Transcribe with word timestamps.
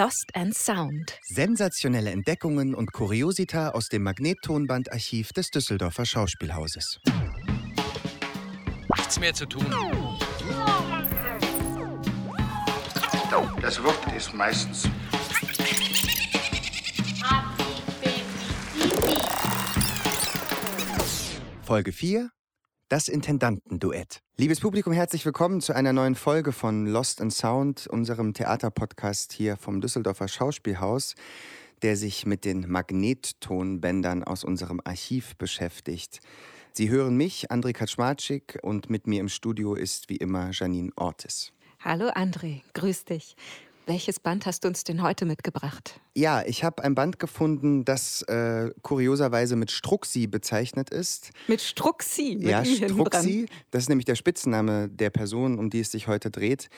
Lost 0.00 0.34
and 0.34 0.56
Sound. 0.56 1.18
Sensationelle 1.24 2.10
Entdeckungen 2.10 2.74
und 2.74 2.90
Kuriosita 2.90 3.72
aus 3.72 3.90
dem 3.90 4.02
Magnettonbandarchiv 4.02 5.34
des 5.34 5.50
Düsseldorfer 5.50 6.06
Schauspielhauses. 6.06 7.00
Nichts 8.96 9.20
mehr 9.20 9.34
zu 9.34 9.44
tun. 9.44 9.66
Das 13.60 13.82
Wort 13.84 14.16
ist 14.16 14.32
meistens 14.32 14.88
Folge 21.62 21.92
4 21.92 22.30
das 22.90 23.06
Intendantenduett. 23.06 24.20
Liebes 24.36 24.58
Publikum, 24.58 24.92
herzlich 24.92 25.24
willkommen 25.24 25.60
zu 25.60 25.72
einer 25.72 25.92
neuen 25.92 26.16
Folge 26.16 26.50
von 26.50 26.86
Lost 26.86 27.20
in 27.20 27.30
Sound, 27.30 27.86
unserem 27.86 28.34
Theaterpodcast 28.34 29.32
hier 29.32 29.56
vom 29.56 29.80
Düsseldorfer 29.80 30.26
Schauspielhaus, 30.26 31.14
der 31.82 31.96
sich 31.96 32.26
mit 32.26 32.44
den 32.44 32.68
Magnettonbändern 32.68 34.24
aus 34.24 34.42
unserem 34.42 34.80
Archiv 34.82 35.36
beschäftigt. 35.36 36.18
Sie 36.72 36.90
hören 36.90 37.16
mich, 37.16 37.52
André 37.52 37.72
Kaczmarczyk, 37.72 38.58
und 38.62 38.90
mit 38.90 39.06
mir 39.06 39.20
im 39.20 39.28
Studio 39.28 39.74
ist 39.74 40.08
wie 40.08 40.16
immer 40.16 40.50
Janine 40.52 40.90
Ortis. 40.96 41.52
Hallo 41.78 42.08
André, 42.08 42.62
grüß 42.74 43.04
dich. 43.04 43.36
Welches 43.90 44.20
Band 44.20 44.46
hast 44.46 44.62
du 44.62 44.68
uns 44.68 44.84
denn 44.84 45.02
heute 45.02 45.24
mitgebracht? 45.24 46.00
Ja, 46.14 46.44
ich 46.46 46.62
habe 46.62 46.84
ein 46.84 46.94
Band 46.94 47.18
gefunden, 47.18 47.84
das 47.84 48.22
äh, 48.22 48.70
kurioserweise 48.82 49.56
mit 49.56 49.72
Struxi 49.72 50.28
bezeichnet 50.28 50.90
ist. 50.90 51.32
Mit 51.48 51.60
Struxi? 51.60 52.36
Mit 52.38 52.50
ja, 52.50 52.64
Struxi. 52.64 53.46
Das 53.72 53.82
ist 53.82 53.88
nämlich 53.88 54.04
der 54.04 54.14
Spitzname 54.14 54.88
der 54.88 55.10
Person, 55.10 55.58
um 55.58 55.70
die 55.70 55.80
es 55.80 55.90
sich 55.90 56.06
heute 56.06 56.30
dreht, 56.30 56.70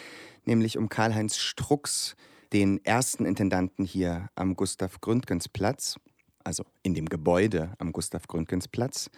nämlich 0.46 0.78
um 0.78 0.88
Karl-Heinz 0.88 1.36
Strux, 1.36 2.16
den 2.54 2.82
ersten 2.82 3.26
Intendanten 3.26 3.84
hier 3.84 4.30
am 4.34 4.56
Gustav 4.56 4.98
Gründgens 5.02 5.50
Platz, 5.50 5.96
also 6.44 6.64
in 6.82 6.94
dem 6.94 7.10
Gebäude 7.10 7.74
am 7.78 7.92
Gustav 7.92 8.26
Gründgens 8.26 8.68
Platz. 8.68 9.10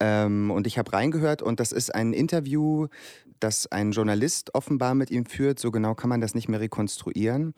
Ähm, 0.00 0.50
und 0.50 0.66
ich 0.66 0.78
habe 0.78 0.92
reingehört 0.92 1.42
und 1.42 1.60
das 1.60 1.72
ist 1.72 1.94
ein 1.94 2.12
Interview, 2.12 2.86
das 3.40 3.66
ein 3.66 3.92
Journalist 3.92 4.54
offenbar 4.54 4.94
mit 4.94 5.10
ihm 5.10 5.26
führt. 5.26 5.58
So 5.58 5.70
genau 5.70 5.94
kann 5.94 6.10
man 6.10 6.20
das 6.20 6.34
nicht 6.34 6.48
mehr 6.48 6.60
rekonstruieren. 6.60 7.54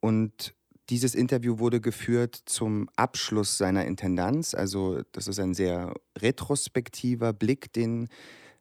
Und 0.00 0.54
dieses 0.90 1.14
Interview 1.14 1.58
wurde 1.58 1.80
geführt 1.80 2.40
zum 2.46 2.88
Abschluss 2.96 3.58
seiner 3.58 3.84
Intendanz. 3.84 4.54
Also 4.54 5.02
das 5.12 5.28
ist 5.28 5.38
ein 5.38 5.54
sehr 5.54 5.94
retrospektiver 6.18 7.32
Blick, 7.32 7.72
den 7.72 8.08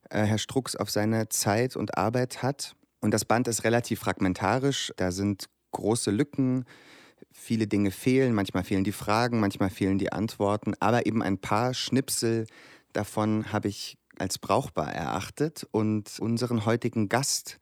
äh, 0.10 0.24
Herr 0.24 0.38
Strux 0.38 0.76
auf 0.76 0.90
seine 0.90 1.30
Zeit 1.30 1.76
und 1.76 1.98
Arbeit 1.98 2.44
hat. 2.44 2.76
Und 3.00 3.12
das 3.12 3.26
Band 3.26 3.48
ist 3.48 3.64
relativ 3.64 4.00
fragmentarisch. 4.00 4.92
Da 4.98 5.12
sind 5.12 5.46
große 5.72 6.12
Lücken. 6.12 6.66
Viele 7.32 7.68
Dinge 7.68 7.92
fehlen, 7.92 8.34
manchmal 8.34 8.64
fehlen 8.64 8.84
die 8.84 8.92
Fragen, 8.92 9.40
manchmal 9.40 9.70
fehlen 9.70 9.98
die 9.98 10.12
Antworten, 10.12 10.74
aber 10.80 11.06
eben 11.06 11.24
ein 11.24 11.38
paar 11.38 11.74
Schnipsel 11.74 12.46
davon 12.94 13.52
habe 13.52 13.68
ich 13.68 13.98
als 14.18 14.38
brauchbar 14.38 14.92
erachtet 14.94 15.68
und 15.72 16.20
unseren 16.20 16.66
heutigen 16.66 17.10
Gast 17.10 17.60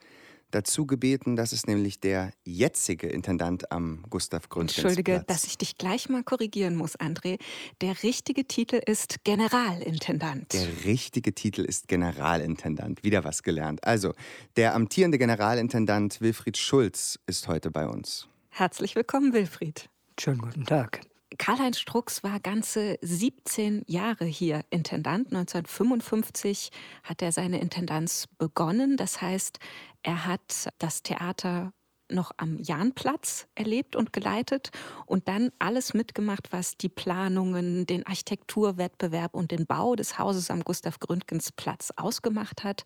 dazu 0.52 0.86
gebeten. 0.86 1.36
Das 1.36 1.52
ist 1.54 1.68
nämlich 1.68 2.00
der 2.00 2.32
jetzige 2.46 3.08
Intendant 3.08 3.72
am 3.72 4.04
Gustav 4.10 4.50
Gründgens 4.50 4.78
Entschuldige, 4.78 5.24
dass 5.28 5.44
ich 5.44 5.58
dich 5.58 5.78
gleich 5.78 6.08
mal 6.10 6.24
korrigieren 6.24 6.76
muss, 6.76 6.98
André. 6.98 7.40
Der 7.82 8.04
richtige 8.04 8.46
Titel 8.46 8.80
ist 8.86 9.24
Generalintendant. 9.24 10.54
Der 10.54 10.86
richtige 10.86 11.34
Titel 11.34 11.62
ist 11.62 11.88
Generalintendant. 11.88 13.04
Wieder 13.04 13.24
was 13.24 13.44
gelernt. 13.44 13.84
Also, 13.86 14.14
der 14.56 14.76
amtierende 14.76 15.18
Generalintendant 15.18 16.22
Wilfried 16.22 16.58
Schulz 16.58 17.20
ist 17.28 17.48
heute 17.48 17.70
bei 17.70 17.88
uns. 17.88 18.28
Herzlich 18.50 18.96
willkommen, 18.96 19.34
Wilfried. 19.34 19.90
Schönen 20.18 20.40
guten 20.40 20.66
Tag. 20.66 21.02
Karl-Heinz 21.38 21.80
Strux 21.80 22.24
war 22.24 22.40
ganze 22.40 22.98
17 23.02 23.84
Jahre 23.88 24.26
hier 24.26 24.62
Intendant. 24.70 25.28
1955 25.28 26.72
hat 27.04 27.22
er 27.22 27.32
seine 27.32 27.60
Intendanz 27.60 28.28
begonnen. 28.38 28.98
Das 28.98 29.22
heißt, 29.22 29.60
er 30.04 30.26
hat 30.26 30.70
das 30.78 31.04
Theater 31.04 31.74
noch 32.12 32.32
am 32.38 32.60
Jahnplatz 32.62 33.48
erlebt 33.56 33.96
und 33.96 34.14
geleitet 34.14 34.70
und 35.06 35.28
dann 35.28 35.52
alles 35.60 35.94
mitgemacht, 35.94 36.52
was 36.52 36.78
die 36.78 36.90
Planungen, 36.90 37.86
den 37.88 38.06
Architekturwettbewerb 38.06 39.34
und 39.34 39.52
den 39.52 39.66
Bau 39.66 39.96
des 39.96 40.20
Hauses 40.20 40.52
am 40.52 40.64
Gustav 40.64 41.00
Gründgens 41.00 41.52
Platz 41.52 41.92
ausgemacht 41.96 42.64
hat. 42.64 42.84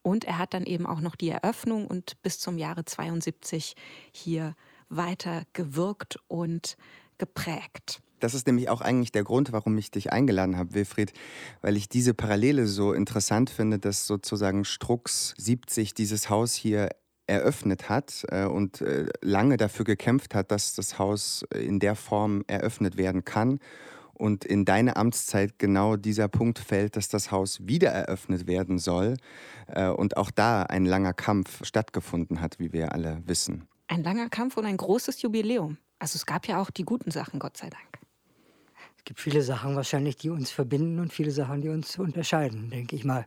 Und 0.00 0.24
er 0.24 0.38
hat 0.38 0.54
dann 0.54 0.64
eben 0.64 0.86
auch 0.86 1.00
noch 1.00 1.16
die 1.16 1.28
Eröffnung 1.28 1.86
und 1.86 2.20
bis 2.22 2.40
zum 2.40 2.58
Jahre 2.58 2.84
72 2.84 3.74
hier 4.10 4.56
weiter 4.88 5.42
gewirkt 5.52 6.18
und 6.28 6.76
geprägt. 7.22 8.02
Das 8.18 8.34
ist 8.34 8.48
nämlich 8.48 8.68
auch 8.68 8.80
eigentlich 8.80 9.12
der 9.12 9.22
Grund, 9.22 9.52
warum 9.52 9.78
ich 9.78 9.92
dich 9.92 10.12
eingeladen 10.12 10.56
habe, 10.56 10.74
Wilfried, 10.74 11.12
weil 11.60 11.76
ich 11.76 11.88
diese 11.88 12.14
Parallele 12.14 12.66
so 12.66 12.92
interessant 12.92 13.48
finde, 13.48 13.78
dass 13.78 14.08
sozusagen 14.08 14.64
Strux 14.64 15.32
70 15.38 15.94
dieses 15.94 16.30
Haus 16.30 16.54
hier 16.54 16.88
eröffnet 17.28 17.88
hat 17.88 18.24
äh, 18.28 18.44
und 18.44 18.80
äh, 18.80 19.06
lange 19.20 19.56
dafür 19.56 19.84
gekämpft 19.84 20.34
hat, 20.34 20.50
dass 20.50 20.74
das 20.74 20.98
Haus 20.98 21.44
in 21.54 21.78
der 21.78 21.94
Form 21.94 22.42
eröffnet 22.48 22.96
werden 22.96 23.24
kann. 23.24 23.60
Und 24.14 24.44
in 24.44 24.64
deine 24.64 24.96
Amtszeit 24.96 25.60
genau 25.60 25.94
dieser 25.94 26.26
Punkt 26.26 26.58
fällt, 26.58 26.96
dass 26.96 27.08
das 27.08 27.30
Haus 27.30 27.66
wieder 27.66 27.90
eröffnet 27.90 28.48
werden 28.48 28.78
soll. 28.78 29.16
Äh, 29.68 29.90
und 29.90 30.16
auch 30.16 30.32
da 30.32 30.64
ein 30.64 30.86
langer 30.86 31.12
Kampf 31.12 31.64
stattgefunden 31.64 32.40
hat, 32.40 32.58
wie 32.58 32.72
wir 32.72 32.92
alle 32.92 33.22
wissen. 33.26 33.68
Ein 33.86 34.02
langer 34.02 34.28
Kampf 34.28 34.56
und 34.56 34.64
ein 34.64 34.76
großes 34.76 35.22
Jubiläum. 35.22 35.78
Also 36.02 36.16
es 36.16 36.26
gab 36.26 36.48
ja 36.48 36.60
auch 36.60 36.70
die 36.70 36.82
guten 36.82 37.12
Sachen, 37.12 37.38
Gott 37.38 37.56
sei 37.56 37.70
Dank. 37.70 38.00
Es 38.98 39.04
gibt 39.04 39.20
viele 39.20 39.40
Sachen 39.40 39.76
wahrscheinlich, 39.76 40.16
die 40.16 40.30
uns 40.30 40.50
verbinden 40.50 40.98
und 40.98 41.12
viele 41.12 41.30
Sachen, 41.30 41.60
die 41.60 41.68
uns 41.68 41.96
unterscheiden, 41.96 42.70
denke 42.70 42.96
ich 42.96 43.04
mal. 43.04 43.24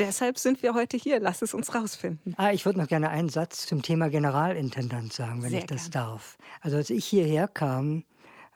Deshalb 0.00 0.36
sind 0.36 0.60
wir 0.64 0.74
heute 0.74 0.96
hier. 0.96 1.20
Lass 1.20 1.42
es 1.42 1.54
uns 1.54 1.76
rausfinden. 1.76 2.34
Ah, 2.36 2.50
ich 2.50 2.66
würde 2.66 2.80
noch 2.80 2.88
gerne 2.88 3.10
einen 3.10 3.28
Satz 3.28 3.66
zum 3.66 3.82
Thema 3.82 4.10
Generalintendant 4.10 5.12
sagen, 5.12 5.44
wenn 5.44 5.50
Sehr 5.50 5.60
ich 5.60 5.66
das 5.66 5.92
gern. 5.92 6.08
darf. 6.08 6.38
Also 6.60 6.76
als 6.76 6.90
ich 6.90 7.04
hierher 7.04 7.46
kam, 7.46 8.02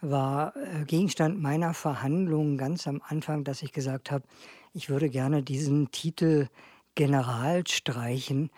war 0.01 0.57
äh, 0.57 0.85
Gegenstand 0.85 1.41
meiner 1.41 1.73
Verhandlungen 1.73 2.59
ganz 2.59 2.89
am 2.89 3.01
Anfang, 3.07 3.45
dass 3.45 3.63
ich 3.63 3.71
gesagt 3.73 4.11
habe, 4.11 4.25
ich 4.75 4.89
würde 4.89 5.09
gerne 5.09 5.45
diesen 5.45 5.93
Titel 5.93 6.49
General 6.97 7.65
streichen, 7.69 8.51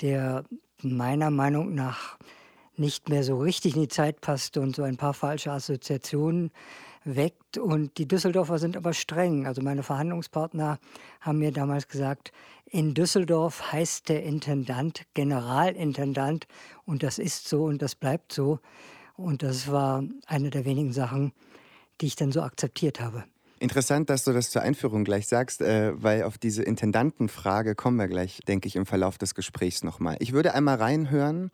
der 0.00 0.42
meiner 0.82 1.30
Meinung 1.30 1.76
nach 1.76 2.18
nicht 2.78 3.08
mehr 3.08 3.24
so 3.24 3.38
richtig 3.38 3.74
in 3.74 3.82
die 3.82 3.88
Zeit 3.88 4.20
passte 4.20 4.60
und 4.60 4.76
so 4.76 4.82
ein 4.82 4.96
paar 4.96 5.14
falsche 5.14 5.52
Assoziationen 5.52 6.50
weckt. 7.04 7.58
Und 7.58 7.98
die 7.98 8.06
Düsseldorfer 8.06 8.58
sind 8.58 8.76
aber 8.76 8.92
streng. 8.92 9.46
Also 9.46 9.62
meine 9.62 9.82
Verhandlungspartner 9.82 10.78
haben 11.20 11.38
mir 11.38 11.52
damals 11.52 11.88
gesagt, 11.88 12.32
in 12.66 12.94
Düsseldorf 12.94 13.72
heißt 13.72 14.08
der 14.08 14.24
Intendant 14.24 15.02
Generalintendant 15.14 16.46
und 16.84 17.02
das 17.02 17.18
ist 17.18 17.48
so 17.48 17.64
und 17.64 17.80
das 17.80 17.94
bleibt 17.94 18.32
so. 18.32 18.60
Und 19.16 19.42
das 19.42 19.70
war 19.70 20.04
eine 20.26 20.50
der 20.50 20.64
wenigen 20.64 20.92
Sachen, 20.92 21.32
die 22.00 22.06
ich 22.06 22.16
dann 22.16 22.30
so 22.30 22.42
akzeptiert 22.42 23.00
habe. 23.00 23.24
Interessant, 23.60 24.08
dass 24.08 24.22
du 24.22 24.32
das 24.32 24.50
zur 24.50 24.62
Einführung 24.62 25.02
gleich 25.02 25.26
sagst, 25.26 25.62
äh, 25.62 25.92
weil 26.00 26.22
auf 26.22 26.38
diese 26.38 26.62
Intendantenfrage 26.62 27.74
kommen 27.74 27.96
wir 27.96 28.06
gleich, 28.06 28.40
denke 28.46 28.68
ich, 28.68 28.76
im 28.76 28.86
Verlauf 28.86 29.18
des 29.18 29.34
Gesprächs 29.34 29.82
nochmal. 29.82 30.16
Ich 30.20 30.32
würde 30.32 30.54
einmal 30.54 30.76
reinhören, 30.76 31.50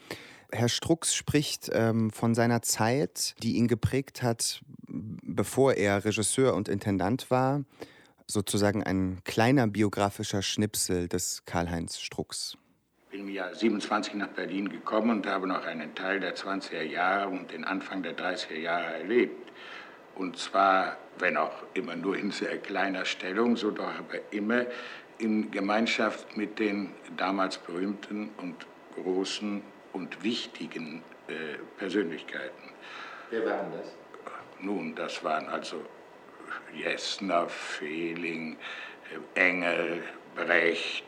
Herr 0.52 0.68
Strux 0.68 1.14
spricht 1.14 1.70
ähm, 1.72 2.10
von 2.10 2.34
seiner 2.34 2.62
Zeit, 2.62 3.34
die 3.42 3.56
ihn 3.56 3.68
geprägt 3.68 4.22
hat, 4.22 4.60
bevor 4.86 5.74
er 5.74 6.04
Regisseur 6.04 6.54
und 6.54 6.68
Intendant 6.68 7.30
war. 7.30 7.64
Sozusagen 8.26 8.82
ein 8.82 9.20
kleiner 9.24 9.66
biografischer 9.66 10.42
Schnipsel 10.42 11.08
des 11.08 11.44
Karl-Heinz 11.44 11.98
Strux. 11.98 12.56
Ich 13.06 13.18
bin 13.18 13.28
im 13.28 13.34
Jahr 13.34 13.54
27 13.54 14.14
nach 14.14 14.28
Berlin 14.28 14.68
gekommen 14.68 15.10
und 15.10 15.26
habe 15.26 15.46
noch 15.46 15.64
einen 15.64 15.94
Teil 15.94 16.20
der 16.20 16.34
20er 16.34 16.82
Jahre 16.82 17.28
und 17.28 17.52
den 17.52 17.64
Anfang 17.64 18.02
der 18.02 18.16
30er 18.16 18.58
Jahre 18.58 18.94
erlebt. 18.94 19.52
Und 20.14 20.38
zwar, 20.38 20.96
wenn 21.18 21.36
auch 21.36 21.62
immer 21.74 21.96
nur 21.96 22.16
in 22.16 22.30
sehr 22.30 22.58
kleiner 22.58 23.04
Stellung, 23.04 23.56
so 23.56 23.70
doch 23.70 23.92
aber 23.98 24.32
immer 24.32 24.66
in 25.18 25.50
Gemeinschaft 25.50 26.36
mit 26.36 26.58
den 26.58 26.90
damals 27.16 27.58
berühmten 27.58 28.30
und 28.38 28.66
großen 28.94 29.62
und 29.94 30.22
wichtigen 30.22 31.02
äh, 31.28 31.56
Persönlichkeiten. 31.78 32.70
Wer 33.30 33.46
waren 33.46 33.72
das? 33.72 33.94
Nun, 34.60 34.94
das 34.94 35.24
waren 35.24 35.48
also 35.48 35.84
Jessner, 36.74 37.48
Fehling, 37.48 38.56
äh, 39.34 39.40
Engel, 39.40 40.02
Brecht, 40.34 41.06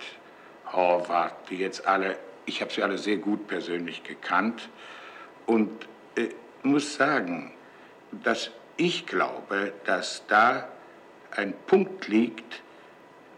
Horvath, 0.72 1.50
die 1.50 1.58
jetzt 1.58 1.86
alle, 1.86 2.16
ich 2.46 2.60
habe 2.60 2.72
sie 2.72 2.82
alle 2.82 2.96
sehr 2.96 3.18
gut 3.18 3.46
persönlich 3.46 4.02
gekannt 4.02 4.68
und 5.46 5.86
äh, 6.16 6.28
muss 6.62 6.94
sagen, 6.94 7.52
dass 8.24 8.50
ich 8.76 9.06
glaube, 9.06 9.72
dass 9.84 10.22
da 10.28 10.68
ein 11.30 11.54
Punkt 11.66 12.08
liegt, 12.08 12.62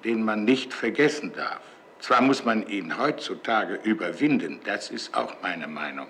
den 0.05 0.23
man 0.23 0.45
nicht 0.45 0.73
vergessen 0.73 1.33
darf. 1.33 1.63
Zwar 2.01 2.23
muss 2.23 2.45
man 2.45 2.67
ihn 2.69 2.97
heutzutage 2.99 3.75
überwinden, 3.83 4.61
das 4.65 4.91
ist 4.91 5.15
auch 5.15 5.35
meine 5.43 5.67
Meinung, 5.67 6.09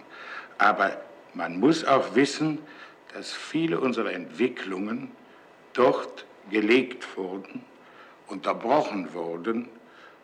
aber 0.59 0.99
Man 1.35 1.61
muss 1.61 1.85
auch 1.85 2.15
wissen, 2.15 2.59
dass 3.15 3.33
viele 3.33 3.79
unserer 3.81 4.13
Entwicklungen 4.13 5.13
dort 5.73 6.27
gelegt 6.51 7.17
wurden, 7.17 7.65
unterbrochen 8.27 9.13
wurden 9.13 9.69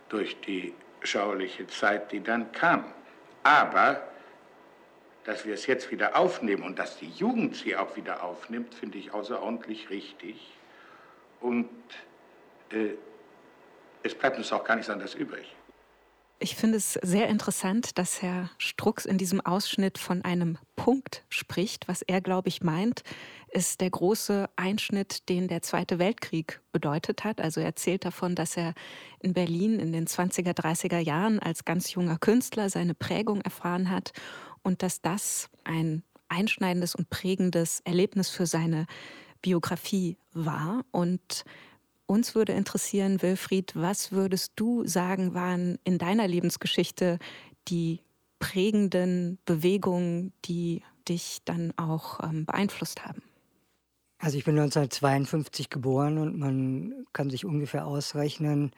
durch 0.08 0.40
die 0.40 0.74
schauerliche 1.02 1.66
Zeit, 1.66 2.10
die 2.12 2.20
dann 2.20 2.50
kam. 2.52 2.84
Aber 3.42 4.02
dass 5.24 5.46
wir 5.46 5.54
es 5.54 5.66
jetzt 5.66 5.90
wieder 5.90 6.16
aufnehmen 6.16 6.62
und 6.64 6.78
dass 6.78 6.98
die 6.98 7.10
Jugend 7.10 7.56
sie 7.56 7.76
auch 7.76 7.96
wieder 7.96 8.22
aufnimmt, 8.22 8.74
finde 8.74 8.98
ich 8.98 9.12
außerordentlich 9.12 9.90
richtig. 9.90 10.52
Und 11.40 11.68
äh, 12.70 12.94
es 14.04 14.14
bleibt 14.14 14.38
uns 14.38 14.52
auch 14.52 14.64
gar 14.64 14.76
nichts 14.76 14.90
anderes 14.90 15.14
übrig. 15.14 15.56
Ich 16.40 16.56
finde 16.56 16.76
es 16.76 16.94
sehr 16.94 17.28
interessant, 17.28 17.96
dass 17.96 18.20
Herr 18.20 18.50
Strux 18.58 19.06
in 19.06 19.16
diesem 19.16 19.40
Ausschnitt 19.40 19.98
von 19.98 20.22
einem 20.22 20.58
Punkt 20.76 21.24
spricht. 21.30 21.88
Was 21.88 22.02
er, 22.02 22.20
glaube 22.20 22.48
ich, 22.48 22.62
meint, 22.62 23.02
ist 23.48 23.80
der 23.80 23.88
große 23.88 24.50
Einschnitt, 24.56 25.28
den 25.30 25.48
der 25.48 25.62
Zweite 25.62 25.98
Weltkrieg 25.98 26.60
bedeutet 26.70 27.24
hat. 27.24 27.40
Also 27.40 27.60
er 27.60 27.66
erzählt 27.66 28.04
davon, 28.04 28.34
dass 28.34 28.56
er 28.56 28.74
in 29.20 29.32
Berlin 29.32 29.78
in 29.78 29.92
den 29.92 30.06
20er, 30.06 30.52
30er 30.54 30.98
Jahren 30.98 31.38
als 31.38 31.64
ganz 31.64 31.94
junger 31.94 32.18
Künstler 32.18 32.68
seine 32.68 32.94
Prägung 32.94 33.40
erfahren 33.40 33.88
hat 33.88 34.12
und 34.62 34.82
dass 34.82 35.00
das 35.00 35.48
ein 35.62 36.02
einschneidendes 36.28 36.94
und 36.94 37.08
prägendes 37.08 37.80
Erlebnis 37.84 38.28
für 38.28 38.46
seine 38.46 38.86
Biografie 39.40 40.18
war. 40.32 40.84
Und 40.90 41.44
uns 42.06 42.34
würde 42.34 42.52
interessieren, 42.52 43.22
Wilfried, 43.22 43.72
was 43.74 44.12
würdest 44.12 44.52
du 44.56 44.86
sagen, 44.86 45.34
waren 45.34 45.78
in 45.84 45.98
deiner 45.98 46.28
Lebensgeschichte 46.28 47.18
die 47.68 48.00
prägenden 48.38 49.38
Bewegungen, 49.44 50.32
die 50.44 50.82
dich 51.08 51.38
dann 51.44 51.72
auch 51.76 52.20
ähm, 52.22 52.44
beeinflusst 52.44 53.04
haben? 53.04 53.22
Also 54.18 54.38
ich 54.38 54.44
bin 54.44 54.58
1952 54.58 55.70
geboren 55.70 56.18
und 56.18 56.38
man 56.38 57.06
kann 57.12 57.30
sich 57.30 57.44
ungefähr 57.44 57.86
ausrechnen, 57.86 58.72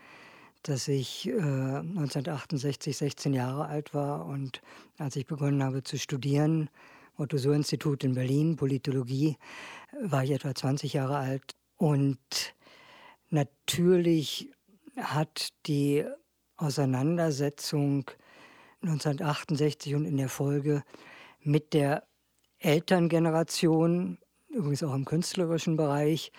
dass 0.63 0.89
ich 0.89 1.29
äh, 1.29 1.33
1968 1.33 2.97
16 2.97 3.35
Jahre 3.35 3.67
alt 3.67 3.95
war 3.95 4.27
und 4.27 4.61
als 4.99 5.15
ich 5.17 5.27
begonnen 5.27 5.63
habe 5.63 5.83
zu 5.83 5.99
studieren, 5.99 6.69
Otto-Suhr-Institut 7.17 8.05
in 8.05 8.15
Berlin, 8.15 8.57
Politologie, 8.57 9.37
war 10.03 10.25
ich 10.25 10.33
etwa 10.33 10.55
20 10.55 10.93
Jahre 10.93 11.17
alt 11.17 11.55
und 11.77 12.19
Natürlich 13.31 14.51
hat 14.97 15.51
die 15.67 16.05
Auseinandersetzung 16.57 18.11
1968 18.83 19.95
und 19.95 20.05
in 20.05 20.17
der 20.17 20.29
Folge 20.29 20.83
mit 21.41 21.75
der 21.75 22.07
Elterngeneration, 22.59 24.19
übrigens 24.49 24.83
auch 24.83 24.95
im 24.95 25.05
künstlerischen 25.05 25.77
Bereich, 25.77 26.33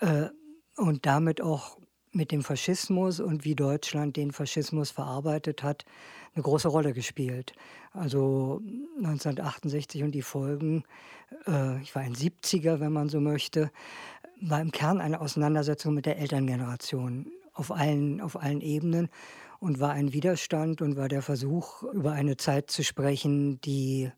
äh, 0.00 0.28
und 0.76 1.04
damit 1.06 1.40
auch 1.40 1.78
mit 2.12 2.30
dem 2.30 2.42
Faschismus 2.42 3.20
und 3.20 3.44
wie 3.44 3.54
Deutschland 3.54 4.16
den 4.16 4.32
Faschismus 4.32 4.90
verarbeitet 4.90 5.62
hat, 5.62 5.84
eine 6.34 6.42
große 6.42 6.68
Rolle 6.68 6.92
gespielt. 6.92 7.52
Also 7.92 8.60
1968 8.98 10.02
und 10.02 10.12
die 10.12 10.22
Folgen, 10.22 10.84
äh, 11.46 11.80
ich 11.82 11.94
war 11.94 12.02
ein 12.02 12.14
70er, 12.14 12.80
wenn 12.80 12.92
man 12.92 13.08
so 13.08 13.20
möchte, 13.20 13.70
war 14.42 14.60
im 14.60 14.72
Kern 14.72 15.00
eine 15.00 15.20
Auseinandersetzung 15.20 15.94
mit 15.94 16.06
der 16.06 16.18
Elterngeneration 16.18 17.30
auf 17.54 17.70
allen, 17.70 18.20
auf 18.20 18.40
allen 18.40 18.60
Ebenen 18.60 19.08
und 19.60 19.78
war 19.78 19.92
ein 19.92 20.12
Widerstand 20.12 20.82
und 20.82 20.96
war 20.96 21.08
der 21.08 21.22
Versuch, 21.22 21.82
über 21.84 22.12
eine 22.12 22.36
Zeit 22.36 22.70
zu 22.70 22.82
sprechen, 22.82 23.60
die 23.60 24.10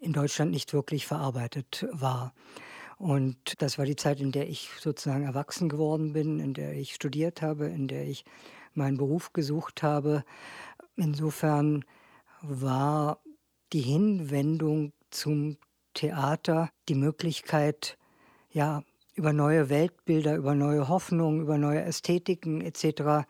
in 0.00 0.12
Deutschland 0.12 0.50
nicht 0.50 0.72
wirklich 0.72 1.06
verarbeitet 1.06 1.86
war. 1.92 2.32
Und 2.96 3.60
das 3.60 3.76
war 3.76 3.84
die 3.84 3.96
Zeit, 3.96 4.20
in 4.20 4.32
der 4.32 4.48
ich 4.48 4.70
sozusagen 4.80 5.24
erwachsen 5.24 5.68
geworden 5.68 6.14
bin, 6.14 6.40
in 6.40 6.54
der 6.54 6.72
ich 6.74 6.94
studiert 6.94 7.42
habe, 7.42 7.66
in 7.66 7.88
der 7.88 8.06
ich 8.06 8.24
meinen 8.72 8.96
Beruf 8.96 9.32
gesucht 9.32 9.82
habe. 9.82 10.24
Insofern 10.96 11.84
war 12.40 13.20
die 13.72 13.82
Hinwendung 13.82 14.92
zum 15.10 15.58
Theater 15.92 16.70
die 16.88 16.94
Möglichkeit, 16.94 17.98
ja, 18.50 18.82
über 19.14 19.32
neue 19.32 19.68
Weltbilder, 19.68 20.36
über 20.36 20.54
neue 20.54 20.88
Hoffnungen, 20.88 21.40
über 21.40 21.58
neue 21.58 21.82
Ästhetiken 21.82 22.60
etc. 22.60 23.26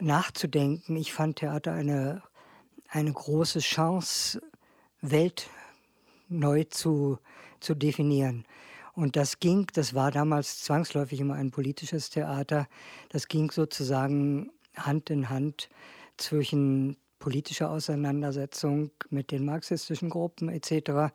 nachzudenken. 0.00 0.96
Ich 0.96 1.12
fand 1.12 1.36
Theater 1.36 1.72
eine, 1.72 2.22
eine 2.88 3.12
große 3.12 3.60
Chance, 3.60 4.40
Welt 5.00 5.48
neu 6.28 6.64
zu, 6.64 7.18
zu 7.60 7.74
definieren. 7.74 8.44
Und 8.94 9.16
das 9.16 9.40
ging, 9.40 9.66
das 9.72 9.94
war 9.94 10.10
damals 10.10 10.62
zwangsläufig 10.62 11.20
immer 11.20 11.34
ein 11.34 11.50
politisches 11.50 12.10
Theater, 12.10 12.68
das 13.08 13.28
ging 13.28 13.50
sozusagen 13.50 14.50
Hand 14.76 15.10
in 15.10 15.30
Hand 15.30 15.68
zwischen 16.16 16.96
politischer 17.18 17.70
Auseinandersetzung 17.70 18.90
mit 19.08 19.30
den 19.30 19.44
marxistischen 19.44 20.10
Gruppen 20.10 20.48
etc. 20.48 21.14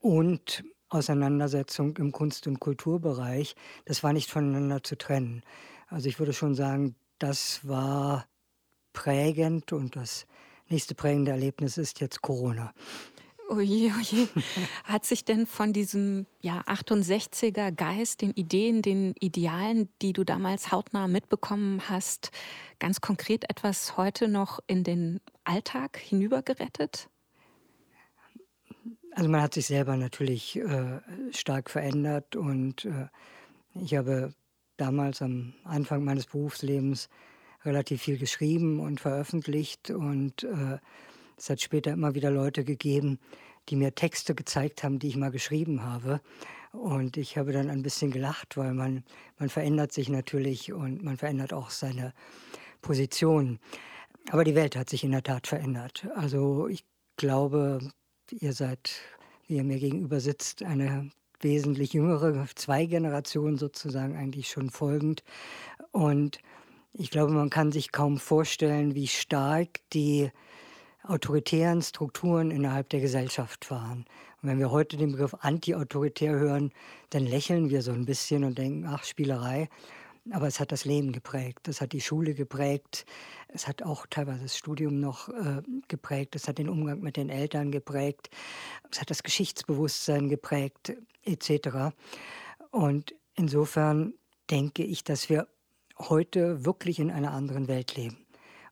und 0.00 0.64
Auseinandersetzung 0.94 1.96
im 1.96 2.12
Kunst- 2.12 2.46
und 2.46 2.60
Kulturbereich, 2.60 3.54
das 3.84 4.02
war 4.02 4.12
nicht 4.12 4.30
voneinander 4.30 4.82
zu 4.82 4.96
trennen. 4.96 5.42
Also 5.88 6.08
ich 6.08 6.18
würde 6.18 6.32
schon 6.32 6.54
sagen, 6.54 6.94
das 7.18 7.66
war 7.66 8.26
prägend 8.92 9.72
und 9.72 9.96
das 9.96 10.26
nächste 10.68 10.94
prägende 10.94 11.30
Erlebnis 11.30 11.78
ist 11.78 12.00
jetzt 12.00 12.22
Corona. 12.22 12.72
Oje, 13.48 13.92
oje. 14.00 14.28
Hat 14.84 15.04
sich 15.04 15.24
denn 15.24 15.46
von 15.46 15.72
diesem 15.72 16.26
ja, 16.40 16.62
68er 16.62 17.70
Geist, 17.70 18.22
den 18.22 18.30
Ideen, 18.30 18.80
den 18.80 19.14
Idealen, 19.20 19.90
die 20.00 20.14
du 20.14 20.24
damals 20.24 20.72
hautnah 20.72 21.06
mitbekommen 21.06 21.82
hast, 21.88 22.30
ganz 22.78 23.00
konkret 23.00 23.50
etwas 23.50 23.96
heute 23.96 24.28
noch 24.28 24.60
in 24.66 24.84
den 24.84 25.20
Alltag 25.44 25.98
hinübergerettet? 25.98 27.10
Also 29.14 29.28
man 29.28 29.42
hat 29.42 29.54
sich 29.54 29.66
selber 29.66 29.96
natürlich 29.96 30.56
äh, 30.56 31.00
stark 31.32 31.68
verändert 31.68 32.34
und 32.34 32.86
äh, 32.86 33.08
ich 33.74 33.94
habe 33.94 34.32
damals 34.76 35.20
am 35.20 35.54
Anfang 35.64 36.04
meines 36.04 36.26
Berufslebens 36.26 37.08
relativ 37.64 38.02
viel 38.02 38.18
geschrieben 38.18 38.80
und 38.80 39.00
veröffentlicht 39.00 39.90
und 39.90 40.44
äh, 40.44 40.78
es 41.36 41.50
hat 41.50 41.60
später 41.60 41.92
immer 41.92 42.14
wieder 42.14 42.30
Leute 42.30 42.64
gegeben, 42.64 43.18
die 43.68 43.76
mir 43.76 43.94
Texte 43.94 44.34
gezeigt 44.34 44.82
haben, 44.82 44.98
die 44.98 45.08
ich 45.08 45.16
mal 45.16 45.30
geschrieben 45.30 45.82
habe. 45.82 46.20
Und 46.72 47.16
ich 47.16 47.36
habe 47.36 47.52
dann 47.52 47.68
ein 47.68 47.82
bisschen 47.82 48.10
gelacht, 48.10 48.56
weil 48.56 48.72
man, 48.72 49.04
man 49.38 49.48
verändert 49.48 49.92
sich 49.92 50.08
natürlich 50.08 50.72
und 50.72 51.02
man 51.02 51.16
verändert 51.18 51.52
auch 51.52 51.70
seine 51.70 52.14
Position. 52.80 53.58
Aber 54.30 54.44
die 54.44 54.54
Welt 54.54 54.76
hat 54.76 54.88
sich 54.88 55.04
in 55.04 55.12
der 55.12 55.22
Tat 55.22 55.46
verändert. 55.46 56.06
Also 56.14 56.66
ich 56.68 56.84
glaube, 57.16 57.80
Ihr 58.40 58.54
seid, 58.54 58.92
wie 59.46 59.56
ihr 59.56 59.64
mir 59.64 59.78
gegenüber 59.78 60.18
sitzt, 60.18 60.62
eine 60.62 61.10
wesentlich 61.40 61.92
jüngere, 61.92 62.46
zwei 62.54 62.86
Generationen 62.86 63.58
sozusagen 63.58 64.16
eigentlich 64.16 64.48
schon 64.48 64.70
folgend. 64.70 65.22
Und 65.90 66.38
ich 66.94 67.10
glaube, 67.10 67.32
man 67.32 67.50
kann 67.50 67.72
sich 67.72 67.92
kaum 67.92 68.18
vorstellen, 68.18 68.94
wie 68.94 69.06
stark 69.06 69.80
die 69.92 70.30
autoritären 71.02 71.82
Strukturen 71.82 72.50
innerhalb 72.50 72.88
der 72.88 73.00
Gesellschaft 73.00 73.70
waren. 73.70 74.06
Und 74.40 74.48
wenn 74.48 74.58
wir 74.58 74.70
heute 74.70 74.96
den 74.96 75.12
Begriff 75.12 75.34
anti-autoritär 75.40 76.32
hören, 76.32 76.72
dann 77.10 77.26
lächeln 77.26 77.68
wir 77.68 77.82
so 77.82 77.92
ein 77.92 78.06
bisschen 78.06 78.44
und 78.44 78.56
denken, 78.56 78.86
ach, 78.86 79.04
Spielerei. 79.04 79.68
Aber 80.30 80.46
es 80.46 80.60
hat 80.60 80.70
das 80.70 80.84
Leben 80.84 81.10
geprägt, 81.10 81.66
es 81.66 81.80
hat 81.80 81.92
die 81.92 82.00
Schule 82.00 82.34
geprägt, 82.34 83.04
es 83.48 83.66
hat 83.66 83.82
auch 83.82 84.06
teilweise 84.08 84.42
das 84.42 84.56
Studium 84.56 85.00
noch 85.00 85.28
äh, 85.28 85.62
geprägt, 85.88 86.36
es 86.36 86.46
hat 86.46 86.58
den 86.58 86.68
Umgang 86.68 87.00
mit 87.00 87.16
den 87.16 87.28
Eltern 87.28 87.72
geprägt, 87.72 88.30
es 88.90 89.00
hat 89.00 89.10
das 89.10 89.24
Geschichtsbewusstsein 89.24 90.28
geprägt, 90.28 90.94
etc. 91.24 91.94
Und 92.70 93.16
insofern 93.34 94.14
denke 94.48 94.84
ich, 94.84 95.02
dass 95.02 95.28
wir 95.28 95.48
heute 95.98 96.64
wirklich 96.64 97.00
in 97.00 97.10
einer 97.10 97.32
anderen 97.32 97.66
Welt 97.66 97.96
leben. 97.96 98.24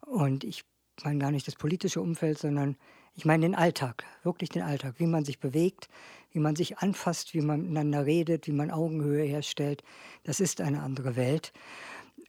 Und 0.07 0.45
ich 0.45 0.65
meine 1.03 1.19
gar 1.19 1.31
nicht 1.33 1.49
das 1.49 1.57
politische 1.57 2.01
Umfeld, 2.01 2.39
sondern 2.39 2.77
ich 3.15 3.25
meine 3.25 3.43
den 3.43 3.55
Alltag, 3.55 4.05
wirklich 4.23 4.51
den 4.51 4.63
Alltag, 4.63 4.95
wie 4.99 5.07
man 5.07 5.25
sich 5.25 5.41
bewegt, 5.41 5.89
wie 6.33 6.41
man 6.41 6.57
sich 6.57 6.79
anfasst, 6.79 7.35
wie 7.35 7.41
man 7.41 7.63
miteinander 7.63 8.07
redet, 8.07 8.47
wie 8.47 8.53
man 8.53 8.71
Augenhöhe 8.71 9.25
herstellt. 9.25 9.83
Das 10.25 10.41
ist 10.41 10.61
eine 10.61 10.83
andere 10.83 11.17
Welt. 11.17 11.53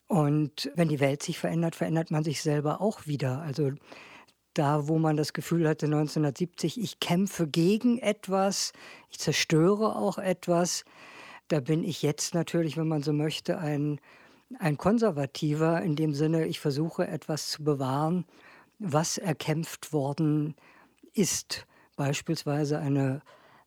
Und 0.07 0.71
wenn 0.75 0.89
die 0.89 0.99
Welt 0.99 1.23
sich 1.23 1.39
verändert, 1.39 1.75
verändert 1.75 2.11
man 2.11 2.23
sich 2.23 2.41
selber 2.41 2.81
auch 2.81 3.07
wieder. 3.07 3.41
Also 3.41 3.71
da, 4.53 4.87
wo 4.87 4.99
man 4.99 5.15
das 5.15 5.33
Gefühl 5.33 5.67
hatte 5.67 5.85
1970, 5.85 6.79
ich 6.81 6.99
kämpfe 6.99 7.47
gegen 7.47 7.97
etwas, 7.99 8.73
ich 9.09 9.19
zerstöre 9.19 9.95
auch 9.95 10.17
etwas, 10.17 10.83
da 11.47 11.59
bin 11.59 11.83
ich 11.83 12.01
jetzt 12.01 12.33
natürlich, 12.33 12.77
wenn 12.77 12.87
man 12.87 13.03
so 13.03 13.13
möchte, 13.13 13.57
ein, 13.57 13.99
ein 14.59 14.77
Konservativer 14.77 15.81
in 15.81 15.95
dem 15.95 16.13
Sinne, 16.13 16.45
ich 16.45 16.59
versuche 16.59 17.07
etwas 17.07 17.49
zu 17.49 17.63
bewahren, 17.63 18.25
was 18.79 19.17
erkämpft 19.17 19.93
worden 19.93 20.55
ist. 21.13 21.67
Beispielsweise 21.95 22.79
eine 22.79 23.21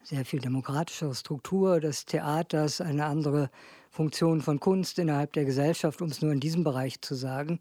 sehr 0.05 0.25
viel 0.25 0.41
demokratischere 0.41 1.15
Struktur 1.15 1.81
des 1.81 2.05
Theaters, 2.05 2.81
eine 2.81 3.07
andere 3.07 3.51
Funktion 3.91 4.43
von 4.43 4.61
Kunst 4.61 4.99
innerhalb 4.99 5.33
der 5.33 5.45
Gesellschaft, 5.45 6.03
um 6.03 6.09
es 6.09 6.21
nur 6.21 6.33
in 6.33 6.41
diesem 6.41 6.63
Bereich 6.63 7.01
zu 7.01 7.15
sagen. 7.15 7.61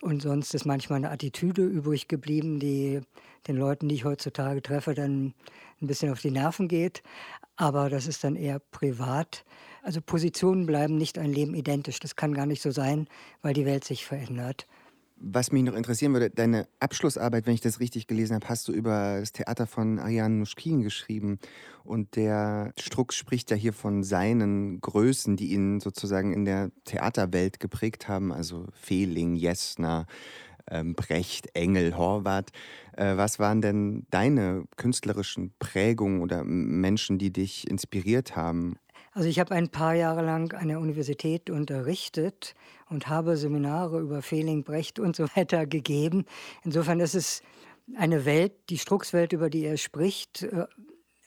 Und 0.00 0.22
sonst 0.22 0.54
ist 0.54 0.64
manchmal 0.64 0.96
eine 0.96 1.10
Attitüde 1.10 1.62
übrig 1.62 2.08
geblieben, 2.08 2.58
die 2.58 3.00
den 3.46 3.56
Leuten, 3.56 3.88
die 3.88 3.94
ich 3.94 4.04
heutzutage 4.04 4.62
treffe, 4.62 4.94
dann 4.94 5.34
ein 5.80 5.86
bisschen 5.86 6.10
auf 6.10 6.20
die 6.20 6.30
Nerven 6.30 6.68
geht. 6.68 7.02
Aber 7.56 7.90
das 7.90 8.06
ist 8.06 8.24
dann 8.24 8.34
eher 8.34 8.58
privat. 8.58 9.44
Also 9.82 10.00
Positionen 10.00 10.66
bleiben 10.66 10.96
nicht 10.96 11.18
ein 11.18 11.32
Leben 11.32 11.54
identisch. 11.54 12.00
Das 12.00 12.16
kann 12.16 12.34
gar 12.34 12.46
nicht 12.46 12.62
so 12.62 12.70
sein, 12.70 13.08
weil 13.42 13.54
die 13.54 13.66
Welt 13.66 13.84
sich 13.84 14.04
verändert. 14.04 14.66
Was 15.22 15.52
mich 15.52 15.62
noch 15.62 15.74
interessieren 15.74 16.14
würde, 16.14 16.30
deine 16.30 16.66
Abschlussarbeit, 16.80 17.46
wenn 17.46 17.52
ich 17.52 17.60
das 17.60 17.78
richtig 17.78 18.06
gelesen 18.06 18.34
habe, 18.34 18.48
hast 18.48 18.66
du 18.66 18.72
über 18.72 19.20
das 19.20 19.32
Theater 19.32 19.66
von 19.66 19.98
Ariane 19.98 20.36
Nuschkin 20.36 20.80
geschrieben. 20.80 21.38
Und 21.84 22.16
der 22.16 22.72
Strux 22.78 23.16
spricht 23.16 23.50
ja 23.50 23.56
hier 23.56 23.74
von 23.74 24.02
seinen 24.02 24.80
Größen, 24.80 25.36
die 25.36 25.52
ihn 25.52 25.80
sozusagen 25.80 26.32
in 26.32 26.46
der 26.46 26.70
Theaterwelt 26.86 27.60
geprägt 27.60 28.08
haben, 28.08 28.32
also 28.32 28.64
Fehling, 28.72 29.34
Jessner, 29.34 30.06
ähm, 30.70 30.94
Brecht, 30.94 31.54
Engel, 31.54 31.98
Horvath. 31.98 32.50
Äh, 32.96 33.18
was 33.18 33.38
waren 33.38 33.60
denn 33.60 34.06
deine 34.10 34.64
künstlerischen 34.76 35.52
Prägungen 35.58 36.22
oder 36.22 36.44
Menschen, 36.44 37.18
die 37.18 37.30
dich 37.30 37.68
inspiriert 37.68 38.36
haben? 38.36 38.76
Also 39.12 39.28
ich 39.28 39.40
habe 39.40 39.54
ein 39.54 39.68
paar 39.68 39.94
Jahre 39.94 40.24
lang 40.24 40.54
an 40.54 40.68
der 40.68 40.78
Universität 40.78 41.50
unterrichtet 41.50 42.54
und 42.88 43.08
habe 43.08 43.36
Seminare 43.36 44.00
über 44.00 44.22
Fehling, 44.22 44.62
Brecht 44.62 44.98
und 45.00 45.16
so 45.16 45.24
weiter 45.34 45.66
gegeben. 45.66 46.26
Insofern 46.64 47.00
ist 47.00 47.14
es 47.14 47.42
eine 47.96 48.24
Welt, 48.24 48.52
die 48.68 48.78
Struckswelt, 48.78 49.32
über 49.32 49.50
die 49.50 49.64
er 49.64 49.76
spricht, 49.76 50.44
äh, 50.44 50.66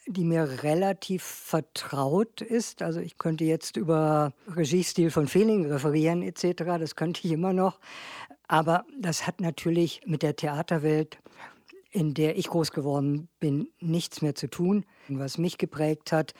die 0.07 0.23
mir 0.23 0.63
relativ 0.63 1.23
vertraut 1.23 2.41
ist. 2.41 2.81
Also 2.81 2.99
ich 2.99 3.17
könnte 3.17 3.45
jetzt 3.45 3.77
über 3.77 4.33
Regiestil 4.47 5.11
von 5.11 5.27
Fehling 5.27 5.65
referieren 5.65 6.21
etc., 6.23 6.63
das 6.79 6.95
könnte 6.95 7.21
ich 7.25 7.31
immer 7.31 7.53
noch. 7.53 7.79
Aber 8.47 8.85
das 8.99 9.25
hat 9.27 9.39
natürlich 9.41 10.01
mit 10.05 10.21
der 10.21 10.35
Theaterwelt, 10.35 11.19
in 11.91 12.13
der 12.13 12.37
ich 12.37 12.47
groß 12.47 12.71
geworden 12.71 13.29
bin, 13.39 13.69
nichts 13.79 14.21
mehr 14.21 14.35
zu 14.35 14.49
tun. 14.49 14.85
Was 15.07 15.37
mich 15.37 15.57
geprägt 15.57 16.11
hat, 16.11 16.33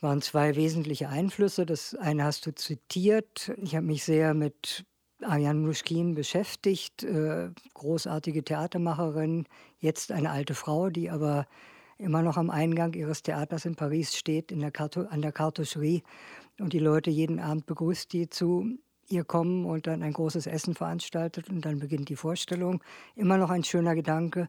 waren 0.00 0.22
zwei 0.22 0.56
wesentliche 0.56 1.08
Einflüsse. 1.08 1.66
Das 1.66 1.94
eine 1.94 2.24
hast 2.24 2.46
du 2.46 2.54
zitiert. 2.54 3.52
Ich 3.56 3.74
habe 3.74 3.86
mich 3.86 4.04
sehr 4.04 4.34
mit 4.34 4.84
Ariane 5.22 5.60
Muschkin 5.60 6.14
beschäftigt, 6.14 7.02
äh, 7.02 7.50
großartige 7.74 8.44
Theatermacherin, 8.44 9.46
jetzt 9.78 10.12
eine 10.12 10.30
alte 10.30 10.54
Frau, 10.54 10.90
die 10.90 11.08
aber 11.10 11.46
immer 11.98 12.22
noch 12.22 12.36
am 12.36 12.50
Eingang 12.50 12.92
ihres 12.92 13.22
Theaters 13.22 13.64
in 13.64 13.76
Paris 13.76 14.14
steht, 14.14 14.52
in 14.52 14.60
der 14.60 14.72
an 15.10 15.22
der 15.22 15.32
Cartoucherie 15.32 16.02
und 16.58 16.72
die 16.74 16.78
Leute 16.78 17.10
jeden 17.10 17.40
Abend 17.40 17.66
begrüßt, 17.66 18.12
die 18.12 18.28
zu 18.28 18.78
ihr 19.08 19.24
kommen 19.24 19.64
und 19.64 19.86
dann 19.86 20.02
ein 20.02 20.12
großes 20.12 20.46
Essen 20.46 20.74
veranstaltet 20.74 21.48
und 21.48 21.64
dann 21.64 21.78
beginnt 21.78 22.08
die 22.08 22.16
Vorstellung. 22.16 22.82
Immer 23.14 23.38
noch 23.38 23.50
ein 23.50 23.64
schöner 23.64 23.94
Gedanke. 23.94 24.48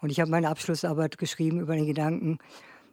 Und 0.00 0.10
ich 0.10 0.20
habe 0.20 0.30
meine 0.30 0.48
Abschlussarbeit 0.48 1.18
geschrieben 1.18 1.60
über 1.60 1.74
den 1.74 1.86
Gedanken, 1.86 2.38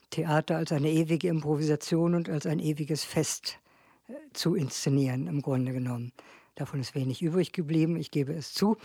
Theater 0.10 0.58
als 0.58 0.72
eine 0.72 0.90
ewige 0.90 1.28
Improvisation 1.28 2.16
und 2.16 2.30
als 2.30 2.46
ein 2.46 2.60
ewiges 2.60 3.04
Fest 3.04 3.60
äh, 4.08 4.14
zu 4.34 4.56
inszenieren, 4.56 5.28
im 5.28 5.42
Grunde 5.42 5.74
genommen. 5.74 6.12
Davon 6.56 6.80
ist 6.80 6.96
wenig 6.96 7.22
übrig 7.22 7.52
geblieben, 7.52 7.98
ich 7.98 8.12
gebe 8.12 8.32
es 8.32 8.54
zu. 8.54 8.78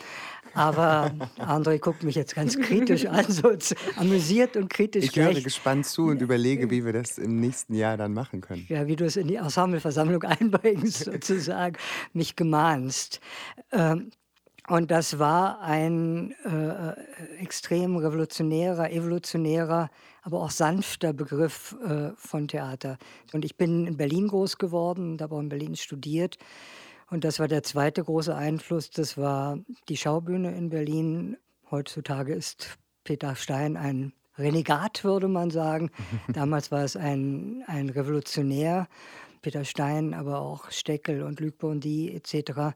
Aber 0.55 1.13
André 1.39 1.79
guckt 1.79 2.03
mich 2.03 2.17
jetzt 2.17 2.35
ganz 2.35 2.59
kritisch 2.59 3.07
an, 3.07 3.25
so 3.29 3.53
amüsiert 3.95 4.57
und 4.57 4.69
kritisch. 4.69 5.05
Ich 5.05 5.17
höre 5.17 5.41
gespannt 5.41 5.87
zu 5.87 6.07
und 6.07 6.21
überlege, 6.21 6.69
wie 6.69 6.85
wir 6.85 6.93
das 6.93 7.17
im 7.17 7.39
nächsten 7.39 7.75
Jahr 7.75 7.97
dann 7.97 8.13
machen 8.13 8.41
können. 8.41 8.67
Ja, 8.69 8.89
wie 8.89 8.97
du 8.97 9.05
es 9.05 9.17
in 9.17 9.29
die 9.29 9.37
Ensembleversammlung 9.37 10.23
einbringst, 10.25 11.05
sozusagen, 11.05 11.77
mich 12.13 12.35
gemahnst. 12.35 13.21
Ähm, 13.71 14.11
und 14.67 14.91
das 14.91 15.21
war 15.21 15.61
ein 15.61 16.35
äh, 16.45 17.41
extrem 17.41 17.97
revolutionärer, 17.97 18.91
evolutionärer, 18.91 19.91
aber 20.23 20.43
auch 20.43 20.51
sanfter 20.51 21.13
Begriff 21.13 21.77
äh, 21.85 22.11
von 22.17 22.49
Theater. 22.49 22.99
Und 23.33 23.45
ich 23.45 23.57
bin 23.57 23.87
in 23.87 23.97
Berlin 23.97 24.29
groß 24.29 24.59
geworden 24.59 25.13
und 25.13 25.23
habe 25.23 25.35
auch 25.35 25.41
in 25.41 25.49
Berlin 25.49 25.77
studiert. 25.77 26.37
Und 27.11 27.25
das 27.25 27.41
war 27.41 27.49
der 27.49 27.63
zweite 27.63 28.05
große 28.05 28.35
Einfluss. 28.35 28.91
Das 28.91 29.17
war 29.17 29.59
die 29.89 29.97
Schaubühne 29.97 30.55
in 30.55 30.71
Berlin. 30.71 31.37
Heutzutage 31.71 32.35
ist 32.35 32.79
Peter 33.05 33.35
Stein 33.35 33.77
ein 33.77 34.13
Renegat, 34.39 35.05
würde 35.05 35.29
man 35.29 35.51
sagen. 35.51 35.91
Damals 36.33 36.71
war 36.71 36.85
es 36.85 36.97
ein, 36.97 37.65
ein 37.67 37.89
Revolutionär. 37.89 38.89
Peter 39.43 39.65
Stein, 39.65 40.13
aber 40.13 40.41
auch 40.41 40.71
Steckel 40.71 41.23
und 41.23 41.41
Luc 41.41 41.59
Bondy 41.59 42.11
etc. 42.15 42.75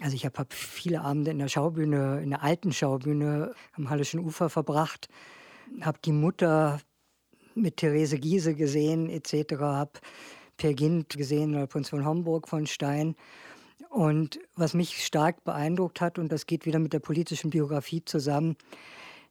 Also 0.00 0.14
ich 0.14 0.24
habe 0.24 0.38
hab 0.38 0.52
viele 0.52 1.02
Abende 1.02 1.30
in 1.30 1.38
der 1.38 1.48
Schaubühne, 1.48 2.20
in 2.22 2.30
der 2.30 2.42
alten 2.42 2.72
Schaubühne 2.72 3.54
am 3.72 3.90
Hallischen 3.90 4.20
Ufer 4.20 4.48
verbracht, 4.48 5.08
habe 5.80 5.98
die 6.04 6.12
Mutter 6.12 6.80
mit 7.54 7.78
Therese 7.78 8.18
Giese 8.18 8.54
gesehen 8.54 9.08
etc., 9.08 9.60
habe 9.60 9.92
Per 10.56 10.72
Gint 10.72 11.10
gesehen 11.16 11.54
oder 11.54 11.68
von 11.68 12.04
Homburg 12.04 12.48
von 12.48 12.66
Stein. 12.66 13.14
Und 13.90 14.40
was 14.54 14.74
mich 14.74 15.04
stark 15.04 15.44
beeindruckt 15.44 16.00
hat, 16.00 16.18
und 16.18 16.32
das 16.32 16.46
geht 16.46 16.64
wieder 16.66 16.78
mit 16.78 16.92
der 16.92 17.00
politischen 17.00 17.50
Biografie 17.50 18.04
zusammen, 18.04 18.56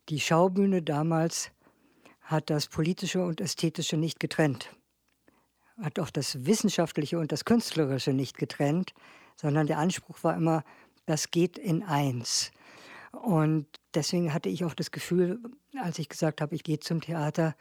die 0.10 0.20
Schaubühne 0.20 0.84
damals 0.84 1.52
hat 2.22 2.50
das 2.50 2.68
Politische 2.68 3.24
und 3.24 3.42
Ästhetische 3.42 3.98
nicht 3.98 4.20
getrennt, 4.20 4.76
hat 5.82 6.00
auch 6.00 6.10
das 6.10 6.46
Wissenschaftliche 6.46 7.20
und 7.20 7.32
das 7.32 7.46
Künstlerische 7.46 8.14
nicht 8.14 8.38
getrennt, 8.38 8.94
sondern 9.36 9.68
der 9.68 9.80
Anspruch 9.80 10.24
war 10.24 10.36
immer, 10.36 10.64
das 11.06 11.32
geht 11.32 11.58
in 11.58 11.84
eins. 11.84 12.52
Und 13.22 13.68
deswegen 13.94 14.34
hatte 14.34 14.50
ich 14.50 14.66
auch 14.66 14.74
das 14.74 14.92
Gefühl, 14.92 15.40
als 15.82 16.00
ich 16.00 16.10
gesagt 16.10 16.42
habe, 16.42 16.56
ich 16.56 16.64
gehe 16.64 16.80
zum 16.80 17.02
Theater, 17.02 17.56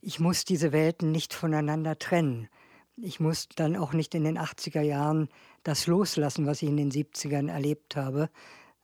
ich 0.00 0.20
muss 0.20 0.44
diese 0.44 0.72
Welten 0.72 1.10
nicht 1.10 1.32
voneinander 1.32 1.98
trennen. 1.98 2.48
Ich 2.96 3.18
muss 3.20 3.48
dann 3.56 3.76
auch 3.76 3.92
nicht 3.92 4.14
in 4.14 4.24
den 4.24 4.38
80er 4.38 4.82
Jahren 4.82 5.28
das 5.62 5.86
loslassen, 5.86 6.46
was 6.46 6.62
ich 6.62 6.68
in 6.68 6.76
den 6.76 6.92
70ern 6.92 7.50
erlebt 7.50 7.96
habe, 7.96 8.28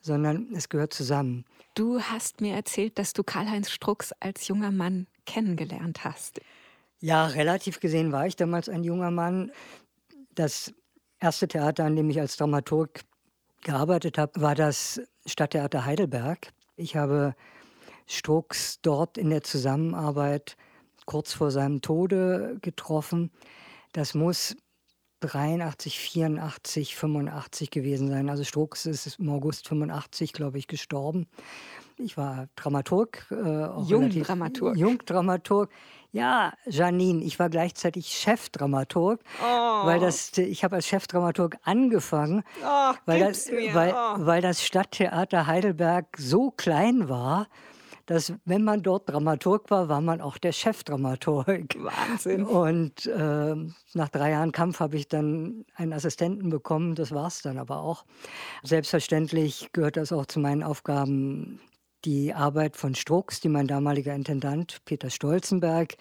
sondern 0.01 0.53
es 0.55 0.69
gehört 0.69 0.93
zusammen. 0.93 1.45
Du 1.75 2.01
hast 2.01 2.41
mir 2.41 2.55
erzählt, 2.55 2.99
dass 2.99 3.13
du 3.13 3.23
Karl-Heinz 3.23 3.71
Strux 3.71 4.13
als 4.19 4.49
junger 4.49 4.73
Mann 4.73 5.07
kennengelernt 5.27 6.05
hast. 6.05 6.41
Ja, 7.01 7.27
relativ 7.27 7.81
gesehen 7.81 8.13
war 8.13 8.27
ich 8.27 8.37
damals 8.37 8.69
ein 8.69 8.83
junger 8.83 9.11
Mann. 9.11 9.53
Das 10.35 10.73
erste 11.21 11.47
Theater, 11.49 11.85
an 11.85 11.97
dem 11.97 12.11
ich 12.11 12.21
als 12.21 12.37
Dramaturg 12.37 13.03
gearbeitet 13.63 14.19
habe, 14.19 14.41
war 14.41 14.55
das 14.55 15.01
Stadttheater 15.31 15.87
Heidelberg. 15.87 16.53
Ich 16.77 16.97
habe 16.97 17.35
Strux 18.07 18.81
dort 18.83 19.17
in 19.17 19.31
der 19.31 19.43
Zusammenarbeit 19.43 20.57
kurz 21.07 21.33
vor 21.33 21.51
seinem 21.51 21.81
Tode 21.81 22.59
getroffen. 22.61 23.31
Das 23.93 24.15
muss 24.15 24.57
83, 25.21 25.99
84, 25.99 26.97
85 26.97 27.71
gewesen 27.71 28.09
sein. 28.09 28.31
Also 28.31 28.45
Strux 28.45 28.87
ist 28.87 29.19
im 29.19 29.29
August 29.29 29.69
85, 29.69 30.33
glaube 30.33 30.59
ich, 30.59 30.67
gestorben. 30.67 31.27
Ich 31.99 32.17
war 32.17 32.49
Dramaturg. 32.57 33.27
Äh, 33.31 33.35
Jungdramaturg. 33.83 34.77
Jungdramaturg. 34.77 35.71
Ja, 36.13 36.53
Janine, 36.67 37.23
ich 37.23 37.39
war 37.39 37.49
gleichzeitig 37.49 38.09
Chefdramaturg, 38.09 39.21
oh. 39.41 39.87
weil 39.87 40.01
das, 40.01 40.37
ich 40.37 40.65
habe 40.65 40.77
als 40.77 40.89
Chefdramaturg 40.89 41.57
angefangen, 41.63 42.43
oh, 42.65 42.95
weil, 43.07 43.21
das, 43.21 43.51
weil, 43.51 43.93
oh. 43.93 44.27
weil 44.27 44.43
das 44.43 44.65
Stadttheater 44.65 45.47
Heidelberg 45.47 46.07
so 46.19 46.51
klein 46.51 47.09
war, 47.09 47.47
dass 48.11 48.33
wenn 48.45 48.65
man 48.65 48.83
dort 48.83 49.09
Dramaturg 49.09 49.71
war, 49.71 49.89
war 49.89 50.01
man 50.01 50.21
auch 50.21 50.37
der 50.37 50.51
Chefdramaturg. 50.51 51.77
Wahnsinn. 51.79 52.45
Und 52.45 53.07
äh, 53.07 53.55
nach 53.95 54.09
drei 54.09 54.33
Jahren 54.33 54.51
Kampf 54.51 54.81
habe 54.81 54.97
ich 54.97 55.07
dann 55.07 55.65
einen 55.77 55.93
Assistenten 55.93 56.51
bekommen. 56.51 56.97
Das 56.97 57.13
war 57.13 57.29
es 57.29 57.43
dann 57.43 57.57
aber 57.57 57.77
auch. 57.77 58.05
Selbstverständlich 58.65 59.69
gehört 59.73 59.97
das 59.97 60.11
auch 60.11 60.27
zu 60.27 60.41
meinen 60.41 60.65
Aufgaben, 60.65 61.61
die 62.05 62.35
Arbeit 62.35 62.77
von 62.77 62.95
Strux, 62.95 63.41
die 63.41 63.49
mein 63.49 63.67
damaliger 63.67 64.15
Intendant 64.15 64.85
Peter 64.85 65.11
Stolzenberg, 65.11 65.97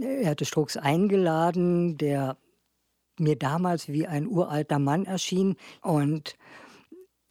er 0.00 0.30
hatte 0.30 0.44
Strux 0.44 0.76
eingeladen, 0.76 1.96
der 1.98 2.36
mir 3.18 3.36
damals 3.36 3.88
wie 3.88 4.06
ein 4.06 4.26
uralter 4.26 4.78
Mann 4.78 5.04
erschien 5.04 5.56
und 5.82 6.36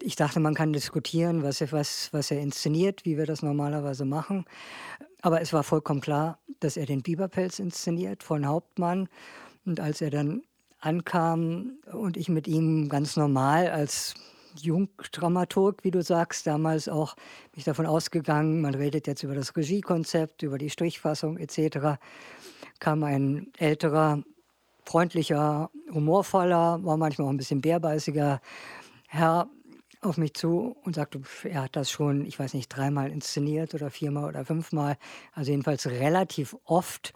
ich 0.03 0.15
dachte, 0.15 0.39
man 0.39 0.55
kann 0.55 0.73
diskutieren, 0.73 1.43
was 1.43 1.61
er, 1.61 1.71
was, 1.71 2.09
was 2.11 2.31
er 2.31 2.41
inszeniert, 2.41 3.05
wie 3.05 3.17
wir 3.17 3.25
das 3.25 3.43
normalerweise 3.43 4.03
machen. 4.05 4.45
Aber 5.21 5.41
es 5.41 5.53
war 5.53 5.63
vollkommen 5.63 6.01
klar, 6.01 6.39
dass 6.59 6.75
er 6.75 6.87
den 6.87 7.03
Biberpelz 7.03 7.59
inszeniert 7.59 8.23
von 8.23 8.47
Hauptmann. 8.47 9.07
Und 9.63 9.79
als 9.79 10.01
er 10.01 10.09
dann 10.09 10.41
ankam 10.79 11.77
und 11.91 12.17
ich 12.17 12.29
mit 12.29 12.47
ihm 12.47 12.89
ganz 12.89 13.15
normal 13.15 13.69
als 13.69 14.15
Jungdramaturg, 14.55 15.83
wie 15.83 15.91
du 15.91 16.01
sagst, 16.01 16.47
damals 16.47 16.89
auch 16.89 17.15
mich 17.55 17.63
davon 17.63 17.85
ausgegangen, 17.85 18.61
man 18.61 18.75
redet 18.75 19.07
jetzt 19.07 19.23
über 19.23 19.35
das 19.35 19.55
Regiekonzept, 19.55 20.43
über 20.43 20.57
die 20.57 20.69
Strichfassung 20.69 21.37
etc., 21.37 21.99
kam 22.79 23.03
ein 23.03 23.51
älterer, 23.57 24.23
freundlicher, 24.85 25.69
humorvoller, 25.93 26.83
war 26.83 26.97
manchmal 26.97 27.27
auch 27.27 27.31
ein 27.31 27.37
bisschen 27.37 27.61
bärbeißiger 27.61 28.41
Herr 29.07 29.49
auf 30.01 30.17
mich 30.17 30.33
zu 30.33 30.75
und 30.83 30.95
sagte, 30.95 31.21
er 31.43 31.63
hat 31.63 31.75
das 31.75 31.91
schon, 31.91 32.25
ich 32.25 32.39
weiß 32.39 32.55
nicht, 32.55 32.69
dreimal 32.69 33.11
inszeniert 33.11 33.75
oder 33.75 33.91
viermal 33.91 34.25
oder 34.25 34.45
fünfmal, 34.45 34.97
also 35.33 35.51
jedenfalls 35.51 35.87
relativ 35.87 36.55
oft. 36.65 37.13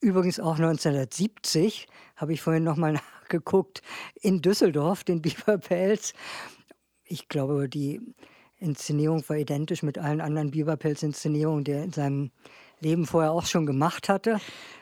Übrigens 0.00 0.40
auch 0.40 0.56
1970 0.56 1.86
habe 2.16 2.32
ich 2.32 2.40
vorhin 2.40 2.64
noch 2.64 2.76
mal 2.76 2.92
nachgeguckt 3.22 3.82
in 4.20 4.42
Düsseldorf, 4.42 5.04
den 5.04 5.22
Biberpelz. 5.22 6.12
Ich 7.08 7.28
glaube, 7.28 7.68
die 7.68 8.00
Inszenierung 8.60 9.22
war 9.28 9.36
identisch 9.36 9.82
mit 9.82 9.98
allen 9.98 10.20
anderen 10.20 10.50
Biberpelz-Inszenierungen, 10.50 11.64
die 11.64 11.72
er 11.72 11.84
in 11.84 11.92
seinem 11.92 12.30
Leben 12.80 13.06
vorher 13.06 13.32
auch 13.32 13.46
schon 13.46 13.66
gemacht 13.66 14.08
hatte. 14.08 14.38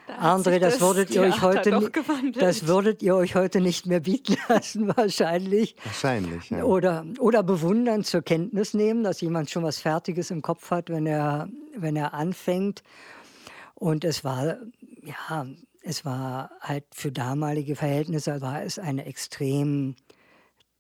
Da 0.06 0.36
André, 0.36 0.58
das, 0.58 0.74
das 0.74 0.80
würdet 0.80 1.10
ihr 1.10 1.22
euch 1.22 1.42
heute 1.42 1.90
das 2.38 2.66
würdet 2.66 3.02
ihr 3.02 3.16
euch 3.16 3.34
heute 3.34 3.60
nicht 3.60 3.86
mehr 3.86 4.00
bieten 4.00 4.36
lassen 4.48 4.88
wahrscheinlich. 4.96 5.76
Wahrscheinlich. 5.84 6.50
Ja. 6.50 6.64
Oder 6.64 7.04
oder 7.18 7.42
bewundern 7.42 8.04
zur 8.04 8.22
Kenntnis 8.22 8.74
nehmen, 8.74 9.02
dass 9.02 9.20
jemand 9.20 9.50
schon 9.50 9.62
was 9.62 9.78
Fertiges 9.78 10.30
im 10.30 10.42
Kopf 10.42 10.70
hat, 10.70 10.90
wenn 10.90 11.06
er 11.06 11.48
wenn 11.74 11.96
er 11.96 12.14
anfängt. 12.14 12.82
Und 13.74 14.04
es 14.04 14.24
war 14.24 14.58
ja, 15.02 15.46
es 15.82 16.04
war 16.04 16.50
halt 16.60 16.84
für 16.92 17.10
damalige 17.10 17.76
Verhältnisse 17.76 18.40
war 18.40 18.62
es 18.62 18.78
eine 18.78 19.06
extrem 19.06 19.96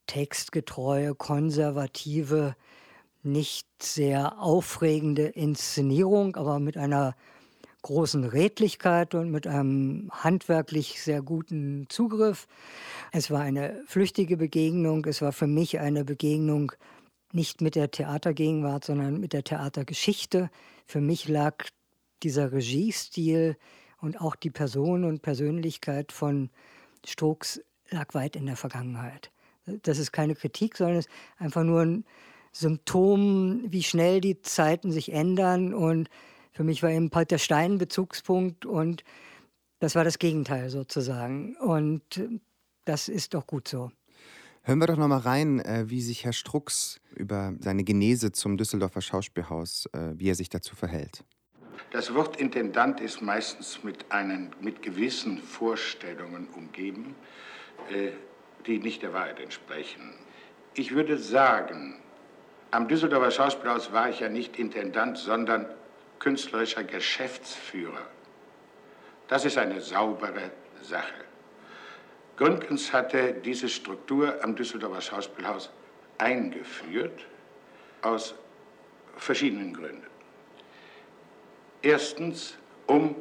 textgetreue, 0.06 1.14
konservative 1.14 2.56
nicht 3.22 3.66
sehr 3.82 4.38
aufregende 4.40 5.26
Inszenierung, 5.26 6.36
aber 6.36 6.60
mit 6.60 6.76
einer 6.76 7.16
großen 7.82 8.24
Redlichkeit 8.24 9.14
und 9.14 9.30
mit 9.30 9.46
einem 9.46 10.10
handwerklich 10.12 11.00
sehr 11.02 11.22
guten 11.22 11.86
Zugriff. 11.88 12.48
Es 13.12 13.30
war 13.30 13.40
eine 13.40 13.82
flüchtige 13.86 14.36
Begegnung. 14.36 15.04
Es 15.06 15.22
war 15.22 15.32
für 15.32 15.46
mich 15.46 15.78
eine 15.78 16.04
Begegnung 16.04 16.72
nicht 17.32 17.60
mit 17.60 17.74
der 17.74 17.90
Theatergegenwart, 17.90 18.84
sondern 18.84 19.20
mit 19.20 19.32
der 19.32 19.44
Theatergeschichte. 19.44 20.50
Für 20.84 21.00
mich 21.00 21.28
lag 21.28 21.64
dieser 22.22 22.52
Regiestil 22.52 23.56
und 24.00 24.20
auch 24.20 24.34
die 24.34 24.50
Person 24.50 25.04
und 25.04 25.22
Persönlichkeit 25.22 26.12
von 26.12 26.50
Strokes 27.04 27.62
lag 27.90 28.14
weit 28.14 28.34
in 28.34 28.46
der 28.46 28.56
Vergangenheit. 28.56 29.30
Das 29.82 29.98
ist 29.98 30.12
keine 30.12 30.34
Kritik, 30.34 30.76
sondern 30.76 30.96
es 30.96 31.06
ist 31.06 31.12
einfach 31.38 31.64
nur 31.64 31.82
ein 31.82 32.04
Symptom, 32.52 33.64
wie 33.68 33.82
schnell 33.82 34.20
die 34.20 34.40
Zeiten 34.40 34.92
sich 34.92 35.12
ändern. 35.12 35.74
Und 35.74 36.08
für 36.52 36.64
mich 36.64 36.82
war 36.82 36.90
eben 36.90 37.10
Peter 37.10 37.38
Stein 37.38 37.78
Bezugspunkt 37.78 38.64
und 38.64 39.04
das 39.78 39.94
war 39.94 40.04
das 40.04 40.18
Gegenteil 40.18 40.70
sozusagen. 40.70 41.56
Und 41.56 42.02
das 42.84 43.08
ist 43.08 43.34
doch 43.34 43.46
gut 43.46 43.68
so. 43.68 43.90
Hören 44.62 44.80
wir 44.80 44.86
doch 44.86 44.96
noch 44.96 45.06
mal 45.06 45.18
rein, 45.18 45.60
äh, 45.60 45.84
wie 45.88 46.00
sich 46.00 46.24
Herr 46.24 46.32
Strux 46.32 47.00
über 47.14 47.54
seine 47.60 47.84
Genese 47.84 48.32
zum 48.32 48.56
Düsseldorfer 48.56 49.00
Schauspielhaus, 49.00 49.86
äh, 49.92 50.14
wie 50.16 50.28
er 50.28 50.34
sich 50.34 50.48
dazu 50.48 50.74
verhält. 50.74 51.22
Das 51.92 52.12
Wort 52.14 52.36
Intendant 52.40 53.00
ist 53.00 53.22
meistens 53.22 53.84
mit, 53.84 54.10
einen, 54.10 54.50
mit 54.60 54.82
gewissen 54.82 55.38
Vorstellungen 55.38 56.48
umgeben, 56.48 57.14
äh, 57.90 58.10
die 58.66 58.78
nicht 58.78 59.02
der 59.02 59.12
Wahrheit 59.12 59.40
entsprechen. 59.40 60.14
Ich 60.74 60.94
würde 60.94 61.18
sagen, 61.18 62.00
am 62.70 62.88
Düsseldorfer 62.88 63.30
Schauspielhaus 63.30 63.92
war 63.92 64.10
ich 64.10 64.20
ja 64.20 64.28
nicht 64.28 64.58
Intendant, 64.58 65.16
sondern 65.18 65.66
künstlerischer 66.18 66.84
Geschäftsführer. 66.84 68.06
Das 69.28 69.44
ist 69.44 69.58
eine 69.58 69.80
saubere 69.80 70.50
Sache. 70.82 71.24
Gründgens 72.36 72.92
hatte 72.92 73.32
diese 73.32 73.68
Struktur 73.68 74.42
am 74.42 74.54
Düsseldorfer 74.54 75.00
Schauspielhaus 75.00 75.70
eingeführt 76.18 77.26
aus 78.02 78.34
verschiedenen 79.16 79.72
Gründen. 79.72 80.06
Erstens, 81.82 82.58
um 82.86 83.16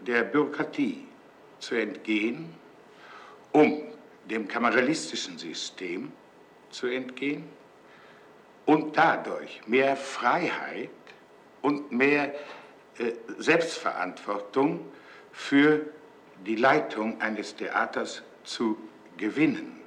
der 0.00 0.24
Bürokratie 0.24 1.06
zu 1.58 1.74
entgehen, 1.74 2.54
um 3.52 3.89
dem 4.30 4.48
kameralistischen 4.48 5.38
System 5.38 6.12
zu 6.70 6.86
entgehen 6.86 7.44
und 8.66 8.96
dadurch 8.96 9.60
mehr 9.66 9.96
Freiheit 9.96 10.90
und 11.62 11.90
mehr 11.92 12.34
äh, 12.98 13.12
Selbstverantwortung 13.38 14.86
für 15.32 15.86
die 16.46 16.56
Leitung 16.56 17.20
eines 17.20 17.56
Theaters 17.56 18.22
zu 18.44 18.78
gewinnen. 19.16 19.80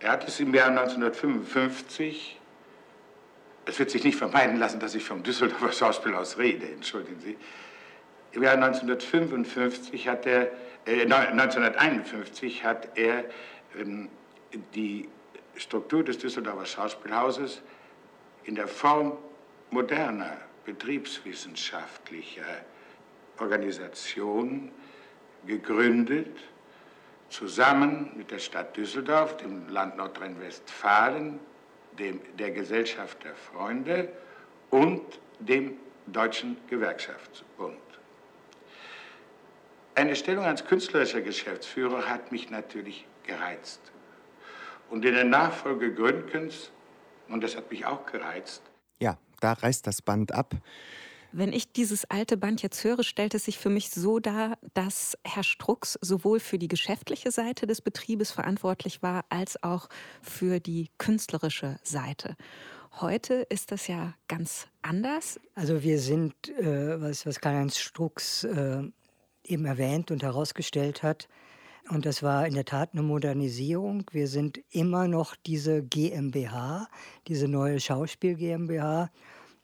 Er 0.00 0.12
hat 0.12 0.26
es 0.26 0.40
im 0.40 0.54
Jahr 0.54 0.68
1955, 0.68 2.40
es 3.66 3.78
wird 3.78 3.90
sich 3.90 4.02
nicht 4.02 4.16
vermeiden 4.16 4.58
lassen, 4.58 4.80
dass 4.80 4.94
ich 4.94 5.04
vom 5.04 5.22
Düsseldorfer 5.22 5.72
Schauspielhaus 5.72 6.38
rede, 6.38 6.66
entschuldigen 6.66 7.20
Sie. 7.20 7.36
Im 8.32 8.42
Jahr 8.42 8.54
1955 8.54 10.08
hat 10.08 10.24
er, 10.26 10.50
1951 10.86 12.64
hat 12.64 12.96
er 12.96 13.24
ähm, 13.78 14.08
die 14.74 15.08
Struktur 15.56 16.02
des 16.02 16.18
Düsseldorfer 16.18 16.66
Schauspielhauses 16.66 17.62
in 18.44 18.54
der 18.54 18.66
Form 18.66 19.16
moderner 19.70 20.36
betriebswissenschaftlicher 20.64 22.64
Organisation 23.38 24.70
gegründet, 25.46 26.36
zusammen 27.28 28.10
mit 28.16 28.30
der 28.30 28.38
Stadt 28.38 28.76
Düsseldorf, 28.76 29.36
dem 29.36 29.68
Land 29.68 29.96
Nordrhein-Westfalen, 29.96 31.38
der 31.98 32.50
Gesellschaft 32.50 33.22
der 33.24 33.34
Freunde 33.34 34.08
und 34.70 35.02
dem 35.38 35.76
Deutschen 36.06 36.56
Gewerkschaftsbund. 36.68 37.89
Eine 40.00 40.16
Stellung 40.16 40.46
als 40.46 40.64
künstlerischer 40.64 41.20
Geschäftsführer 41.20 42.08
hat 42.08 42.32
mich 42.32 42.48
natürlich 42.48 43.04
gereizt. 43.22 43.82
Und 44.88 45.04
in 45.04 45.12
der 45.12 45.24
Nachfolge 45.24 45.92
Gründgens, 45.92 46.70
und 47.28 47.44
das 47.44 47.54
hat 47.54 47.70
mich 47.70 47.84
auch 47.84 48.06
gereizt. 48.06 48.62
Ja, 48.98 49.18
da 49.40 49.52
reißt 49.52 49.86
das 49.86 50.00
Band 50.00 50.32
ab. 50.32 50.54
Wenn 51.32 51.52
ich 51.52 51.72
dieses 51.72 52.06
alte 52.10 52.38
Band 52.38 52.62
jetzt 52.62 52.82
höre, 52.82 53.04
stellt 53.04 53.34
es 53.34 53.44
sich 53.44 53.58
für 53.58 53.68
mich 53.68 53.90
so 53.90 54.20
dar, 54.20 54.56
dass 54.72 55.18
Herr 55.22 55.42
Strux 55.42 55.98
sowohl 56.00 56.40
für 56.40 56.56
die 56.56 56.68
geschäftliche 56.68 57.30
Seite 57.30 57.66
des 57.66 57.82
Betriebes 57.82 58.30
verantwortlich 58.30 59.02
war, 59.02 59.26
als 59.28 59.62
auch 59.62 59.90
für 60.22 60.60
die 60.60 60.88
künstlerische 60.96 61.78
Seite. 61.82 62.36
Heute 63.00 63.46
ist 63.50 63.70
das 63.70 63.86
ja 63.86 64.14
ganz 64.28 64.66
anders. 64.80 65.38
Also 65.54 65.82
wir 65.82 65.98
sind, 65.98 66.48
äh, 66.48 66.98
was, 67.02 67.26
was 67.26 67.38
Karl-Heinz 67.38 67.78
Strux 67.78 68.44
äh, 68.44 68.84
eben 69.44 69.64
erwähnt 69.64 70.10
und 70.10 70.22
herausgestellt 70.22 71.02
hat, 71.02 71.28
und 71.88 72.06
das 72.06 72.22
war 72.22 72.46
in 72.46 72.54
der 72.54 72.64
Tat 72.64 72.90
eine 72.92 73.02
Modernisierung. 73.02 74.04
Wir 74.12 74.28
sind 74.28 74.60
immer 74.70 75.08
noch 75.08 75.34
diese 75.34 75.82
GmbH, 75.82 76.86
diese 77.26 77.48
neue 77.48 77.80
Schauspiel 77.80 78.36
GmbH. 78.36 79.10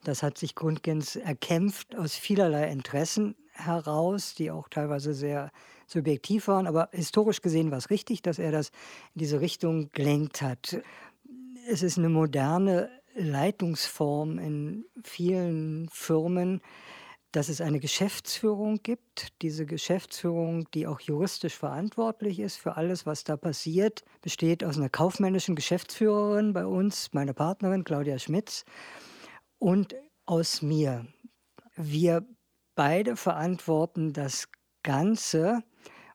Das 0.02 0.22
hat 0.24 0.36
sich 0.36 0.56
Grundgens 0.56 1.14
erkämpft 1.14 1.94
aus 1.94 2.14
vielerlei 2.14 2.70
Interessen 2.70 3.36
heraus, 3.52 4.34
die 4.34 4.50
auch 4.50 4.68
teilweise 4.68 5.14
sehr 5.14 5.52
subjektiv 5.86 6.48
waren. 6.48 6.66
Aber 6.66 6.88
historisch 6.92 7.42
gesehen 7.42 7.70
war 7.70 7.78
es 7.78 7.90
richtig, 7.90 8.22
dass 8.22 8.40
er 8.40 8.50
das 8.50 8.70
in 9.14 9.20
diese 9.20 9.40
Richtung 9.40 9.90
gelenkt 9.92 10.42
hat. 10.42 10.80
Es 11.68 11.82
ist 11.82 11.96
eine 11.96 12.08
moderne 12.08 12.90
Leitungsform 13.14 14.38
in 14.38 14.84
vielen 15.04 15.88
Firmen, 15.90 16.60
dass 17.32 17.48
es 17.48 17.60
eine 17.60 17.80
Geschäftsführung 17.80 18.82
gibt. 18.82 19.28
Diese 19.42 19.66
Geschäftsführung, 19.66 20.70
die 20.72 20.86
auch 20.86 21.00
juristisch 21.00 21.54
verantwortlich 21.54 22.40
ist 22.40 22.56
für 22.56 22.76
alles, 22.76 23.06
was 23.06 23.24
da 23.24 23.36
passiert, 23.36 24.04
besteht 24.22 24.64
aus 24.64 24.76
einer 24.76 24.88
kaufmännischen 24.88 25.54
Geschäftsführerin 25.54 26.52
bei 26.52 26.66
uns, 26.66 27.12
meine 27.12 27.34
Partnerin 27.34 27.84
Claudia 27.84 28.18
Schmitz, 28.18 28.64
und 29.58 29.94
aus 30.24 30.62
mir. 30.62 31.06
Wir 31.76 32.26
beide 32.74 33.16
verantworten 33.16 34.12
das 34.12 34.48
Ganze 34.82 35.62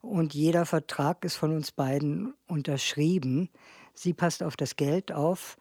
und 0.01 0.33
jeder 0.33 0.65
Vertrag 0.65 1.23
ist 1.25 1.35
von 1.35 1.53
uns 1.55 1.71
beiden 1.71 2.33
unterschrieben. 2.47 3.49
Sie 3.93 4.13
passt 4.13 4.41
auf 4.41 4.55
das 4.55 4.75
Geld 4.75 5.11
auf 5.11 5.57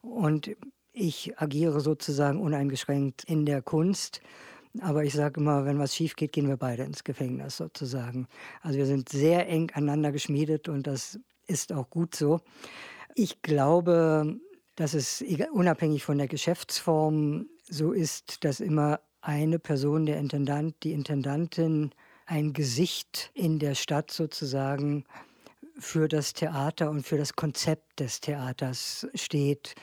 und 0.00 0.56
ich 0.92 1.38
agiere 1.38 1.80
sozusagen 1.80 2.40
uneingeschränkt 2.40 3.24
in 3.24 3.46
der 3.46 3.62
Kunst. 3.62 4.20
Aber 4.80 5.04
ich 5.04 5.12
sage 5.12 5.40
immer, 5.40 5.64
wenn 5.66 5.78
was 5.78 5.94
schief 5.94 6.16
geht, 6.16 6.32
gehen 6.32 6.48
wir 6.48 6.56
beide 6.56 6.84
ins 6.84 7.04
Gefängnis 7.04 7.56
sozusagen. 7.56 8.26
Also 8.62 8.78
wir 8.78 8.86
sind 8.86 9.08
sehr 9.08 9.48
eng 9.48 9.70
aneinander 9.74 10.12
geschmiedet 10.12 10.68
und 10.68 10.86
das 10.86 11.18
ist 11.46 11.72
auch 11.72 11.90
gut 11.90 12.14
so. 12.14 12.40
Ich 13.14 13.42
glaube, 13.42 14.38
dass 14.76 14.94
es 14.94 15.22
unabhängig 15.52 16.04
von 16.04 16.16
der 16.16 16.28
Geschäftsform 16.28 17.46
so 17.68 17.92
ist, 17.92 18.44
dass 18.44 18.60
immer 18.60 19.00
eine 19.20 19.58
Person, 19.58 20.06
der 20.06 20.18
Intendant, 20.18 20.74
die 20.82 20.92
Intendantin, 20.92 21.90
ein 22.26 22.52
Gesicht 22.52 23.30
in 23.34 23.58
der 23.58 23.74
Stadt 23.74 24.10
sozusagen 24.10 25.04
für 25.78 26.08
das 26.08 26.32
Theater 26.32 26.90
und 26.90 27.06
für 27.06 27.18
das 27.18 27.34
Konzept 27.34 28.00
des 28.00 28.20
Theaters 28.20 29.06
steht. 29.14 29.74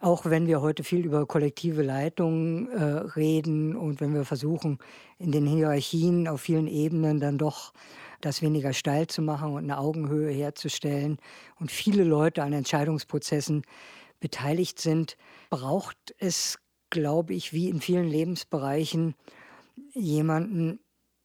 Auch 0.00 0.26
wenn 0.26 0.46
wir 0.46 0.60
heute 0.60 0.84
viel 0.84 1.06
über 1.06 1.24
kollektive 1.24 1.82
Leitung 1.82 2.68
äh, 2.68 2.82
reden 2.82 3.74
und 3.74 4.02
wenn 4.02 4.12
wir 4.12 4.26
versuchen, 4.26 4.78
in 5.18 5.32
den 5.32 5.46
Hierarchien 5.46 6.28
auf 6.28 6.42
vielen 6.42 6.66
Ebenen 6.66 7.18
dann 7.18 7.38
doch 7.38 7.72
das 8.20 8.42
weniger 8.42 8.74
steil 8.74 9.06
zu 9.06 9.22
machen 9.22 9.52
und 9.52 9.64
eine 9.64 9.78
Augenhöhe 9.78 10.30
herzustellen 10.30 11.18
und 11.58 11.70
viele 11.72 12.04
Leute 12.04 12.42
an 12.42 12.52
Entscheidungsprozessen 12.52 13.62
beteiligt 14.20 14.80
sind, 14.80 15.16
braucht 15.48 16.14
es, 16.18 16.58
glaube 16.90 17.32
ich, 17.32 17.54
wie 17.54 17.70
in 17.70 17.80
vielen 17.80 18.08
Lebensbereichen 18.08 19.14
jemanden, 19.94 20.80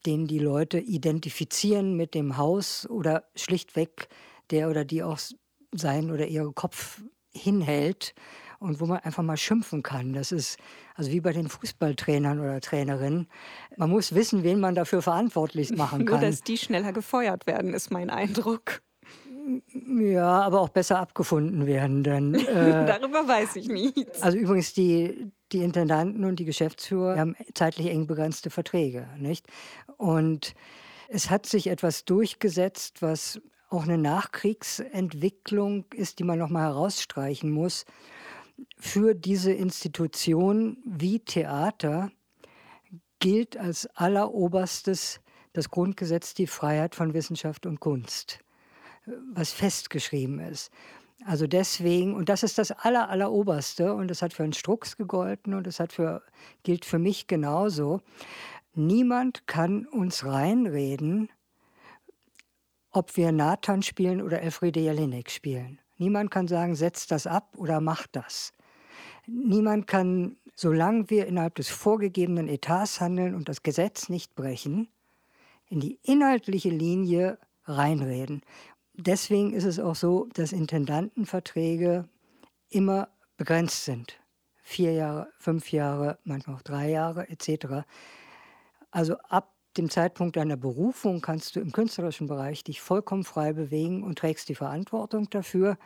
den 0.05 0.27
die 0.27 0.39
Leute 0.39 0.79
identifizieren 0.79 1.95
mit 1.95 2.13
dem 2.13 2.37
Haus 2.37 2.89
oder 2.89 3.25
schlichtweg 3.35 4.07
der 4.49 4.69
oder 4.69 4.85
die 4.85 5.03
auch 5.03 5.19
sein 5.73 6.09
oder 6.09 6.27
ihr 6.27 6.49
Kopf 6.55 7.01
hinhält 7.33 8.13
und 8.61 8.79
wo 8.79 8.85
man 8.85 8.99
einfach 8.99 9.23
mal 9.23 9.37
schimpfen 9.37 9.81
kann. 9.81 10.13
Das 10.13 10.31
ist 10.31 10.57
also 10.95 11.11
wie 11.11 11.19
bei 11.19 11.33
den 11.33 11.49
Fußballtrainern 11.49 12.39
oder 12.39 12.61
Trainerinnen. 12.61 13.27
Man 13.75 13.89
muss 13.89 14.13
wissen, 14.13 14.43
wen 14.43 14.59
man 14.59 14.75
dafür 14.75 15.01
verantwortlich 15.01 15.71
machen 15.75 16.05
kann. 16.05 16.19
Nur, 16.19 16.29
dass 16.29 16.41
die 16.41 16.57
schneller 16.57 16.93
gefeuert 16.93 17.47
werden, 17.47 17.73
ist 17.73 17.91
mein 17.91 18.09
Eindruck. 18.09 18.81
Ja, 19.73 20.41
aber 20.41 20.61
auch 20.61 20.69
besser 20.69 20.99
abgefunden 20.99 21.65
werden. 21.65 22.03
Denn, 22.03 22.35
äh, 22.35 22.85
Darüber 22.85 23.27
weiß 23.27 23.55
ich 23.55 23.67
nichts. 23.67 24.21
Also 24.21 24.37
übrigens, 24.37 24.73
die, 24.73 25.31
die 25.51 25.63
Intendanten 25.63 26.23
und 26.23 26.37
die 26.37 26.45
Geschäftsführer 26.45 27.17
haben 27.17 27.35
zeitlich 27.55 27.87
eng 27.87 28.05
begrenzte 28.05 28.51
Verträge. 28.51 29.07
Nicht? 29.17 29.47
Und 29.97 30.53
es 31.09 31.31
hat 31.31 31.47
sich 31.47 31.67
etwas 31.67 32.05
durchgesetzt, 32.05 33.01
was 33.01 33.41
auch 33.69 33.83
eine 33.83 33.97
Nachkriegsentwicklung 33.97 35.85
ist, 35.95 36.19
die 36.19 36.23
man 36.23 36.37
noch 36.37 36.49
mal 36.49 36.63
herausstreichen 36.63 37.49
muss. 37.49 37.85
Für 38.77 39.13
diese 39.15 39.51
Institution 39.51 40.77
wie 40.85 41.19
Theater 41.19 42.11
gilt 43.19 43.57
als 43.57 43.87
alleroberstes 43.95 45.21
das 45.53 45.69
Grundgesetz 45.69 46.33
die 46.33 46.47
Freiheit 46.47 46.95
von 46.95 47.13
Wissenschaft 47.13 47.65
und 47.65 47.79
Kunst 47.79 48.39
was 49.05 49.51
festgeschrieben 49.51 50.39
ist. 50.39 50.71
Also 51.25 51.45
deswegen, 51.45 52.15
und 52.15 52.29
das 52.29 52.43
ist 52.43 52.57
das 52.57 52.71
Aller, 52.71 53.09
Alleroberste, 53.09 53.93
und 53.93 54.09
das 54.09 54.21
hat 54.21 54.33
für 54.33 54.43
einen 54.43 54.53
Strux 54.53 54.97
gegolten 54.97 55.53
und 55.53 55.67
das 55.67 55.79
hat 55.79 55.93
für, 55.93 56.23
gilt 56.63 56.83
für 56.83 56.97
mich 56.97 57.27
genauso. 57.27 58.01
Niemand 58.73 59.45
kann 59.47 59.85
uns 59.85 60.25
reinreden, 60.25 61.29
ob 62.91 63.15
wir 63.17 63.31
Nathan 63.31 63.83
spielen 63.83 64.21
oder 64.21 64.41
Elfriede 64.41 64.79
Jelinek 64.79 65.29
spielen. 65.29 65.79
Niemand 66.01 66.31
kann 66.31 66.47
sagen, 66.47 66.75
setzt 66.75 67.11
das 67.11 67.27
ab 67.27 67.53
oder 67.57 67.79
macht 67.79 68.15
das. 68.15 68.53
Niemand 69.27 69.87
kann, 69.87 70.35
solange 70.55 71.09
wir 71.09 71.27
innerhalb 71.27 71.55
des 71.55 71.69
vorgegebenen 71.69 72.47
Etats 72.47 72.99
handeln 72.99 73.35
und 73.35 73.47
das 73.47 73.63
Gesetz 73.63 74.09
nicht 74.09 74.35
brechen, 74.35 74.89
in 75.69 75.79
die 75.79 75.99
inhaltliche 76.03 76.69
Linie 76.69 77.37
reinreden 77.65 78.41
deswegen 78.93 79.53
ist 79.53 79.63
es 79.63 79.79
auch 79.79 79.95
so, 79.95 80.27
dass 80.33 80.51
Intendantenverträge 80.51 82.07
immer 82.69 83.09
begrenzt 83.37 83.85
sind. 83.85 84.19
Vier 84.63 84.93
Jahre, 84.93 85.27
fünf 85.37 85.71
Jahre, 85.71 86.19
manchmal 86.23 86.55
auch 86.57 86.61
drei 86.61 86.89
Jahre 86.89 87.27
etc. 87.29 87.85
Also 88.91 89.17
ab 89.17 89.53
dem 89.77 89.89
Zeitpunkt 89.89 90.35
deiner 90.35 90.57
Berufung 90.57 91.21
kannst 91.21 91.55
du 91.55 91.59
im 91.59 91.71
künstlerischen 91.71 92.27
Bereich 92.27 92.63
dich 92.63 92.81
vollkommen 92.81 93.23
frei 93.23 93.53
bewegen 93.53 94.03
und 94.03 94.19
trägst 94.19 94.49
die 94.49 94.55
Verantwortung 94.55 95.29
dafür. 95.29 95.77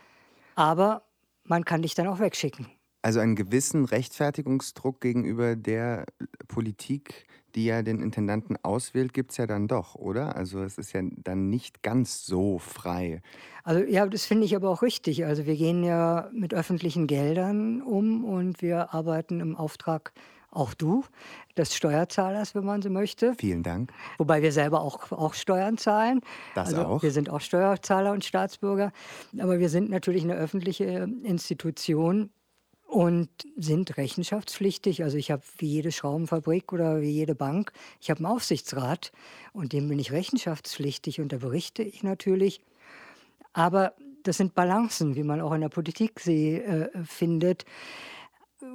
Aber 0.56 1.04
man 1.44 1.64
kann 1.64 1.82
dich 1.82 1.94
dann 1.94 2.08
auch 2.08 2.20
wegschicken. 2.20 2.68
Also 3.02 3.20
einen 3.20 3.36
gewissen 3.36 3.84
Rechtfertigungsdruck 3.84 5.00
gegenüber 5.00 5.54
der 5.54 6.06
Politik, 6.48 7.26
die 7.54 7.66
ja 7.66 7.82
den 7.82 8.00
Intendanten 8.02 8.56
auswählt, 8.62 9.12
gibt 9.14 9.30
es 9.30 9.36
ja 9.36 9.46
dann 9.46 9.68
doch, 9.68 9.94
oder? 9.94 10.34
Also 10.34 10.62
es 10.62 10.76
ist 10.76 10.92
ja 10.92 11.02
dann 11.16 11.48
nicht 11.48 11.82
ganz 11.82 12.26
so 12.26 12.58
frei. 12.58 13.22
Also 13.64 13.84
ja, 13.84 14.06
das 14.06 14.24
finde 14.26 14.44
ich 14.44 14.54
aber 14.54 14.70
auch 14.70 14.82
richtig. 14.82 15.24
Also 15.24 15.46
wir 15.46 15.56
gehen 15.56 15.82
ja 15.84 16.30
mit 16.32 16.54
öffentlichen 16.54 17.06
Geldern 17.06 17.82
um 17.82 18.24
und 18.24 18.62
wir 18.62 18.94
arbeiten 18.94 19.40
im 19.40 19.56
Auftrag 19.56 20.12
auch 20.50 20.74
du, 20.74 21.04
des 21.56 21.74
Steuerzahlers, 21.74 22.54
wenn 22.54 22.64
man 22.64 22.82
so 22.82 22.90
möchte. 22.90 23.34
Vielen 23.38 23.62
Dank. 23.62 23.92
Wobei 24.18 24.42
wir 24.42 24.52
selber 24.52 24.80
auch, 24.80 25.12
auch 25.12 25.34
Steuern 25.34 25.78
zahlen. 25.78 26.20
Das 26.54 26.68
also 26.68 26.86
auch. 26.86 27.02
Wir 27.02 27.10
sind 27.10 27.30
auch 27.30 27.40
Steuerzahler 27.40 28.12
und 28.12 28.24
Staatsbürger. 28.24 28.92
Aber 29.38 29.58
wir 29.58 29.68
sind 29.68 29.90
natürlich 29.90 30.24
eine 30.24 30.34
öffentliche 30.34 31.08
Institution 31.22 32.30
und 32.86 33.28
sind 33.56 33.96
rechenschaftspflichtig. 33.96 35.02
Also 35.02 35.18
ich 35.18 35.30
habe 35.30 35.42
wie 35.58 35.66
jede 35.66 35.92
Schraubenfabrik 35.92 36.72
oder 36.72 37.00
wie 37.00 37.10
jede 37.10 37.34
Bank, 37.34 37.72
ich 38.00 38.10
habe 38.10 38.18
einen 38.18 38.26
Aufsichtsrat 38.26 39.12
und 39.52 39.72
dem 39.72 39.88
bin 39.88 39.98
ich 39.98 40.12
rechenschaftspflichtig 40.12 41.20
und 41.20 41.32
da 41.32 41.38
berichte 41.38 41.82
ich 41.82 42.02
natürlich. 42.02 42.60
Aber 43.52 43.94
das 44.22 44.36
sind 44.36 44.54
Balancen, 44.54 45.16
wie 45.16 45.22
man 45.22 45.40
auch 45.40 45.52
in 45.52 45.60
der 45.60 45.68
Politik 45.68 46.20
sie 46.20 46.54
äh, 46.54 46.88
findet. 47.04 47.64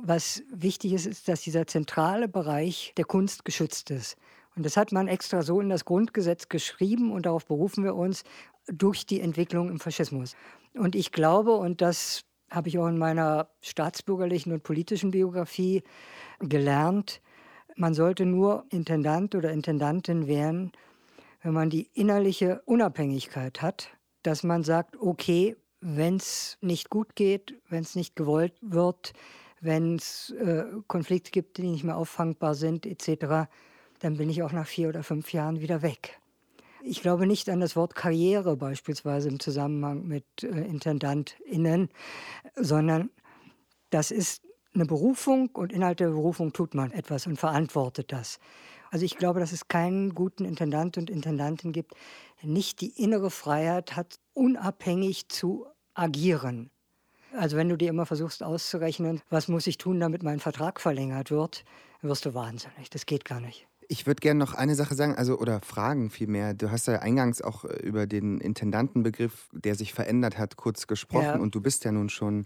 Was 0.03 0.43
wichtig 0.51 0.93
ist, 0.93 1.05
ist, 1.05 1.27
dass 1.27 1.41
dieser 1.41 1.65
zentrale 1.65 2.27
Bereich 2.27 2.93
der 2.97 3.05
Kunst 3.05 3.45
geschützt 3.45 3.89
ist. 3.89 4.15
Und 4.55 4.65
das 4.65 4.77
hat 4.77 4.91
man 4.91 5.07
extra 5.07 5.41
so 5.41 5.59
in 5.59 5.69
das 5.69 5.85
Grundgesetz 5.85 6.49
geschrieben 6.49 7.11
und 7.11 7.25
darauf 7.25 7.45
berufen 7.45 7.83
wir 7.83 7.95
uns 7.95 8.23
durch 8.67 9.05
die 9.05 9.21
Entwicklung 9.21 9.69
im 9.69 9.79
Faschismus. 9.79 10.35
Und 10.73 10.95
ich 10.95 11.11
glaube, 11.11 11.53
und 11.53 11.81
das 11.81 12.25
habe 12.49 12.69
ich 12.69 12.77
auch 12.77 12.87
in 12.87 12.97
meiner 12.97 13.49
staatsbürgerlichen 13.61 14.51
und 14.51 14.63
politischen 14.63 15.11
Biografie 15.11 15.83
gelernt, 16.39 17.21
man 17.75 17.93
sollte 17.93 18.25
nur 18.25 18.65
Intendant 18.69 19.33
oder 19.33 19.51
Intendantin 19.51 20.27
werden, 20.27 20.73
wenn 21.41 21.53
man 21.53 21.69
die 21.69 21.89
innerliche 21.93 22.61
Unabhängigkeit 22.65 23.61
hat, 23.61 23.89
dass 24.23 24.43
man 24.43 24.63
sagt, 24.63 24.97
okay, 24.97 25.55
wenn 25.79 26.17
es 26.17 26.57
nicht 26.61 26.89
gut 26.89 27.15
geht, 27.15 27.59
wenn 27.69 27.81
es 27.81 27.95
nicht 27.95 28.15
gewollt 28.15 28.53
wird, 28.61 29.13
wenn 29.61 29.95
es 29.95 30.31
äh, 30.31 30.65
Konflikte 30.87 31.31
gibt, 31.31 31.57
die 31.57 31.63
nicht 31.63 31.83
mehr 31.83 31.97
auffangbar 31.97 32.55
sind, 32.55 32.85
etc., 32.85 33.47
dann 33.99 34.17
bin 34.17 34.29
ich 34.29 34.41
auch 34.41 34.51
nach 34.51 34.67
vier 34.67 34.89
oder 34.89 35.03
fünf 35.03 35.31
Jahren 35.31 35.61
wieder 35.61 35.81
weg. 35.83 36.19
Ich 36.83 37.01
glaube 37.01 37.27
nicht 37.27 37.47
an 37.49 37.59
das 37.59 37.75
Wort 37.75 37.93
Karriere 37.93 38.57
beispielsweise 38.57 39.29
im 39.29 39.39
Zusammenhang 39.39 40.07
mit 40.07 40.25
äh, 40.41 40.47
IntendantInnen, 40.47 41.89
sondern 42.55 43.11
das 43.91 44.09
ist 44.09 44.41
eine 44.73 44.85
Berufung 44.85 45.49
und 45.49 45.71
innerhalb 45.71 45.97
der 45.97 46.09
Berufung 46.09 46.53
tut 46.53 46.73
man 46.73 46.91
etwas 46.91 47.27
und 47.27 47.37
verantwortet 47.37 48.11
das. 48.11 48.39
Also 48.89 49.05
ich 49.05 49.17
glaube, 49.17 49.39
dass 49.39 49.51
es 49.51 49.67
keinen 49.67 50.15
guten 50.15 50.43
Intendant 50.43 50.97
und 50.97 51.09
Intendantin 51.09 51.71
gibt, 51.71 51.93
der 52.41 52.49
nicht 52.49 52.81
die 52.81 53.01
innere 53.01 53.29
Freiheit 53.29 53.95
hat, 53.95 54.19
unabhängig 54.33 55.29
zu 55.29 55.67
agieren. 55.93 56.71
Also 57.37 57.57
wenn 57.57 57.69
du 57.69 57.77
dir 57.77 57.89
immer 57.89 58.05
versuchst 58.05 58.43
auszurechnen, 58.43 59.21
was 59.29 59.47
muss 59.47 59.67
ich 59.67 59.77
tun, 59.77 59.99
damit 59.99 60.23
mein 60.23 60.39
Vertrag 60.39 60.81
verlängert 60.81 61.31
wird, 61.31 61.63
wirst 62.01 62.25
du 62.25 62.33
wahnsinnig. 62.33 62.89
Das 62.89 63.05
geht 63.05 63.25
gar 63.25 63.39
nicht. 63.39 63.67
Ich 63.87 64.07
würde 64.07 64.21
gerne 64.21 64.39
noch 64.39 64.53
eine 64.53 64.75
Sache 64.75 64.95
sagen, 64.95 65.15
also 65.15 65.37
oder 65.37 65.59
fragen 65.61 66.09
vielmehr. 66.09 66.53
Du 66.53 66.71
hast 66.71 66.87
ja 66.87 66.99
eingangs 66.99 67.41
auch 67.41 67.65
äh, 67.65 67.73
über 67.83 68.07
den 68.07 68.39
Intendantenbegriff, 68.39 69.49
der 69.51 69.75
sich 69.75 69.93
verändert 69.93 70.37
hat, 70.37 70.55
kurz 70.55 70.87
gesprochen 70.87 71.25
ja. 71.25 71.35
und 71.37 71.55
du 71.55 71.61
bist 71.61 71.83
ja 71.83 71.91
nun 71.91 72.09
schon 72.09 72.45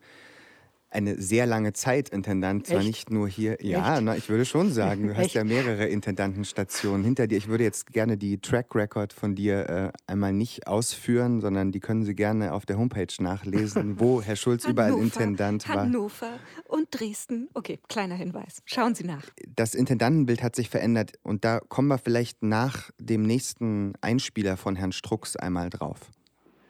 eine 0.96 1.22
sehr 1.22 1.46
lange 1.46 1.74
Zeit 1.74 2.10
Intendant, 2.10 2.68
zwar 2.68 2.82
nicht 2.82 3.12
nur 3.12 3.28
hier. 3.28 3.58
Ja, 3.62 4.00
na, 4.00 4.16
ich 4.16 4.30
würde 4.30 4.46
schon 4.46 4.72
sagen, 4.72 5.10
du 5.10 5.18
hast 5.18 5.34
ja 5.34 5.44
mehrere 5.44 5.86
Intendantenstationen 5.88 7.04
hinter 7.04 7.28
dir. 7.28 7.38
Ich 7.38 7.48
würde 7.48 7.66
jetzt 7.66 7.92
gerne 7.92 8.18
die 8.18 8.40
Track 8.40 8.74
Record 8.74 9.12
von 9.12 9.36
dir 9.36 9.70
äh, 9.70 9.92
einmal 10.08 10.32
nicht 10.32 10.68
ausführen, 10.68 11.42
sondern 11.42 11.74
die 11.74 11.82
können 11.82 12.06
Sie 12.06 12.16
gerne 12.16 12.54
auf 12.54 12.66
der 12.66 12.78
Homepage 12.78 13.14
nachlesen, 13.20 14.00
wo 14.00 14.22
Herr 14.24 14.38
Schulz 14.38 14.66
überall 14.66 14.98
Intendant 14.98 15.68
war. 15.68 15.82
Hannover 15.82 16.40
und 16.68 16.88
Dresden. 16.92 17.50
Okay, 17.54 17.80
kleiner 17.90 18.16
Hinweis. 18.16 18.62
Schauen 18.66 18.96
Sie 18.96 19.04
nach. 19.04 19.24
Das 19.54 19.76
Intendantenbild 19.76 20.42
hat 20.42 20.56
sich 20.56 20.70
verändert 20.70 21.14
und 21.24 21.44
da 21.44 21.60
kommen 21.60 21.90
wir 21.90 21.98
vielleicht 21.98 22.42
nach 22.42 22.90
dem 22.98 23.24
nächsten 23.24 23.94
Einspieler 24.00 24.56
von 24.56 24.78
Herrn 24.78 24.94
Strux 24.94 25.36
einmal 25.36 25.70
drauf. 25.70 26.00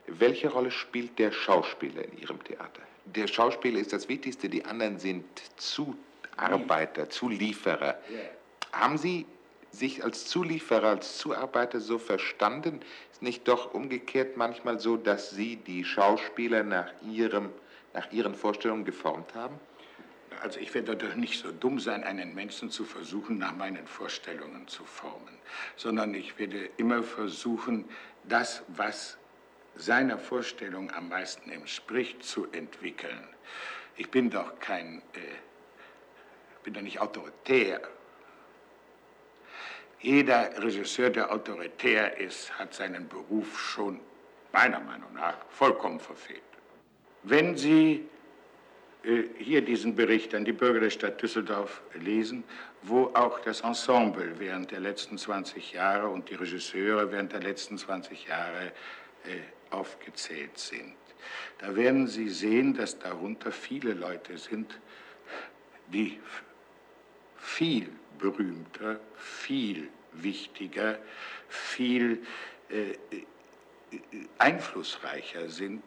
Welche 0.08 0.50
Rolle 0.50 0.72
spielt 0.72 1.20
der 1.20 1.32
Schauspieler 1.32 2.04
in 2.06 2.18
Ihrem 2.18 2.44
Theater? 2.44 2.82
Der 3.06 3.28
Schauspieler 3.28 3.80
ist 3.80 3.94
das 3.94 4.10
Wichtigste, 4.10 4.50
die 4.50 4.66
anderen 4.66 5.00
sind 5.00 5.26
Zuarbeiter, 5.58 7.10
Zulieferer. 7.10 8.00
Haben 8.72 8.98
Sie 8.98 9.26
sich 9.72 10.04
als 10.04 10.26
Zulieferer, 10.26 10.90
als 10.90 11.18
Zuarbeiter 11.18 11.80
so 11.80 11.98
verstanden? 12.00 12.82
Ist 13.12 13.22
nicht 13.22 13.48
doch 13.48 13.74
umgekehrt 13.74 14.38
manchmal 14.38 14.80
so, 14.80 14.98
dass 14.98 15.32
Sie 15.32 15.58
die 15.58 15.84
Schauspieler 15.84 16.64
nach 16.64 16.92
Ihrem 17.02 17.50
nach 17.96 18.12
Ihren 18.12 18.36
Vorstellungen 18.36 18.86
geformt 18.86 19.34
haben? 19.34 19.60
Also 20.44 20.60
ich 20.60 20.74
werde 20.74 20.96
doch 20.96 21.16
nicht 21.16 21.40
so 21.40 21.52
dumm 21.52 21.80
sein, 21.80 22.04
einen 22.04 22.36
Menschen 22.36 22.70
zu 22.70 22.84
versuchen, 22.84 23.38
nach 23.38 23.56
meinen 23.56 23.88
Vorstellungen 23.88 24.68
zu 24.68 24.84
formen, 24.84 25.34
sondern 25.78 26.14
ich 26.14 26.38
werde 26.38 26.70
immer 26.78 27.02
versuchen, 27.02 27.86
das, 28.28 28.64
was 28.68 29.18
seiner 29.76 30.18
Vorstellung 30.18 30.92
am 30.92 31.10
meisten 31.10 31.52
entspricht, 31.52 32.24
zu 32.24 32.48
entwickeln. 32.52 33.28
Ich 33.98 34.10
bin 34.10 34.30
doch 34.30 34.60
kein, 34.60 35.02
äh, 35.14 36.64
bin 36.64 36.74
doch 36.74 36.82
nicht 36.82 37.00
autoritär. 37.00 37.82
Jeder 40.00 40.62
Regisseur, 40.62 41.10
der 41.10 41.32
autoritär 41.32 42.18
ist, 42.20 42.58
hat 42.60 42.74
seinen 42.74 43.08
Beruf 43.08 43.60
schon 43.60 44.00
meiner 44.52 44.80
Meinung 44.80 45.14
nach 45.14 45.38
vollkommen 45.50 46.00
verfehlt. 46.00 46.42
Wenn 47.24 47.58
Sie 47.58 48.08
äh, 49.04 49.24
hier 49.38 49.62
diesen 49.62 49.96
Bericht 49.96 50.34
an 50.36 50.46
die 50.46 50.54
Bürger 50.54 50.80
der 50.80 50.90
Stadt 50.90 51.22
Düsseldorf 51.22 51.82
lesen, 51.94 52.44
wo 52.84 53.12
auch 53.14 53.40
das 53.40 53.62
Ensemble 53.62 54.40
während 54.40 54.72
der 54.72 54.80
letzten 54.80 55.18
20 55.18 55.74
Jahre 55.74 56.08
und 56.08 56.30
die 56.30 56.36
Regisseure 56.36 57.12
während 57.12 57.34
der 57.34 57.42
letzten 57.42 57.78
20 57.78 58.28
Jahre 58.28 58.72
äh, 59.26 59.40
aufgezählt 59.72 60.58
sind. 60.58 60.96
Da 61.60 61.76
werden 61.76 62.08
Sie 62.08 62.30
sehen, 62.30 62.74
dass 62.74 63.00
darunter 63.00 63.52
viele 63.52 63.94
Leute 63.94 64.38
sind, 64.38 64.80
die 65.88 66.20
viel 67.38 67.90
berühmter, 68.20 69.00
viel 69.18 69.90
wichtiger, 70.14 71.00
viel 71.48 72.26
äh, 72.70 72.92
äh 72.92 73.26
einflussreicher 74.40 75.48
sind, 75.50 75.84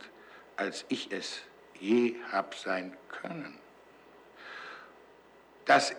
als 0.56 0.86
ich 0.88 1.12
es 1.12 1.42
je 1.78 2.14
hab 2.32 2.54
sein 2.54 2.96
können. 3.08 3.58
Dass 5.66 5.94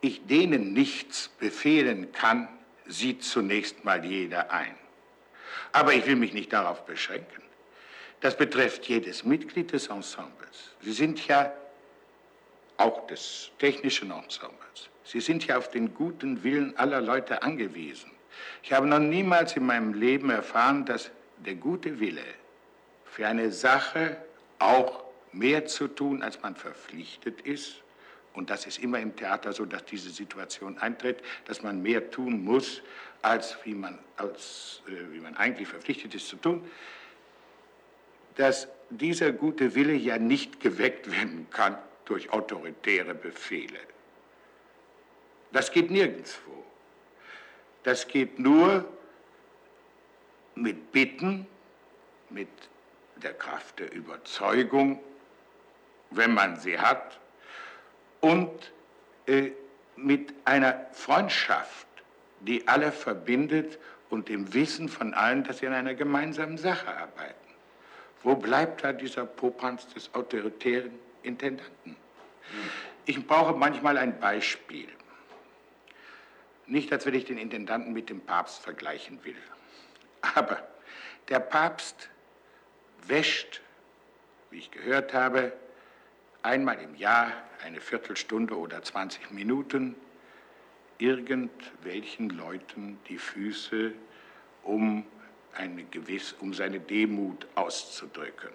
ich 0.00 0.26
denen 0.26 0.72
nichts 0.72 1.28
befehlen 1.28 2.12
kann, 2.12 2.48
sieht 2.86 3.22
zunächst 3.22 3.84
mal 3.84 4.04
jeder 4.04 4.50
ein. 4.50 4.76
Aber 5.76 5.92
ich 5.92 6.06
will 6.06 6.16
mich 6.16 6.32
nicht 6.32 6.54
darauf 6.54 6.86
beschränken. 6.86 7.42
Das 8.20 8.34
betrifft 8.34 8.86
jedes 8.86 9.24
Mitglied 9.24 9.72
des 9.72 9.88
Ensembles. 9.88 10.74
Sie 10.80 10.92
sind 10.92 11.26
ja 11.28 11.52
auch 12.78 13.06
des 13.08 13.50
technischen 13.58 14.10
Ensembles. 14.10 14.88
Sie 15.04 15.20
sind 15.20 15.46
ja 15.46 15.58
auf 15.58 15.70
den 15.70 15.92
guten 15.92 16.42
Willen 16.42 16.74
aller 16.78 17.02
Leute 17.02 17.42
angewiesen. 17.42 18.10
Ich 18.62 18.72
habe 18.72 18.86
noch 18.86 19.00
niemals 19.00 19.54
in 19.54 19.66
meinem 19.66 19.92
Leben 19.92 20.30
erfahren, 20.30 20.86
dass 20.86 21.10
der 21.44 21.56
gute 21.56 22.00
Wille 22.00 22.24
für 23.04 23.26
eine 23.26 23.52
Sache 23.52 24.16
auch 24.58 25.04
mehr 25.32 25.66
zu 25.66 25.88
tun, 25.88 26.22
als 26.22 26.40
man 26.40 26.56
verpflichtet 26.56 27.42
ist. 27.42 27.82
Und 28.32 28.48
das 28.48 28.64
ist 28.66 28.78
immer 28.78 28.98
im 28.98 29.14
Theater 29.14 29.52
so, 29.52 29.66
dass 29.66 29.84
diese 29.84 30.08
Situation 30.08 30.78
eintritt, 30.78 31.22
dass 31.44 31.62
man 31.62 31.82
mehr 31.82 32.10
tun 32.10 32.42
muss, 32.42 32.80
als 33.22 33.56
wie 33.64 33.74
man, 33.74 33.98
als, 34.16 34.82
äh, 34.86 35.12
wie 35.12 35.20
man 35.20 35.36
eigentlich 35.36 35.68
verpflichtet 35.68 36.14
ist 36.14 36.28
zu 36.28 36.36
tun. 36.36 36.70
Dass 38.36 38.68
dieser 38.90 39.32
gute 39.32 39.74
Wille 39.74 39.94
ja 39.94 40.18
nicht 40.18 40.60
geweckt 40.60 41.10
werden 41.10 41.48
kann 41.50 41.76
durch 42.04 42.30
autoritäre 42.32 43.14
Befehle. 43.14 43.78
Das 45.52 45.72
geht 45.72 45.90
nirgendwo. 45.90 46.64
Das 47.82 48.08
geht 48.08 48.38
nur 48.38 48.86
mit 50.54 50.92
Bitten, 50.92 51.46
mit 52.30 52.48
der 53.16 53.34
Kraft 53.34 53.78
der 53.78 53.92
Überzeugung, 53.92 55.00
wenn 56.10 56.34
man 56.34 56.58
sie 56.58 56.78
hat, 56.78 57.18
und 58.20 58.72
äh, 59.26 59.50
mit 59.96 60.34
einer 60.44 60.86
Freundschaft, 60.92 61.85
die 62.46 62.66
alle 62.68 62.92
verbindet 62.92 63.78
und 64.08 64.28
dem 64.28 64.54
Wissen 64.54 64.88
von 64.88 65.14
allen, 65.14 65.44
dass 65.44 65.58
sie 65.58 65.66
an 65.66 65.74
einer 65.74 65.94
gemeinsamen 65.94 66.58
Sache 66.58 66.88
arbeiten. 66.88 67.34
Wo 68.22 68.34
bleibt 68.34 68.84
da 68.84 68.92
dieser 68.92 69.26
Popanz 69.26 69.86
des 69.94 70.12
autoritären 70.14 70.92
Intendanten? 71.22 71.96
Ich 73.04 73.24
brauche 73.26 73.54
manchmal 73.54 73.98
ein 73.98 74.18
Beispiel. 74.18 74.88
Nicht, 76.66 76.92
als 76.92 77.06
wenn 77.06 77.14
ich 77.14 77.24
den 77.24 77.38
Intendanten 77.38 77.92
mit 77.92 78.10
dem 78.10 78.20
Papst 78.20 78.62
vergleichen 78.62 79.22
will. 79.24 79.36
Aber 80.34 80.66
der 81.28 81.40
Papst 81.40 82.10
wäscht, 83.06 83.60
wie 84.50 84.58
ich 84.58 84.70
gehört 84.70 85.14
habe, 85.14 85.52
einmal 86.42 86.80
im 86.80 86.94
Jahr 86.96 87.32
eine 87.64 87.80
Viertelstunde 87.80 88.56
oder 88.56 88.82
20 88.82 89.30
Minuten 89.30 89.94
irgendwelchen 90.98 92.30
Leuten 92.30 92.98
die 93.08 93.18
Füße, 93.18 93.92
um, 94.62 95.04
eine 95.54 95.84
gewiss, 95.84 96.34
um 96.40 96.52
seine 96.52 96.80
Demut 96.80 97.46
auszudrücken. 97.54 98.50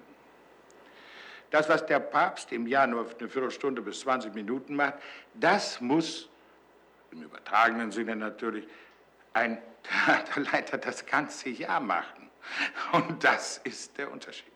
Das, 1.50 1.68
was 1.68 1.86
der 1.86 2.00
Papst 2.00 2.52
im 2.52 2.68
Jahr 2.68 2.88
nur 2.88 3.02
eine 3.02 3.30
Viertelstunde 3.30 3.82
bis 3.82 4.02
20 4.02 4.34
Minuten 4.34 4.76
macht, 4.76 4.96
das 5.34 5.82
muss, 5.82 6.30
im 7.12 7.24
übertragenen 7.24 7.92
Sinne 7.92 8.16
natürlich, 8.16 8.68
ein 9.34 9.62
Theaterleiter 9.84 10.78
das 10.78 11.06
ganze 11.06 11.50
Jahr 11.50 11.80
machen. 11.80 12.30
Und 12.94 13.24
das 13.24 13.58
ist 13.60 13.98
der 13.98 14.12
Unterschied. 14.12 14.52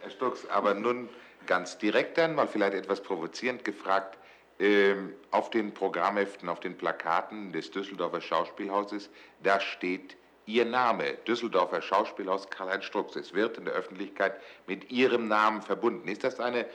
Herr 0.00 0.10
Stocks, 0.10 0.46
aber 0.46 0.74
nun 0.74 1.08
ganz 1.46 1.76
direkt 1.78 2.18
dann, 2.18 2.34
mal 2.34 2.46
vielleicht 2.46 2.74
etwas 2.74 3.02
provozierend 3.02 3.64
gefragt, 3.64 4.16
auf 5.30 5.48
den 5.48 5.72
Programmheften, 5.72 6.48
auf 6.50 6.60
den 6.60 6.76
Plakaten 6.76 7.50
des 7.50 7.70
Düsseldorfer 7.70 8.20
Schauspielhauses, 8.20 9.08
da 9.42 9.58
steht 9.58 10.16
Ihr 10.46 10.64
Name, 10.64 11.14
Düsseldorfer 11.26 11.80
Schauspielhaus 11.80 12.50
Karl-Heinz 12.50 12.84
Strux. 12.84 13.14
Es 13.14 13.34
wird 13.34 13.56
in 13.56 13.66
der 13.66 13.74
Öffentlichkeit 13.74 14.34
mit 14.66 14.90
Ihrem 14.90 15.28
Namen 15.28 15.62
verbunden. 15.62 16.08
Ist 16.08 16.24
das 16.24 16.40
eine 16.40 16.66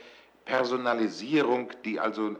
Personalisierung, 0.46 1.70
die 1.84 2.00
also 2.00 2.36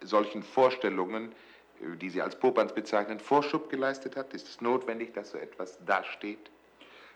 solchen 0.00 0.42
Vorstellungen, 0.42 1.32
äh, 1.80 1.96
die 1.96 2.10
Sie 2.10 2.22
als 2.22 2.38
Popanz 2.38 2.72
bezeichnen, 2.72 3.18
Vorschub 3.18 3.68
geleistet 3.70 4.16
hat? 4.16 4.32
Ist 4.32 4.48
es 4.48 4.60
notwendig, 4.60 5.12
dass 5.14 5.30
so 5.30 5.38
etwas 5.38 5.78
da 5.84 6.04
steht? 6.04 6.50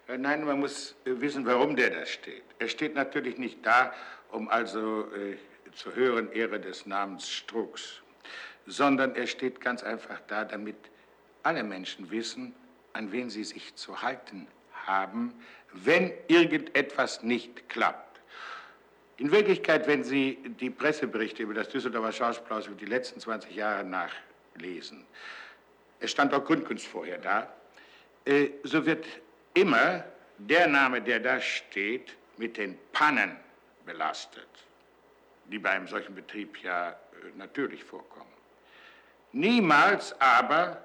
Äh, 0.09 0.18
nein, 0.18 0.45
man 0.45 0.59
muss 0.59 0.97
äh, 1.05 1.21
wissen, 1.21 1.47
warum 1.47 1.77
der 1.77 1.90
da 1.90 2.07
steht. 2.07 2.42
Er 2.59 2.68
steht 2.68 2.95
natürlich 2.95 3.38
nicht 3.38 3.64
da, 3.64 3.92
um 4.31 4.49
also 4.49 5.07
äh, 5.73 5.77
zu 5.77 5.95
hören 5.95 6.31
Ehre 6.33 6.61
des 6.61 6.87
Namens 6.87 7.29
Strux, 7.29 8.03
sondern 8.67 9.15
er 9.15 9.27
steht 9.27 9.61
ganz 9.61 9.83
einfach 9.83 10.21
da, 10.29 10.45
damit 10.45 10.77
alle 11.43 11.63
Menschen 11.63 12.11
wissen, 12.11 12.55
an 12.93 13.11
wen 13.13 13.31
sie 13.31 13.45
sich 13.45 13.75
zu 13.75 14.03
halten 14.03 14.47
haben, 14.87 15.35
wenn 15.73 16.13
irgendetwas 16.29 17.23
nicht 17.23 17.69
klappt. 17.69 18.21
In 19.19 19.31
Wirklichkeit, 19.31 19.87
wenn 19.87 20.03
Sie 20.03 20.39
die 20.61 20.71
Presseberichte 20.71 21.45
über 21.45 21.55
das 21.55 21.69
Düsseldorfer 21.69 22.13
Schauspielhaus 22.13 22.67
über 22.67 22.77
die 22.77 22.87
letzten 22.87 23.21
20 23.21 23.55
Jahre 23.55 23.85
nachlesen, 23.85 25.05
es 26.01 26.11
stand 26.11 26.35
auch 26.35 26.45
Grundkunst 26.45 26.87
vorher 26.87 27.19
da, 27.19 27.53
äh, 28.25 28.49
so 28.65 28.85
wird 28.85 29.07
immer 29.55 30.05
der 30.39 30.67
Name, 30.67 31.01
der 31.01 31.21
da 31.21 31.41
steht, 31.41 32.17
mit 32.37 32.57
den 32.57 32.77
Pannen 32.93 33.37
belastet, 33.87 34.49
die 35.53 35.59
bei 35.59 35.71
einem 35.71 35.87
solchen 35.87 36.15
Betrieb 36.15 36.62
ja 36.62 36.91
äh, 36.91 36.95
natürlich 37.37 37.85
vorkommen. 37.85 38.33
Niemals 39.33 40.19
aber 40.21 40.83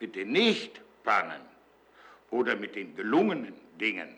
mit 0.00 0.16
den 0.16 0.32
Nicht-Pannen 0.32 1.42
oder 2.30 2.56
mit 2.56 2.74
den 2.74 2.96
gelungenen 2.96 3.54
Dingen. 3.78 4.16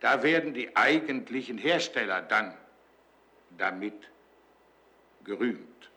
Da 0.00 0.22
werden 0.22 0.54
die 0.54 0.74
eigentlichen 0.76 1.58
Hersteller 1.58 2.22
dann 2.22 2.54
damit 3.58 4.08
gerühmt. 5.24 5.90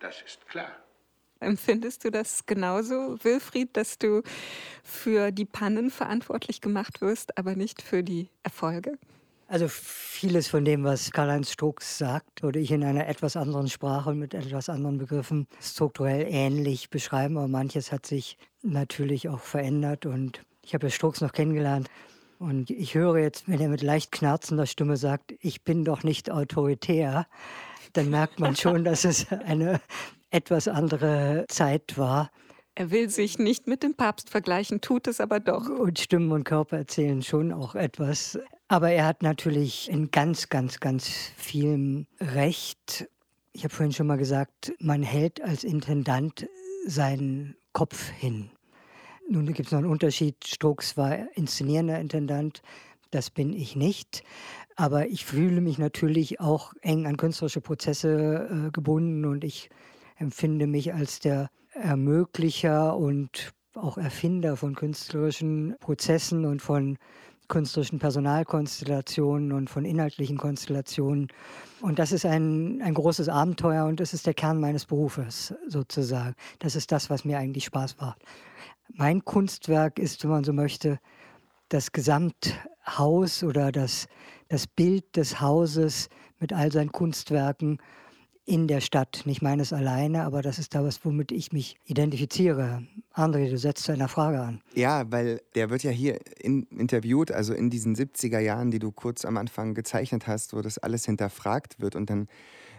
Das 0.00 0.20
ist 0.22 0.46
klar. 0.48 0.76
Empfindest 1.40 2.04
du 2.04 2.10
das 2.10 2.46
genauso, 2.46 3.22
Wilfried, 3.24 3.76
dass 3.76 3.98
du 3.98 4.22
für 4.84 5.32
die 5.32 5.44
Pannen 5.44 5.90
verantwortlich 5.90 6.60
gemacht 6.60 7.00
wirst, 7.00 7.36
aber 7.36 7.56
nicht 7.56 7.82
für 7.82 8.02
die 8.02 8.28
Erfolge? 8.42 8.98
Also 9.52 9.68
vieles 9.68 10.48
von 10.48 10.64
dem, 10.64 10.82
was 10.82 11.10
Karl-Heinz 11.10 11.52
Strux 11.52 11.98
sagt, 11.98 12.42
würde 12.42 12.58
ich 12.58 12.70
in 12.70 12.82
einer 12.82 13.06
etwas 13.06 13.36
anderen 13.36 13.68
Sprache 13.68 14.08
und 14.08 14.18
mit 14.18 14.32
etwas 14.32 14.70
anderen 14.70 14.96
Begriffen 14.96 15.46
strukturell 15.60 16.26
ähnlich 16.26 16.88
beschreiben, 16.88 17.36
aber 17.36 17.48
manches 17.48 17.92
hat 17.92 18.06
sich 18.06 18.38
natürlich 18.62 19.28
auch 19.28 19.40
verändert 19.40 20.06
und 20.06 20.40
ich 20.62 20.72
habe 20.72 20.86
ja 20.86 20.90
Strux 20.90 21.20
noch 21.20 21.32
kennengelernt 21.32 21.90
und 22.38 22.70
ich 22.70 22.94
höre 22.94 23.18
jetzt, 23.18 23.46
wenn 23.46 23.60
er 23.60 23.68
mit 23.68 23.82
leicht 23.82 24.10
knarzender 24.10 24.64
Stimme 24.64 24.96
sagt, 24.96 25.34
ich 25.40 25.60
bin 25.60 25.84
doch 25.84 26.02
nicht 26.02 26.30
autoritär, 26.30 27.26
dann 27.92 28.08
merkt 28.08 28.40
man 28.40 28.56
schon, 28.56 28.84
dass 28.84 29.04
es 29.04 29.30
eine 29.30 29.82
etwas 30.30 30.66
andere 30.66 31.44
Zeit 31.48 31.98
war. 31.98 32.30
Er 32.74 32.90
will 32.90 33.10
sich 33.10 33.38
nicht 33.38 33.66
mit 33.66 33.82
dem 33.82 33.96
Papst 33.96 34.30
vergleichen, 34.30 34.80
tut 34.80 35.06
es 35.08 35.20
aber 35.20 35.40
doch. 35.40 35.68
Und 35.68 35.98
Stimmen 35.98 36.32
und 36.32 36.44
Körper 36.44 36.78
erzählen 36.78 37.20
schon 37.20 37.52
auch 37.52 37.74
etwas. 37.74 38.38
Aber 38.72 38.90
er 38.90 39.04
hat 39.04 39.22
natürlich 39.22 39.90
in 39.90 40.10
ganz, 40.10 40.48
ganz, 40.48 40.80
ganz 40.80 41.06
vielem 41.36 42.06
Recht. 42.18 43.06
Ich 43.52 43.64
habe 43.64 43.74
vorhin 43.74 43.92
schon 43.92 44.06
mal 44.06 44.16
gesagt, 44.16 44.72
man 44.78 45.02
hält 45.02 45.42
als 45.42 45.62
Intendant 45.62 46.48
seinen 46.86 47.54
Kopf 47.74 48.08
hin. 48.08 48.48
Nun 49.28 49.44
gibt 49.52 49.66
es 49.66 49.72
noch 49.72 49.80
einen 49.80 49.90
Unterschied. 49.90 50.36
Strux 50.46 50.96
war 50.96 51.18
inszenierender 51.36 52.00
Intendant, 52.00 52.62
das 53.10 53.28
bin 53.28 53.52
ich 53.52 53.76
nicht. 53.76 54.24
Aber 54.74 55.06
ich 55.06 55.26
fühle 55.26 55.60
mich 55.60 55.76
natürlich 55.76 56.40
auch 56.40 56.72
eng 56.80 57.06
an 57.06 57.18
künstlerische 57.18 57.60
Prozesse 57.60 58.48
äh, 58.68 58.70
gebunden 58.70 59.26
und 59.26 59.44
ich 59.44 59.68
empfinde 60.16 60.66
mich 60.66 60.94
als 60.94 61.20
der 61.20 61.50
Ermöglicher 61.74 62.96
und 62.96 63.52
auch 63.74 63.98
Erfinder 63.98 64.56
von 64.56 64.74
künstlerischen 64.74 65.76
Prozessen 65.78 66.46
und 66.46 66.62
von 66.62 66.96
künstlerischen 67.52 67.98
Personalkonstellationen 67.98 69.52
und 69.52 69.68
von 69.68 69.84
inhaltlichen 69.84 70.38
Konstellationen. 70.38 71.28
Und 71.82 71.98
das 71.98 72.10
ist 72.10 72.24
ein, 72.24 72.80
ein 72.80 72.94
großes 72.94 73.28
Abenteuer 73.28 73.84
und 73.84 74.00
das 74.00 74.14
ist 74.14 74.26
der 74.26 74.32
Kern 74.32 74.58
meines 74.58 74.86
Berufes 74.86 75.54
sozusagen. 75.68 76.34
Das 76.60 76.76
ist 76.76 76.90
das, 76.92 77.10
was 77.10 77.26
mir 77.26 77.36
eigentlich 77.36 77.66
Spaß 77.66 77.98
macht. 78.00 78.22
Mein 78.94 79.22
Kunstwerk 79.26 79.98
ist, 79.98 80.24
wenn 80.24 80.30
man 80.30 80.44
so 80.44 80.54
möchte, 80.54 80.98
das 81.68 81.92
Gesamthaus 81.92 83.44
oder 83.44 83.70
das, 83.70 84.06
das 84.48 84.66
Bild 84.66 85.14
des 85.14 85.42
Hauses 85.42 86.08
mit 86.40 86.54
all 86.54 86.72
seinen 86.72 86.90
Kunstwerken 86.90 87.82
in 88.44 88.66
der 88.66 88.80
Stadt. 88.80 89.22
Nicht 89.24 89.42
meines 89.42 89.72
alleine, 89.72 90.24
aber 90.24 90.42
das 90.42 90.58
ist 90.58 90.74
da 90.74 90.84
was, 90.84 91.04
womit 91.04 91.32
ich 91.32 91.52
mich 91.52 91.76
identifiziere. 91.84 92.86
André, 93.14 93.48
du 93.48 93.58
setzt 93.58 93.84
zu 93.84 93.92
einer 93.92 94.08
Frage 94.08 94.40
an. 94.40 94.60
Ja, 94.74 95.10
weil 95.10 95.40
der 95.54 95.70
wird 95.70 95.82
ja 95.82 95.90
hier 95.90 96.18
in, 96.40 96.64
interviewt, 96.64 97.30
also 97.30 97.54
in 97.54 97.70
diesen 97.70 97.94
70er 97.94 98.40
Jahren, 98.40 98.70
die 98.70 98.78
du 98.78 98.90
kurz 98.90 99.24
am 99.24 99.36
Anfang 99.36 99.74
gezeichnet 99.74 100.26
hast, 100.26 100.54
wo 100.54 100.60
das 100.60 100.78
alles 100.78 101.04
hinterfragt 101.04 101.80
wird. 101.80 101.94
Und 101.94 102.10
dann 102.10 102.26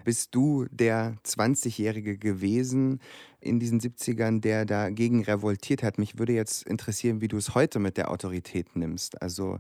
bist 0.04 0.36
du 0.36 0.65
der 0.69 1.15
20-Jährige 1.26 2.17
gewesen 2.17 2.99
in 3.39 3.60
diesen 3.60 3.80
70ern, 3.80 4.41
der 4.41 4.65
dagegen 4.65 5.23
revoltiert 5.23 5.84
hat. 5.84 5.97
Mich 5.97 6.19
würde 6.19 6.34
jetzt 6.34 6.63
interessieren, 6.63 7.21
wie 7.21 7.28
du 7.30 7.38
es 7.38 7.56
heute 7.56 7.80
mit 7.80 7.95
der 7.97 8.12
Autorität 8.12 8.76
nimmst. 8.76 9.21
Also 9.21 9.60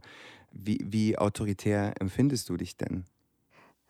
wie, 0.51 0.79
wie 0.83 1.17
autoritär 1.17 1.93
empfindest 1.99 2.49
du 2.49 2.57
dich 2.57 2.77
denn? 2.77 3.05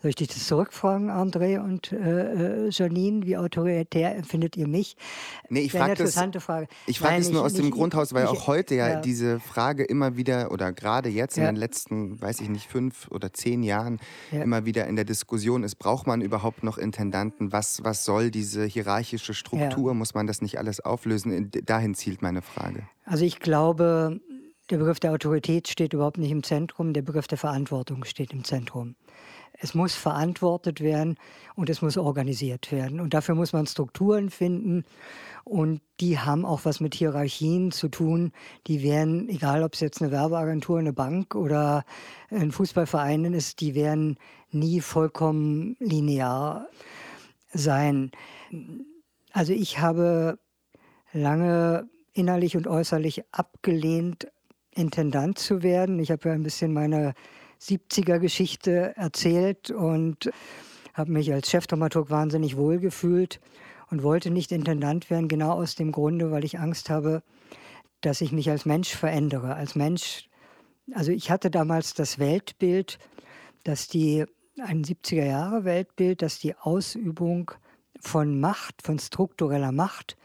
Soll 0.03 0.09
ich 0.09 0.15
dich 0.17 0.27
das 0.27 0.47
zurückfragen, 0.47 1.09
André 1.09 1.63
und 1.63 1.93
äh, 1.93 2.65
äh, 2.65 2.69
Janine? 2.71 3.25
Wie 3.25 3.37
autoritär 3.37 4.13
empfindet 4.17 4.57
ihr 4.57 4.67
mich? 4.67 4.97
Nee, 5.47 5.61
ich 5.61 5.71
frage 5.71 5.95
das, 5.95 6.15
Frage. 6.43 6.67
Ich 6.87 6.99
frage 6.99 7.21
es 7.21 7.29
nur 7.29 7.41
aus 7.41 7.53
nicht, 7.53 7.63
dem 7.63 7.71
Grundhaus, 7.71 8.13
weil 8.13 8.25
ich, 8.25 8.29
auch 8.29 8.47
heute 8.47 8.75
ja, 8.75 8.89
ja, 8.89 8.99
diese 8.99 9.39
Frage 9.39 9.85
immer 9.85 10.17
wieder 10.17 10.51
oder 10.51 10.73
gerade 10.73 11.07
jetzt 11.07 11.37
ja. 11.37 11.47
in 11.47 11.55
den 11.55 11.55
letzten, 11.55 12.21
weiß 12.21 12.41
ich 12.41 12.49
nicht, 12.49 12.69
fünf 12.69 13.07
oder 13.11 13.31
zehn 13.31 13.63
Jahren 13.63 14.01
ja. 14.33 14.41
immer 14.41 14.65
wieder 14.65 14.87
in 14.87 14.97
der 14.97 15.05
Diskussion 15.05 15.63
ist, 15.63 15.75
braucht 15.75 16.05
man 16.05 16.19
überhaupt 16.19 16.63
noch 16.63 16.77
Intendanten? 16.77 17.53
Was, 17.53 17.85
was 17.85 18.03
soll 18.03 18.29
diese 18.29 18.65
hierarchische 18.65 19.33
Struktur? 19.33 19.93
Muss 19.93 20.13
man 20.13 20.27
das 20.27 20.41
nicht 20.41 20.57
alles 20.57 20.81
auflösen? 20.81 21.49
Dahin 21.65 21.95
zielt 21.95 22.21
meine 22.21 22.41
Frage. 22.41 22.89
Also 23.05 23.23
ich 23.23 23.39
glaube, 23.39 24.19
der 24.69 24.79
Begriff 24.79 24.99
der 24.99 25.13
Autorität 25.13 25.69
steht 25.69 25.93
überhaupt 25.93 26.17
nicht 26.17 26.31
im 26.31 26.43
Zentrum, 26.43 26.91
der 26.91 27.03
Begriff 27.03 27.27
der 27.27 27.37
Verantwortung 27.37 28.03
steht 28.03 28.33
im 28.33 28.43
Zentrum. 28.43 28.95
Es 29.63 29.73
muss 29.73 29.95
verantwortet 29.95 30.81
werden 30.81 31.15
und 31.55 31.69
es 31.69 31.81
muss 31.81 31.95
organisiert 31.95 32.73
werden. 32.73 32.99
Und 32.99 33.13
dafür 33.13 33.33
muss 33.33 33.53
man 33.53 33.65
Strukturen 33.65 34.29
finden. 34.29 34.83
Und 35.45 35.79
die 36.01 36.19
haben 36.19 36.43
auch 36.43 36.65
was 36.65 36.81
mit 36.81 36.93
Hierarchien 36.95 37.71
zu 37.71 37.87
tun. 37.87 38.33
Die 38.67 38.83
werden, 38.83 39.29
egal 39.29 39.63
ob 39.63 39.75
es 39.75 39.79
jetzt 39.79 40.01
eine 40.01 40.11
Werbeagentur, 40.11 40.79
eine 40.79 40.91
Bank 40.91 41.33
oder 41.33 41.85
ein 42.29 42.51
Fußballverein 42.51 43.33
ist, 43.33 43.61
die 43.61 43.73
werden 43.73 44.17
nie 44.51 44.81
vollkommen 44.81 45.77
linear 45.79 46.67
sein. 47.53 48.11
Also 49.31 49.53
ich 49.53 49.79
habe 49.79 50.39
lange 51.13 51.87
innerlich 52.11 52.57
und 52.57 52.67
äußerlich 52.67 53.23
abgelehnt, 53.31 54.27
Intendant 54.71 55.39
zu 55.39 55.63
werden. 55.63 55.99
Ich 55.99 56.11
habe 56.11 56.27
ja 56.27 56.35
ein 56.35 56.43
bisschen 56.43 56.73
meine 56.73 57.13
70er-Geschichte 57.63 58.95
erzählt 58.95 59.71
und 59.71 60.29
habe 60.93 61.11
mich 61.11 61.33
als 61.33 61.49
Chefdramaturg 61.49 62.09
wahnsinnig 62.09 62.57
wohl 62.57 62.79
gefühlt 62.79 63.39
und 63.89 64.03
wollte 64.03 64.29
nicht 64.29 64.51
Intendant 64.51 65.09
werden, 65.09 65.27
genau 65.27 65.53
aus 65.53 65.75
dem 65.75 65.91
Grunde, 65.91 66.31
weil 66.31 66.43
ich 66.43 66.59
Angst 66.59 66.89
habe, 66.89 67.23
dass 68.01 68.21
ich 68.21 68.31
mich 68.31 68.49
als 68.49 68.65
Mensch 68.65 68.93
verändere. 68.95 69.55
Als 69.55 69.75
Mensch, 69.75 70.29
also 70.93 71.11
ich 71.11 71.31
hatte 71.31 71.49
damals 71.49 71.93
das 71.93 72.19
Weltbild, 72.19 72.99
dass 73.63 73.87
die, 73.87 74.25
ein 74.59 74.83
70er 74.83 75.25
Jahre 75.25 75.63
Weltbild, 75.63 76.21
dass 76.21 76.39
die 76.39 76.55
Ausübung 76.55 77.51
von 77.99 78.39
Macht, 78.39 78.81
von 78.83 78.99
struktureller 78.99 79.71
Macht, 79.71 80.17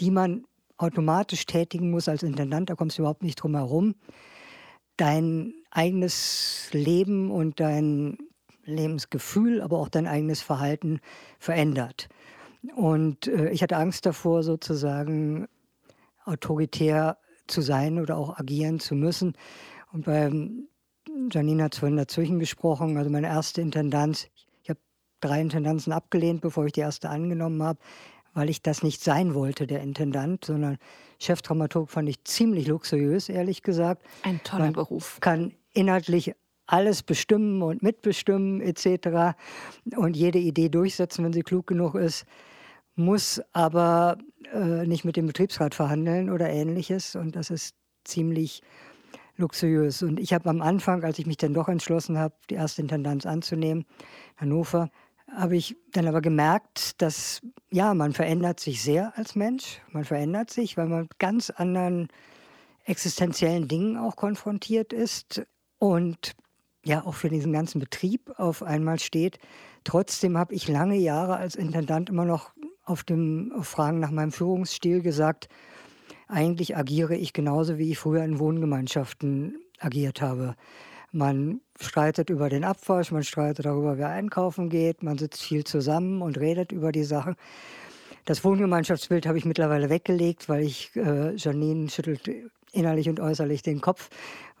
die 0.00 0.10
man 0.10 0.44
automatisch 0.76 1.44
tätigen 1.46 1.90
muss 1.90 2.08
als 2.08 2.22
Intendant, 2.22 2.70
da 2.70 2.76
kommst 2.76 2.96
du 2.96 3.02
überhaupt 3.02 3.24
nicht 3.24 3.36
drum 3.36 3.56
herum, 3.56 3.96
dein 4.96 5.52
eigenes 5.70 6.68
Leben 6.72 7.30
und 7.30 7.60
dein 7.60 8.18
Lebensgefühl, 8.64 9.60
aber 9.60 9.78
auch 9.78 9.88
dein 9.88 10.06
eigenes 10.06 10.40
Verhalten 10.40 11.00
verändert. 11.38 12.08
Und 12.76 13.26
äh, 13.26 13.50
ich 13.50 13.62
hatte 13.62 13.76
Angst 13.76 14.06
davor, 14.06 14.42
sozusagen 14.42 15.48
autoritär 16.24 17.18
zu 17.46 17.62
sein 17.62 17.98
oder 17.98 18.16
auch 18.16 18.38
agieren 18.38 18.80
zu 18.80 18.94
müssen. 18.94 19.34
Und 19.92 20.04
beim 20.04 20.68
Janine 21.30 21.64
hat 21.64 21.74
vorhin 21.74 21.96
dazwischen 21.96 22.38
gesprochen, 22.38 22.96
also 22.96 23.10
meine 23.10 23.28
erste 23.28 23.60
Intendanz, 23.60 24.28
ich 24.62 24.70
habe 24.70 24.80
drei 25.20 25.40
Intendanzen 25.40 25.92
abgelehnt, 25.92 26.42
bevor 26.42 26.66
ich 26.66 26.72
die 26.72 26.80
erste 26.80 27.08
angenommen 27.08 27.62
habe, 27.62 27.78
weil 28.34 28.50
ich 28.50 28.62
das 28.62 28.82
nicht 28.82 29.02
sein 29.02 29.34
wollte, 29.34 29.66
der 29.66 29.80
Intendant, 29.80 30.44
sondern 30.44 30.78
Chefdramaturg 31.20 31.90
fand 31.90 32.08
ich 32.08 32.22
ziemlich 32.24 32.66
luxuriös, 32.66 33.28
ehrlich 33.28 33.62
gesagt. 33.62 34.04
Ein 34.22 34.42
toller 34.44 34.64
Man 34.64 34.72
Beruf. 34.72 35.18
Kann 35.20 35.54
inhaltlich 35.72 36.34
alles 36.66 37.02
bestimmen 37.02 37.62
und 37.62 37.82
mitbestimmen 37.82 38.60
etc. 38.60 39.36
und 39.96 40.16
jede 40.16 40.38
Idee 40.38 40.68
durchsetzen, 40.68 41.24
wenn 41.24 41.32
sie 41.32 41.42
klug 41.42 41.66
genug 41.66 41.94
ist, 41.94 42.24
muss 42.94 43.40
aber 43.52 44.18
äh, 44.52 44.86
nicht 44.86 45.04
mit 45.04 45.16
dem 45.16 45.26
Betriebsrat 45.26 45.74
verhandeln 45.74 46.30
oder 46.30 46.50
ähnliches 46.50 47.16
und 47.16 47.36
das 47.36 47.50
ist 47.50 47.74
ziemlich 48.04 48.62
luxuriös. 49.36 50.02
Und 50.02 50.20
ich 50.20 50.32
habe 50.32 50.50
am 50.50 50.60
Anfang, 50.60 51.04
als 51.04 51.18
ich 51.18 51.26
mich 51.26 51.36
dann 51.36 51.54
doch 51.54 51.68
entschlossen 51.68 52.18
habe, 52.18 52.34
die 52.50 52.54
erste 52.54 52.82
Intendanz 52.82 53.24
anzunehmen, 53.24 53.86
Hannover, 54.36 54.90
habe 55.34 55.56
ich 55.56 55.76
dann 55.92 56.06
aber 56.06 56.20
gemerkt, 56.20 57.00
dass 57.02 57.42
ja, 57.70 57.94
man 57.94 58.12
verändert 58.12 58.60
sich 58.60 58.82
sehr 58.82 59.12
als 59.16 59.34
Mensch. 59.34 59.80
Man 59.92 60.04
verändert 60.04 60.50
sich, 60.50 60.76
weil 60.76 60.86
man 60.86 61.02
mit 61.02 61.18
ganz 61.18 61.50
anderen 61.50 62.08
existenziellen 62.84 63.68
Dingen 63.68 63.98
auch 63.98 64.16
konfrontiert 64.16 64.92
ist 64.92 65.42
und 65.78 66.34
ja 66.84 67.04
auch 67.04 67.14
für 67.14 67.28
diesen 67.28 67.52
ganzen 67.52 67.80
Betrieb 67.80 68.32
auf 68.38 68.62
einmal 68.62 68.98
steht. 68.98 69.38
Trotzdem 69.84 70.38
habe 70.38 70.54
ich 70.54 70.68
lange 70.68 70.96
Jahre 70.96 71.36
als 71.36 71.54
Intendant 71.54 72.08
immer 72.08 72.24
noch 72.24 72.52
auf 72.84 73.04
dem 73.04 73.52
auf 73.54 73.68
Fragen 73.68 74.00
nach 74.00 74.10
meinem 74.10 74.32
Führungsstil 74.32 75.02
gesagt, 75.02 75.48
eigentlich 76.26 76.76
agiere 76.76 77.16
ich 77.16 77.32
genauso, 77.32 77.78
wie 77.78 77.90
ich 77.90 77.98
früher 77.98 78.24
in 78.24 78.38
Wohngemeinschaften 78.38 79.58
agiert 79.78 80.22
habe. 80.22 80.56
Man 81.10 81.60
streitet 81.80 82.28
über 82.30 82.48
den 82.48 82.64
Abwasch, 82.64 83.12
man 83.12 83.24
streitet 83.24 83.64
darüber, 83.64 83.96
wer 83.96 84.08
einkaufen 84.08 84.68
geht, 84.68 85.02
man 85.02 85.16
sitzt 85.16 85.42
viel 85.42 85.64
zusammen 85.64 86.20
und 86.20 86.38
redet 86.38 86.72
über 86.72 86.92
die 86.92 87.04
Sachen. 87.04 87.36
Das 88.26 88.44
Wohngemeinschaftsbild 88.44 89.26
habe 89.26 89.38
ich 89.38 89.46
mittlerweile 89.46 89.88
weggelegt, 89.88 90.50
weil 90.50 90.62
ich, 90.62 90.94
äh, 90.96 91.34
Janine 91.34 91.88
schüttelt 91.88 92.28
innerlich 92.72 93.08
und 93.08 93.20
äußerlich 93.20 93.62
den 93.62 93.80
Kopf, 93.80 94.10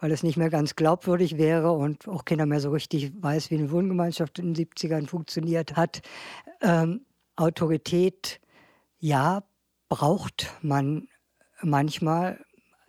weil 0.00 0.10
es 0.10 0.22
nicht 0.22 0.38
mehr 0.38 0.48
ganz 0.48 0.74
glaubwürdig 0.74 1.36
wäre 1.36 1.72
und 1.72 2.08
auch 2.08 2.24
keiner 2.24 2.46
mehr 2.46 2.60
so 2.60 2.70
richtig 2.70 3.12
weiß, 3.20 3.50
wie 3.50 3.56
eine 3.56 3.70
Wohngemeinschaft 3.70 4.38
in 4.38 4.54
den 4.54 4.66
70ern 4.66 5.06
funktioniert 5.06 5.76
hat. 5.76 6.00
Ähm, 6.62 7.04
Autorität, 7.36 8.40
ja, 8.98 9.44
braucht 9.88 10.50
man 10.62 11.08
manchmal, 11.62 12.44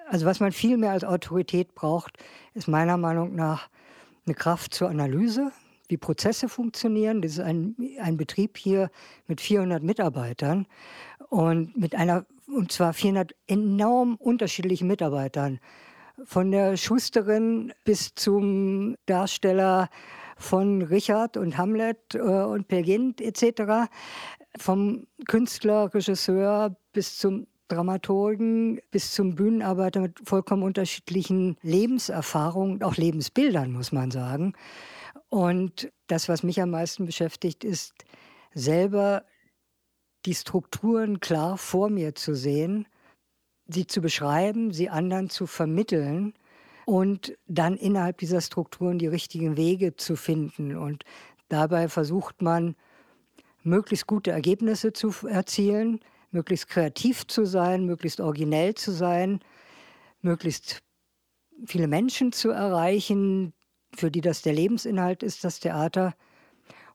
also 0.10 0.26
was 0.26 0.40
man 0.40 0.52
viel 0.52 0.78
mehr 0.78 0.92
als 0.92 1.04
Autorität 1.04 1.76
braucht, 1.76 2.18
ist 2.56 2.68
meiner 2.68 2.98
Meinung 2.98 3.36
nach 3.36 3.70
eine 4.26 4.34
Kraft 4.34 4.74
zur 4.74 4.90
Analyse, 4.90 5.52
wie 5.88 5.98
Prozesse 5.98 6.50
funktionieren. 6.50 7.22
Das 7.22 7.34
ist 7.34 7.40
ein, 7.40 7.76
ein 8.02 8.18
Betrieb 8.18 8.58
hier 8.58 8.90
mit 9.28 9.40
400 9.40 9.84
Mitarbeitern 9.84 10.66
und 11.30 11.78
mit 11.78 11.96
einer, 11.96 12.26
und 12.48 12.72
zwar 12.72 12.94
400 12.94 13.36
enorm 13.48 14.16
unterschiedlichen 14.16 14.88
Mitarbeitern. 14.88 15.60
Von 16.26 16.52
der 16.52 16.76
Schusterin 16.76 17.72
bis 17.86 18.14
zum 18.16 18.96
Darsteller 19.06 19.90
von 20.38 20.82
Richard 20.82 21.38
und 21.38 21.58
Hamlet 21.58 22.16
äh, 22.16 22.20
und 22.20 22.68
Gynt 22.68 23.22
etc., 23.22 23.90
vom 24.58 25.06
Künstler, 25.28 25.94
Regisseur 25.94 26.76
bis 26.94 27.18
zum 27.18 27.46
Dramaturgen 27.70 28.82
bis 28.92 29.14
zum 29.14 29.36
Bühnenarbeiter 29.36 30.02
mit 30.02 30.20
vollkommen 30.24 30.64
unterschiedlichen 30.64 31.58
Lebenserfahrungen, 31.62 32.84
auch 32.84 32.98
Lebensbildern, 32.98 33.72
muss 33.72 33.92
man 33.92 34.12
sagen. 34.12 34.54
Und 35.30 35.92
das, 36.08 36.28
was 36.28 36.44
mich 36.44 36.62
am 36.62 36.72
meisten 36.72 37.06
beschäftigt, 37.06 37.64
ist 37.64 37.94
selber 38.54 39.24
die 40.26 40.36
Strukturen 40.36 41.20
klar 41.20 41.58
vor 41.58 41.90
mir 41.90 42.16
zu 42.16 42.36
sehen, 42.36 42.88
sie 43.68 43.88
zu 43.88 44.02
beschreiben, 44.02 44.74
sie 44.74 44.90
anderen 44.90 45.30
zu 45.30 45.48
vermitteln 45.48 46.34
und 46.86 47.38
dann 47.48 47.78
innerhalb 47.78 48.18
dieser 48.18 48.42
Strukturen 48.42 48.98
die 48.98 49.08
richtigen 49.08 49.56
Wege 49.56 49.96
zu 49.96 50.16
finden. 50.16 50.76
Und 50.76 51.06
dabei 51.48 51.88
versucht 51.88 52.42
man, 52.42 52.76
möglichst 53.64 54.08
gute 54.08 54.32
Ergebnisse 54.32 54.94
zu 54.94 55.14
erzielen, 55.28 56.00
möglichst 56.32 56.68
kreativ 56.68 57.28
zu 57.28 57.46
sein, 57.46 57.86
möglichst 57.86 58.20
originell 58.20 58.76
zu 58.76 58.92
sein, 58.92 59.40
möglichst 60.22 60.82
viele 61.66 61.88
Menschen 61.88 62.32
zu 62.32 62.50
erreichen, 62.52 63.54
für 63.96 64.12
die 64.12 64.22
das 64.22 64.42
der 64.42 64.54
Lebensinhalt 64.54 65.24
ist, 65.24 65.44
das 65.44 65.60
Theater. 65.60 66.14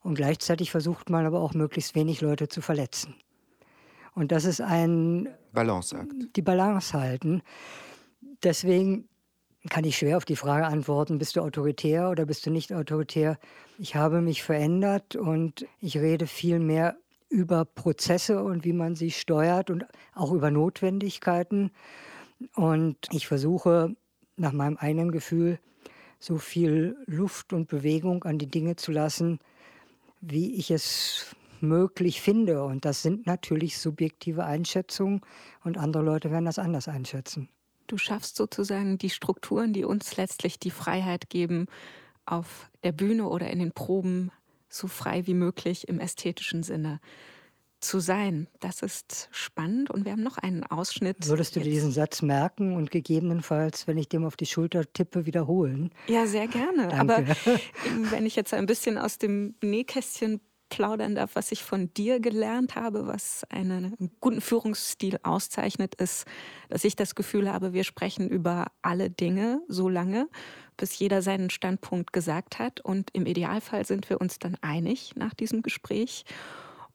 Und 0.01 0.15
gleichzeitig 0.15 0.71
versucht 0.71 1.11
man 1.11 1.27
aber 1.27 1.41
auch 1.41 1.55
möglichst 1.55 1.95
wenig 1.95 2.21
Leute 2.21 2.49
zu 2.49 2.61
verletzen. 2.61 3.15
Und 4.15 4.31
das 4.31 4.45
ist 4.45 4.61
ein 4.61 5.29
Balanceakt. 5.53 6.13
Die 6.37 6.43
Balance 6.43 6.93
halten. 6.93 7.43
Deswegen 8.43 9.09
kann 9.71 9.85
ich 9.85 9.97
schwer 9.97 10.19
auf 10.19 10.25
die 10.25 10.37
Frage 10.37 10.67
antworten, 10.67 11.19
bist 11.19 11.37
du 11.37 11.41
autoritär 11.41 12.11
oder 12.11 12.27
bist 12.27 12.45
du 12.45 12.51
nicht 12.51 12.73
autoritär? 12.73 13.39
Ich 13.79 13.97
habe 13.97 14.21
mich 14.21 14.43
verändert 14.43 15.17
und 15.17 15.67
ich 15.81 15.97
rede 15.97 16.27
viel 16.27 16.59
mehr 16.59 16.97
über 17.35 17.65
Prozesse 17.65 18.43
und 18.43 18.65
wie 18.65 18.73
man 18.73 18.95
sie 18.95 19.11
steuert 19.11 19.69
und 19.69 19.85
auch 20.15 20.33
über 20.33 20.51
Notwendigkeiten. 20.53 21.73
Und 22.55 22.97
ich 23.11 23.27
versuche 23.27 23.97
nach 24.37 24.53
meinem 24.53 24.77
eigenen 24.77 25.11
Gefühl 25.11 25.59
so 26.21 26.39
viel 26.39 26.97
Luft 27.07 27.53
und 27.53 27.69
Bewegung 27.69 28.23
an 28.25 28.39
die 28.39 28.47
Dinge 28.51 28.77
zu 28.77 28.93
lassen, 28.93 29.41
wie 30.21 30.55
ich 30.55 30.71
es 30.71 31.35
möglich 31.61 32.21
finde. 32.21 32.63
Und 32.65 32.85
das 32.85 33.03
sind 33.03 33.27
natürlich 33.27 33.79
subjektive 33.79 34.45
Einschätzungen 34.45 35.21
und 35.65 35.77
andere 35.77 36.05
Leute 36.05 36.31
werden 36.31 36.45
das 36.45 36.61
anders 36.61 36.87
einschätzen. 36.87 37.49
Du 37.89 37.99
schaffst 37.99 38.37
sozusagen 38.37 38.97
die 38.97 39.11
Strukturen, 39.11 39.73
die 39.73 39.85
uns 39.85 40.17
letztlich 40.17 40.59
die 40.59 40.71
Freiheit 40.71 41.29
geben, 41.29 41.67
auf 42.27 42.71
der 42.85 42.93
Bühne 42.93 43.29
oder 43.29 43.51
in 43.51 43.59
den 43.59 43.73
Proben 43.73 44.31
so 44.75 44.89
frei 44.89 45.27
wie 45.27 45.35
möglich 45.35 45.89
im 45.89 46.01
ästhetischen 46.01 46.63
Sinne 46.63 47.01
zu 47.81 48.01
sein. 48.01 48.49
Das 48.61 48.83
ist 48.83 49.29
spannend 49.31 49.91
und 49.91 50.05
wir 50.05 50.13
haben 50.13 50.23
noch 50.23 50.39
einen 50.39 50.65
Ausschnitt. 50.65 51.29
Würdest 51.29 51.55
du 51.55 51.61
dir 51.61 51.71
diesen 51.71 51.93
Satz 51.93 52.23
merken 52.23 52.75
und 52.75 52.91
gegebenenfalls, 52.91 53.87
wenn 53.87 53.99
ich 53.99 54.09
dem 54.09 54.25
auf 54.25 54.37
die 54.37 54.47
Schulter 54.47 54.91
tippe, 54.93 55.27
wiederholen? 55.27 55.91
Ja, 56.09 56.27
sehr 56.27 56.49
gerne. 56.49 56.89
Danke. 56.89 56.99
Aber 56.99 57.25
wenn 58.11 58.27
ich 58.27 58.37
jetzt 58.37 58.55
ein 58.55 58.67
bisschen 58.67 58.99
aus 58.99 59.19
dem 59.19 59.55
Nähkästchen 59.63 60.41
plaudern 60.75 61.15
darf, 61.15 61.37
was 61.37 61.53
ich 61.53 61.63
von 61.63 61.95
dir 61.95 62.19
gelernt 62.19 62.75
habe, 62.75 63.07
was 63.07 63.45
einen 63.49 64.11
guten 64.21 64.41
Führungsstil 64.41 65.21
auszeichnet, 65.23 65.95
ist, 65.95 66.27
dass 66.69 66.83
ich 66.83 66.97
das 66.97 67.15
Gefühl 67.15 67.53
habe, 67.53 67.73
wir 67.73 67.85
sprechen 67.85 68.29
über 68.29 68.67
alle 68.83 69.09
Dinge 69.09 69.61
so 69.69 69.89
lange, 69.89 70.29
bis 70.77 70.99
jeder 70.99 71.23
seinen 71.23 71.51
Standpunkt 71.51 72.13
gesagt 72.13 72.59
hat. 72.59 72.81
Und 72.81 73.11
im 73.13 73.25
Idealfall 73.25 73.87
sind 73.87 74.11
wir 74.11 74.21
uns 74.21 74.41
dann 74.41 74.57
einig 74.63 75.15
nach 75.15 75.33
diesem 75.33 75.63
Gespräch. 75.63 76.25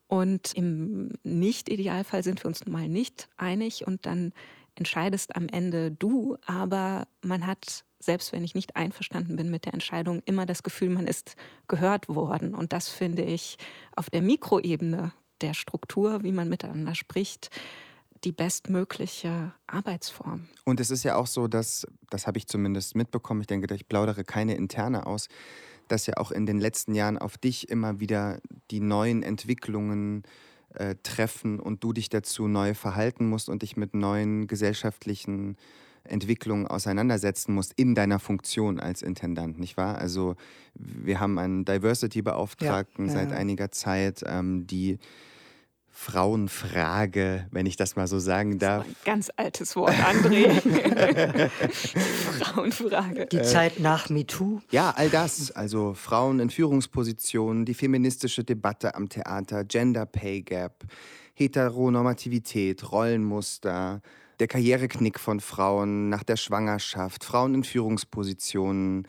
Und 0.07 0.53
im 0.55 1.13
Nicht-Idealfall 1.23 2.21
sind 2.21 2.43
wir 2.43 2.47
uns 2.47 2.65
mal 2.65 2.89
nicht 2.89 3.29
einig 3.37 3.87
und 3.87 4.05
dann 4.05 4.33
entscheidest 4.75 5.37
am 5.37 5.47
Ende 5.47 5.89
du, 5.91 6.35
aber 6.45 7.07
man 7.21 7.47
hat 7.47 7.85
selbst 7.99 8.31
wenn 8.31 8.43
ich 8.43 8.55
nicht 8.55 8.75
einverstanden 8.75 9.35
bin 9.35 9.51
mit 9.51 9.65
der 9.65 9.73
Entscheidung, 9.73 10.21
immer 10.25 10.45
das 10.45 10.63
Gefühl, 10.63 10.89
man 10.89 11.07
ist 11.07 11.35
gehört 11.67 12.07
worden. 12.07 12.55
Und 12.55 12.73
das 12.73 12.87
finde 12.89 13.23
ich 13.23 13.57
auf 13.95 14.09
der 14.09 14.21
Mikroebene 14.21 15.11
der 15.41 15.53
Struktur, 15.53 16.23
wie 16.23 16.31
man 16.31 16.49
miteinander 16.49 16.95
spricht, 16.95 17.49
die 18.23 18.31
bestmögliche 18.31 19.53
Arbeitsform. 19.67 20.47
Und 20.65 20.79
es 20.79 20.91
ist 20.91 21.03
ja 21.03 21.15
auch 21.15 21.27
so, 21.27 21.47
dass, 21.47 21.87
das 22.09 22.27
habe 22.27 22.37
ich 22.37 22.47
zumindest 22.47 22.95
mitbekommen, 22.95 23.41
ich 23.41 23.47
denke, 23.47 23.73
ich 23.73 23.87
plaudere 23.87 24.23
keine 24.23 24.55
interne 24.55 25.05
aus, 25.05 25.27
dass 25.87 26.05
ja 26.05 26.17
auch 26.17 26.31
in 26.31 26.45
den 26.45 26.59
letzten 26.59 26.93
Jahren 26.93 27.17
auf 27.17 27.37
dich 27.37 27.69
immer 27.69 27.99
wieder 27.99 28.39
die 28.71 28.79
neuen 28.81 29.23
Entwicklungen 29.23 30.23
äh, 30.73 30.95
treffen 31.01 31.59
und 31.59 31.83
du 31.83 31.93
dich 31.93 32.09
dazu 32.09 32.47
neu 32.47 32.73
verhalten 32.73 33.27
musst 33.27 33.49
und 33.49 33.61
dich 33.61 33.75
mit 33.77 33.93
neuen 33.93 34.47
gesellschaftlichen 34.47 35.57
Entwicklung 36.03 36.67
auseinandersetzen 36.67 37.53
musst 37.53 37.73
in 37.75 37.95
deiner 37.95 38.19
Funktion 38.19 38.79
als 38.79 39.01
Intendant, 39.01 39.59
nicht 39.59 39.77
wahr? 39.77 39.97
Also 39.97 40.35
wir 40.73 41.19
haben 41.19 41.37
einen 41.39 41.65
Diversity-Beauftragten 41.65 43.07
ja, 43.07 43.13
ja, 43.13 43.19
seit 43.19 43.31
einiger 43.33 43.71
Zeit, 43.71 44.23
ähm, 44.25 44.67
die 44.67 44.99
Frauenfrage, 45.91 47.47
wenn 47.51 47.65
ich 47.65 47.75
das 47.75 47.97
mal 47.97 48.07
so 48.07 48.19
sagen 48.19 48.57
darf. 48.57 48.85
ein 48.85 48.95
ganz 49.03 49.29
altes 49.35 49.75
Wort, 49.75 49.93
André. 49.95 50.49
Frauenfrage. 52.39 53.25
Die 53.25 53.41
Zeit 53.41 53.81
nach 53.81 54.09
MeToo. 54.09 54.61
Ja, 54.71 54.93
all 54.95 55.09
das. 55.09 55.51
Also 55.51 55.93
Frauen 55.93 56.39
in 56.39 56.49
Führungspositionen, 56.49 57.65
die 57.65 57.73
feministische 57.73 58.45
Debatte 58.45 58.95
am 58.95 59.09
Theater, 59.09 59.65
Gender 59.65 60.05
Pay 60.05 60.43
Gap, 60.43 60.85
Heteronormativität, 61.33 62.91
Rollenmuster, 62.93 64.01
der 64.39 64.47
Karriereknick 64.47 65.19
von 65.19 65.39
Frauen 65.39 66.09
nach 66.09 66.23
der 66.23 66.37
Schwangerschaft, 66.37 67.23
Frauen 67.23 67.53
in 67.55 67.63
Führungspositionen. 67.63 69.07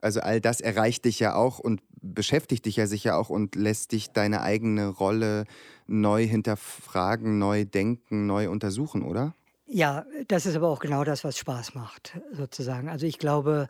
Also 0.00 0.20
all 0.20 0.40
das 0.40 0.60
erreicht 0.60 1.04
dich 1.04 1.18
ja 1.18 1.34
auch 1.34 1.58
und 1.58 1.80
beschäftigt 2.00 2.66
dich 2.66 2.76
ja 2.76 2.86
sicher 2.86 3.18
auch 3.18 3.30
und 3.30 3.54
lässt 3.54 3.92
dich 3.92 4.10
deine 4.10 4.42
eigene 4.42 4.88
Rolle 4.88 5.44
neu 5.86 6.26
hinterfragen, 6.26 7.38
neu 7.38 7.64
denken, 7.64 8.26
neu 8.26 8.50
untersuchen, 8.50 9.02
oder? 9.02 9.34
Ja, 9.66 10.06
das 10.28 10.46
ist 10.46 10.56
aber 10.56 10.68
auch 10.68 10.78
genau 10.78 11.04
das, 11.04 11.24
was 11.24 11.36
Spaß 11.36 11.74
macht, 11.74 12.18
sozusagen. 12.32 12.88
Also 12.88 13.06
ich 13.06 13.18
glaube, 13.18 13.68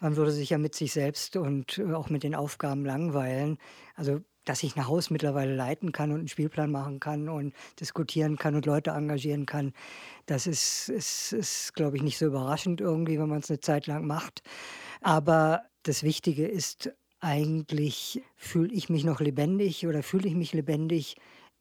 man 0.00 0.16
würde 0.16 0.30
sich 0.30 0.50
ja 0.50 0.58
mit 0.58 0.74
sich 0.74 0.92
selbst 0.92 1.36
und 1.36 1.80
auch 1.94 2.10
mit 2.10 2.22
den 2.22 2.34
Aufgaben 2.34 2.84
langweilen. 2.84 3.58
Also 3.94 4.20
dass 4.48 4.62
ich 4.62 4.76
ein 4.76 4.86
Haus 4.86 5.10
mittlerweile 5.10 5.54
leiten 5.54 5.92
kann 5.92 6.10
und 6.10 6.18
einen 6.18 6.28
Spielplan 6.28 6.70
machen 6.70 7.00
kann 7.00 7.28
und 7.28 7.54
diskutieren 7.80 8.36
kann 8.36 8.54
und 8.54 8.66
Leute 8.66 8.90
engagieren 8.90 9.46
kann, 9.46 9.72
das 10.26 10.46
ist, 10.46 10.88
ist, 10.88 11.32
ist 11.32 11.74
glaube 11.74 11.96
ich, 11.96 12.02
nicht 12.02 12.18
so 12.18 12.26
überraschend 12.26 12.80
irgendwie, 12.80 13.18
wenn 13.18 13.28
man 13.28 13.40
es 13.40 13.50
eine 13.50 13.60
Zeit 13.60 13.86
lang 13.86 14.06
macht. 14.06 14.42
Aber 15.00 15.62
das 15.82 16.02
Wichtige 16.02 16.46
ist 16.46 16.90
eigentlich, 17.20 18.22
fühle 18.36 18.72
ich 18.72 18.88
mich 18.88 19.04
noch 19.04 19.20
lebendig 19.20 19.86
oder 19.86 20.02
fühle 20.02 20.28
ich 20.28 20.34
mich 20.34 20.52
lebendig 20.52 21.16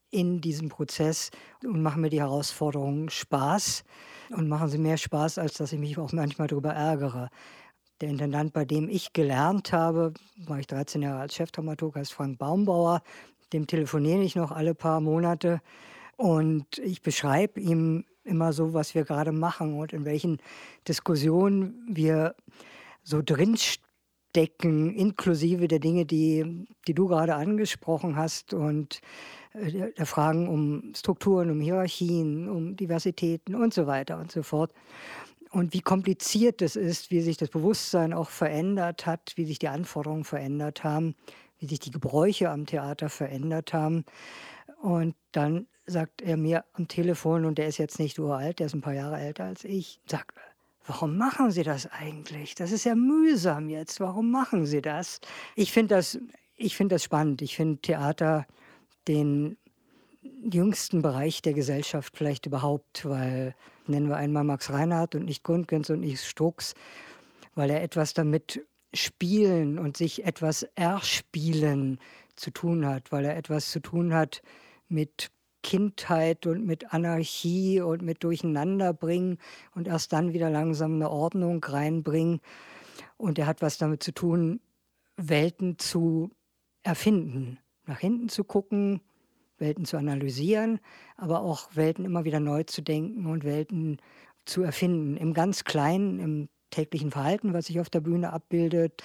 in 0.09 0.39
diesem 0.39 0.69
Prozess 0.69 1.31
und 1.63 1.81
machen 1.81 2.01
mir 2.01 2.09
die 2.09 2.21
Herausforderungen 2.21 3.09
Spaß 3.09 3.83
und 4.29 4.47
machen 4.47 4.69
sie 4.69 4.77
mehr 4.77 4.97
Spaß, 4.97 5.37
als 5.37 5.55
dass 5.55 5.73
ich 5.73 5.79
mich 5.79 5.97
auch 5.97 6.11
manchmal 6.13 6.47
darüber 6.47 6.71
ärgere. 6.73 7.29
Der 7.99 8.09
Intendant, 8.09 8.53
bei 8.53 8.63
dem 8.63 8.89
ich 8.89 9.11
gelernt 9.13 9.73
habe, 9.73 10.13
war 10.45 10.59
ich 10.59 10.67
13 10.67 11.01
Jahre 11.01 11.21
als 11.21 11.33
Chefdramaturg, 11.33 11.95
heißt 11.95 12.13
Frank 12.13 12.37
Baumbauer. 12.37 13.01
Dem 13.53 13.65
telefoniere 13.65 14.21
ich 14.21 14.35
noch 14.35 14.51
alle 14.51 14.75
paar 14.75 15.01
Monate 15.01 15.61
und 16.15 16.77
ich 16.77 17.01
beschreibe 17.01 17.59
ihm 17.59 18.05
immer 18.23 18.53
so, 18.53 18.73
was 18.73 18.93
wir 18.93 19.03
gerade 19.03 19.31
machen 19.31 19.79
und 19.79 19.93
in 19.93 20.05
welchen 20.05 20.37
Diskussionen 20.87 21.87
wir 21.89 22.35
so 23.01 23.21
drinstecken, 23.23 24.93
inklusive 24.93 25.67
der 25.67 25.79
Dinge, 25.79 26.05
die, 26.05 26.67
die 26.87 26.93
du 26.93 27.07
gerade 27.07 27.33
angesprochen 27.33 28.15
hast 28.15 28.53
und 28.53 29.01
äh, 29.53 29.91
der 29.93 30.05
Fragen 30.05 30.47
um 30.49 30.93
Strukturen, 30.95 31.49
um 31.49 31.61
Hierarchien, 31.61 32.47
um 32.47 32.75
Diversitäten 32.75 33.55
und 33.55 33.73
so 33.73 33.87
weiter 33.87 34.19
und 34.19 34.31
so 34.31 34.43
fort 34.43 34.71
und 35.57 35.73
wie 35.73 35.81
kompliziert 35.81 36.61
es 36.61 36.75
ist, 36.75 37.09
wie 37.09 37.21
sich 37.21 37.35
das 37.35 37.49
Bewusstsein 37.49 38.13
auch 38.13 38.29
verändert 38.29 39.07
hat, 39.07 39.33
wie 39.37 39.45
sich 39.45 39.57
die 39.57 39.69
Anforderungen 39.69 40.23
verändert 40.23 40.83
haben, 40.83 41.15
wie 41.57 41.65
sich 41.65 41.79
die 41.79 41.89
Gebräuche 41.89 42.51
am 42.51 42.67
Theater 42.67 43.09
verändert 43.09 43.73
haben. 43.73 44.05
Und 44.83 45.15
dann 45.31 45.65
sagt 45.87 46.21
er 46.21 46.37
mir 46.37 46.63
am 46.73 46.87
Telefon, 46.87 47.43
und 47.43 47.57
der 47.57 47.67
ist 47.67 47.79
jetzt 47.79 47.97
nicht 47.97 48.19
uralt, 48.19 48.59
der 48.59 48.67
ist 48.67 48.75
ein 48.75 48.81
paar 48.81 48.93
Jahre 48.93 49.17
älter 49.17 49.45
als 49.45 49.63
ich, 49.63 49.99
sagt, 50.05 50.37
warum 50.85 51.17
machen 51.17 51.49
Sie 51.49 51.63
das 51.63 51.91
eigentlich? 51.91 52.53
Das 52.53 52.71
ist 52.71 52.83
ja 52.83 52.93
mühsam 52.93 53.67
jetzt. 53.67 53.99
Warum 53.99 54.29
machen 54.29 54.67
Sie 54.67 54.83
das? 54.83 55.21
Ich 55.55 55.71
finde 55.71 55.95
das, 55.95 56.19
find 56.59 56.91
das 56.91 57.03
spannend. 57.03 57.41
Ich 57.41 57.55
finde 57.55 57.81
Theater 57.81 58.45
den 59.07 59.57
jüngsten 60.21 61.01
Bereich 61.01 61.41
der 61.41 61.53
Gesellschaft 61.53 62.15
vielleicht 62.15 62.45
überhaupt, 62.45 63.05
weil 63.05 63.55
nennen 63.89 64.09
wir 64.09 64.17
einmal 64.17 64.43
Max 64.43 64.71
Reinhardt 64.71 65.15
und 65.15 65.25
nicht 65.25 65.43
Grundgens 65.43 65.89
und 65.89 66.01
nicht 66.01 66.23
Strux, 66.23 66.73
weil 67.55 67.69
er 67.69 67.83
etwas 67.83 68.13
damit 68.13 68.65
spielen 68.93 69.79
und 69.79 69.97
sich 69.97 70.25
etwas 70.25 70.63
erspielen 70.75 71.99
zu 72.35 72.51
tun 72.51 72.85
hat, 72.85 73.11
weil 73.11 73.25
er 73.25 73.37
etwas 73.37 73.71
zu 73.71 73.79
tun 73.79 74.13
hat 74.13 74.41
mit 74.87 75.31
Kindheit 75.63 76.45
und 76.45 76.65
mit 76.65 76.93
Anarchie 76.93 77.81
und 77.81 78.01
mit 78.01 78.23
Durcheinanderbringen 78.23 79.37
und 79.75 79.87
erst 79.87 80.13
dann 80.13 80.33
wieder 80.33 80.49
langsam 80.49 80.93
eine 80.93 81.09
Ordnung 81.09 81.63
reinbringen. 81.63 82.39
Und 83.17 83.37
er 83.39 83.47
hat 83.47 83.61
was 83.61 83.77
damit 83.77 84.01
zu 84.03 84.13
tun, 84.13 84.61
Welten 85.17 85.77
zu 85.77 86.31
erfinden, 86.83 87.59
nach 87.85 87.99
hinten 87.99 88.29
zu 88.29 88.43
gucken, 88.43 89.01
Welten 89.59 89.85
zu 89.85 89.97
analysieren, 89.97 90.79
aber 91.15 91.41
auch 91.41 91.69
Welten 91.75 92.05
immer 92.05 92.25
wieder 92.25 92.39
neu 92.39 92.63
zu 92.63 92.81
denken 92.81 93.25
und 93.25 93.43
Welten 93.43 93.97
zu 94.45 94.63
erfinden. 94.63 95.17
Im 95.17 95.33
ganz 95.33 95.63
Kleinen, 95.63 96.19
im 96.19 96.49
täglichen 96.69 97.11
Verhalten, 97.11 97.53
was 97.53 97.67
sich 97.67 97.79
auf 97.79 97.89
der 97.89 98.01
Bühne 98.01 98.33
abbildet, 98.33 99.03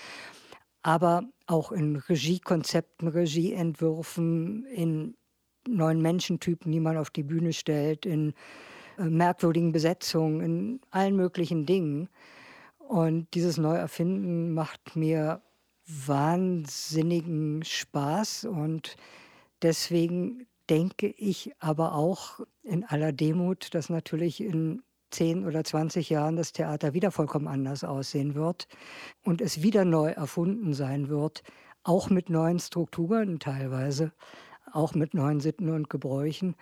aber 0.83 1.25
auch 1.47 1.73
in 1.73 1.97
Regiekonzepten, 1.97 3.09
Regieentwürfen, 3.09 4.65
in 4.67 5.15
neuen 5.69 6.03
Menschentypen, 6.03 6.73
die 6.73 6.81
man 6.81 6.97
auf 6.97 7.11
die 7.11 7.23
Bühne 7.23 7.53
stellt, 7.53 8.05
in 8.05 8.35
äh, 8.99 9.05
merkwürdigen 9.05 9.73
Besetzungen, 9.73 10.41
in 10.41 10.81
allen 10.91 11.17
möglichen 11.17 11.67
Dingen. 11.67 12.09
Und 12.79 13.33
dieses 13.35 13.59
Neuerfinden 13.59 14.53
macht 14.55 14.97
mir 14.97 15.41
wahnsinnigen 15.87 17.65
Spaß 17.65 18.45
und 18.45 18.97
deswegen 19.63 20.47
denke 20.69 21.09
ich 21.09 21.53
aber 21.59 21.95
auch 21.95 22.41
in 22.63 22.85
aller 22.85 23.13
Demut, 23.13 23.75
dass 23.75 23.91
natürlich 23.91 24.41
in 24.41 24.83
10 25.11 25.47
oder 25.47 25.63
20 25.63 26.09
Jahren 26.11 26.37
das 26.37 26.53
Theater 26.53 26.95
wieder 26.95 27.11
vollkommen 27.11 27.49
anders 27.49 27.85
aussehen 27.85 28.35
wird 28.35 28.67
und 29.25 29.41
es 29.41 29.63
wieder 29.63 29.85
neu 29.85 30.11
erfunden 30.11 30.73
sein 30.75 31.09
wird, 31.09 31.43
auch 31.83 32.09
mit 32.11 32.31
neuen 32.31 32.59
Strukturen 32.59 33.39
teilweise, 33.39 34.13
auch 34.73 34.95
mit 34.95 35.13
neuen 35.15 35.41
Sitten 35.41 35.69
und 35.69 35.91
Gebräuchen. 35.91 36.55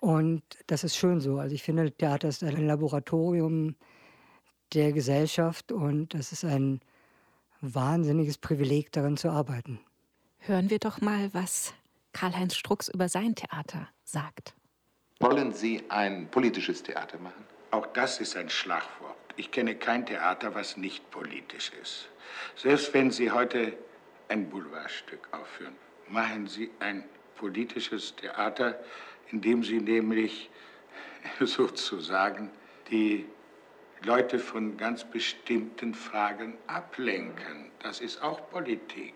Und 0.00 0.42
das 0.66 0.84
ist 0.84 0.96
schön 0.96 1.20
so. 1.20 1.38
Also 1.38 1.54
ich 1.54 1.62
finde, 1.62 1.90
Theater 1.92 2.28
ist 2.28 2.42
ein 2.42 2.66
Laboratorium 2.66 3.74
der 4.72 4.92
Gesellschaft 4.92 5.72
und 5.72 6.14
das 6.14 6.32
ist 6.32 6.44
ein 6.44 6.80
wahnsinniges 7.60 8.38
Privileg, 8.38 8.92
daran 8.92 9.16
zu 9.16 9.30
arbeiten. 9.30 9.80
Hören 10.38 10.70
wir 10.70 10.78
doch 10.78 11.00
mal, 11.00 11.32
was 11.34 11.74
Karl-Heinz 12.12 12.56
Strux 12.56 12.88
über 12.88 13.08
sein 13.08 13.34
Theater 13.34 13.88
sagt. 14.04 14.54
Wollen 15.20 15.52
Sie 15.52 15.84
ein 15.88 16.28
politisches 16.30 16.82
Theater 16.82 17.18
machen? 17.18 17.44
Auch 17.70 17.86
das 17.88 18.20
ist 18.20 18.36
ein 18.36 18.48
Schlagwort. 18.48 19.16
Ich 19.36 19.50
kenne 19.50 19.74
kein 19.74 20.06
Theater, 20.06 20.54
was 20.54 20.76
nicht 20.76 21.10
politisch 21.10 21.70
ist. 21.82 22.08
Selbst 22.56 22.92
wenn 22.94 23.10
Sie 23.10 23.30
heute 23.30 23.76
ein 24.28 24.48
Boulevardstück 24.48 25.28
aufführen, 25.32 25.74
machen 26.08 26.46
Sie 26.46 26.70
ein 26.80 27.04
politisches 27.36 28.14
Theater, 28.16 28.78
in 29.30 29.40
dem 29.40 29.62
Sie 29.62 29.80
nämlich 29.80 30.50
sozusagen 31.40 32.50
die 32.90 33.26
Leute 34.04 34.38
von 34.38 34.76
ganz 34.76 35.04
bestimmten 35.04 35.92
Fragen 35.92 36.56
ablenken. 36.68 37.72
Das 37.82 38.00
ist 38.00 38.22
auch 38.22 38.48
Politik. 38.50 39.14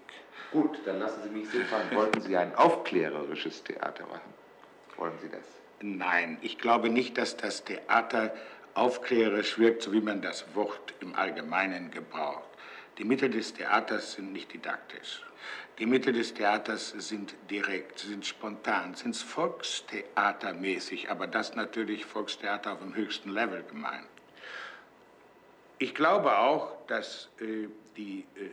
Gut, 0.51 0.79
dann 0.85 0.99
lassen 0.99 1.23
Sie 1.23 1.31
mich 1.31 1.49
so 1.51 1.59
fragen. 1.61 1.91
Wollten 1.97 2.21
Sie 2.21 2.37
ein 2.37 2.55
aufklärerisches 2.57 3.63
Theater 3.63 4.07
machen? 4.07 4.35
Wollen 4.97 5.19
Sie 5.23 5.29
das? 5.29 5.45
Nein, 5.81 6.39
ich 6.43 6.59
glaube 6.59 6.89
nicht, 6.89 7.17
dass 7.17 7.37
das 7.37 7.65
Theater 7.65 8.35
aufklärerisch 8.75 9.59
wirkt, 9.59 9.83
so 9.83 9.93
wie 9.93 10.01
man 10.01 10.21
das 10.21 10.55
Wort 10.55 10.95
im 11.01 11.15
Allgemeinen 11.15 11.91
gebraucht. 11.91 12.49
Die 12.99 13.05
Mittel 13.05 13.31
des 13.31 13.55
Theaters 13.55 14.13
sind 14.13 14.33
nicht 14.33 14.53
didaktisch. 14.53 15.23
Die 15.79 15.87
Mittel 15.87 16.13
des 16.13 16.35
Theaters 16.35 16.91
sind 16.91 17.35
direkt, 17.51 18.01
sind 18.01 18.27
spontan, 18.27 18.95
sind 18.95 19.17
volkstheatermäßig, 19.17 21.11
aber 21.11 21.27
das 21.27 21.55
natürlich 21.55 22.05
Volkstheater 22.05 22.73
auf 22.75 22.81
dem 22.81 22.95
höchsten 22.95 23.31
Level 23.31 23.63
gemeint. 23.63 24.12
Ich 25.83 25.97
glaube 25.97 26.39
auch, 26.39 26.87
dass 26.87 27.29
äh, 27.41 27.67
die 27.97 28.21
äh, 28.37 28.51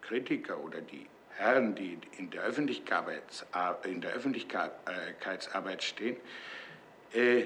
Kritiker 0.00 0.58
oder 0.58 0.80
die 0.80 1.06
Herren, 1.36 1.74
die 1.74 1.98
in 2.16 2.30
der, 2.30 2.46
in 3.84 4.00
der 4.00 4.12
Öffentlichkeitsarbeit 4.14 5.82
stehen, 5.82 6.16
äh, 7.12 7.44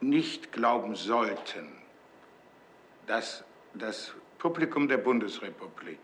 nicht 0.00 0.50
glauben 0.50 0.94
sollten, 0.96 1.74
dass 3.06 3.44
das 3.74 4.14
Publikum 4.38 4.88
der 4.88 4.96
Bundesrepublik 4.96 6.00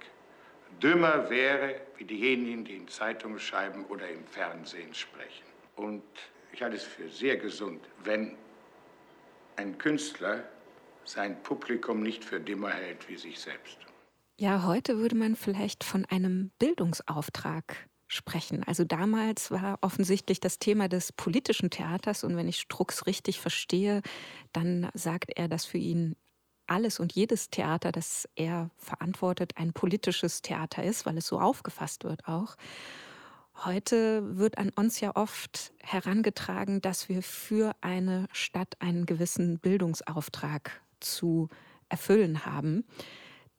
dümmer 0.82 1.30
wäre 1.30 1.80
wie 1.96 2.04
diejenigen, 2.04 2.62
die 2.62 2.76
in 2.76 2.88
Zeitungen 2.88 3.40
schreiben 3.40 3.86
oder 3.86 4.06
im 4.06 4.26
Fernsehen 4.26 4.92
sprechen. 4.92 5.46
Und 5.76 6.02
ich 6.52 6.62
halte 6.62 6.76
es 6.76 6.84
für 6.84 7.08
sehr 7.08 7.38
gesund, 7.38 7.80
wenn 8.04 8.36
ein 9.56 9.78
Künstler 9.78 10.44
sein 11.08 11.42
Publikum 11.42 12.02
nicht 12.02 12.24
für 12.24 12.40
dümmer 12.40 12.70
hält 12.70 13.08
wie 13.08 13.16
sich 13.16 13.40
selbst. 13.40 13.78
Ja, 14.36 14.64
heute 14.64 14.98
würde 14.98 15.16
man 15.16 15.34
vielleicht 15.34 15.82
von 15.82 16.04
einem 16.04 16.50
Bildungsauftrag 16.58 17.88
sprechen. 18.06 18.62
Also 18.64 18.84
damals 18.84 19.50
war 19.50 19.78
offensichtlich 19.82 20.40
das 20.40 20.58
Thema 20.58 20.88
des 20.88 21.12
politischen 21.12 21.70
Theaters 21.70 22.24
und 22.24 22.36
wenn 22.36 22.48
ich 22.48 22.60
Strux 22.60 23.06
richtig 23.06 23.40
verstehe, 23.40 24.02
dann 24.52 24.88
sagt 24.94 25.32
er, 25.36 25.48
dass 25.48 25.64
für 25.64 25.78
ihn 25.78 26.16
alles 26.66 27.00
und 27.00 27.14
jedes 27.14 27.50
Theater, 27.50 27.92
das 27.92 28.28
er 28.34 28.70
verantwortet, 28.76 29.52
ein 29.56 29.72
politisches 29.72 30.42
Theater 30.42 30.84
ist, 30.84 31.06
weil 31.06 31.18
es 31.18 31.26
so 31.26 31.40
aufgefasst 31.40 32.04
wird 32.04 32.26
auch. 32.28 32.56
Heute 33.64 34.38
wird 34.38 34.58
an 34.58 34.70
uns 34.70 35.00
ja 35.00 35.16
oft 35.16 35.72
herangetragen, 35.82 36.80
dass 36.80 37.08
wir 37.08 37.22
für 37.22 37.74
eine 37.80 38.28
Stadt 38.32 38.76
einen 38.78 39.04
gewissen 39.04 39.58
Bildungsauftrag 39.58 40.80
zu 41.00 41.48
erfüllen 41.88 42.44
haben. 42.46 42.84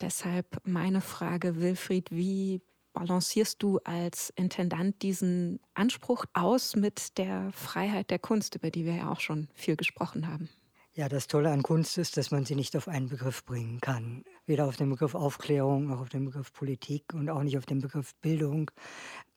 Deshalb 0.01 0.61
meine 0.63 1.01
Frage, 1.01 1.59
Wilfried, 1.59 2.11
wie 2.11 2.61
balancierst 2.93 3.61
du 3.61 3.79
als 3.83 4.31
Intendant 4.35 5.01
diesen 5.01 5.59
Anspruch 5.73 6.25
aus 6.33 6.75
mit 6.75 7.17
der 7.17 7.51
Freiheit 7.51 8.09
der 8.09 8.19
Kunst, 8.19 8.55
über 8.55 8.71
die 8.71 8.85
wir 8.85 8.95
ja 8.95 9.11
auch 9.11 9.19
schon 9.19 9.47
viel 9.53 9.75
gesprochen 9.75 10.27
haben? 10.27 10.49
Ja, 10.93 11.07
das 11.07 11.27
Tolle 11.27 11.51
an 11.51 11.63
Kunst 11.63 11.97
ist, 11.97 12.17
dass 12.17 12.31
man 12.31 12.45
sie 12.45 12.55
nicht 12.55 12.75
auf 12.75 12.87
einen 12.87 13.07
Begriff 13.07 13.45
bringen 13.45 13.79
kann. 13.79 14.25
Weder 14.45 14.65
auf 14.65 14.75
den 14.75 14.89
Begriff 14.89 15.15
Aufklärung 15.15 15.87
noch 15.87 16.01
auf 16.01 16.09
den 16.09 16.25
Begriff 16.25 16.51
Politik 16.51 17.13
und 17.13 17.29
auch 17.29 17.43
nicht 17.43 17.57
auf 17.57 17.65
den 17.65 17.79
Begriff 17.79 18.15
Bildung. 18.15 18.71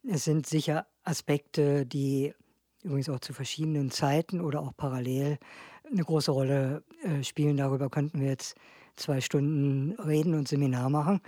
Es 0.02 0.24
sind 0.24 0.46
sicher 0.46 0.86
Aspekte, 1.04 1.86
die 1.86 2.34
übrigens 2.82 3.08
auch 3.08 3.20
zu 3.20 3.32
verschiedenen 3.32 3.90
Zeiten 3.90 4.40
oder 4.40 4.60
auch 4.60 4.76
parallel 4.76 5.38
eine 5.92 6.04
große 6.04 6.30
Rolle 6.30 6.82
äh, 7.02 7.22
spielen. 7.22 7.56
Darüber 7.56 7.90
könnten 7.90 8.20
wir 8.20 8.28
jetzt 8.28 8.56
zwei 8.96 9.20
Stunden 9.20 9.92
reden 10.00 10.34
und 10.34 10.48
Seminar 10.48 10.90
machen. 10.90 11.20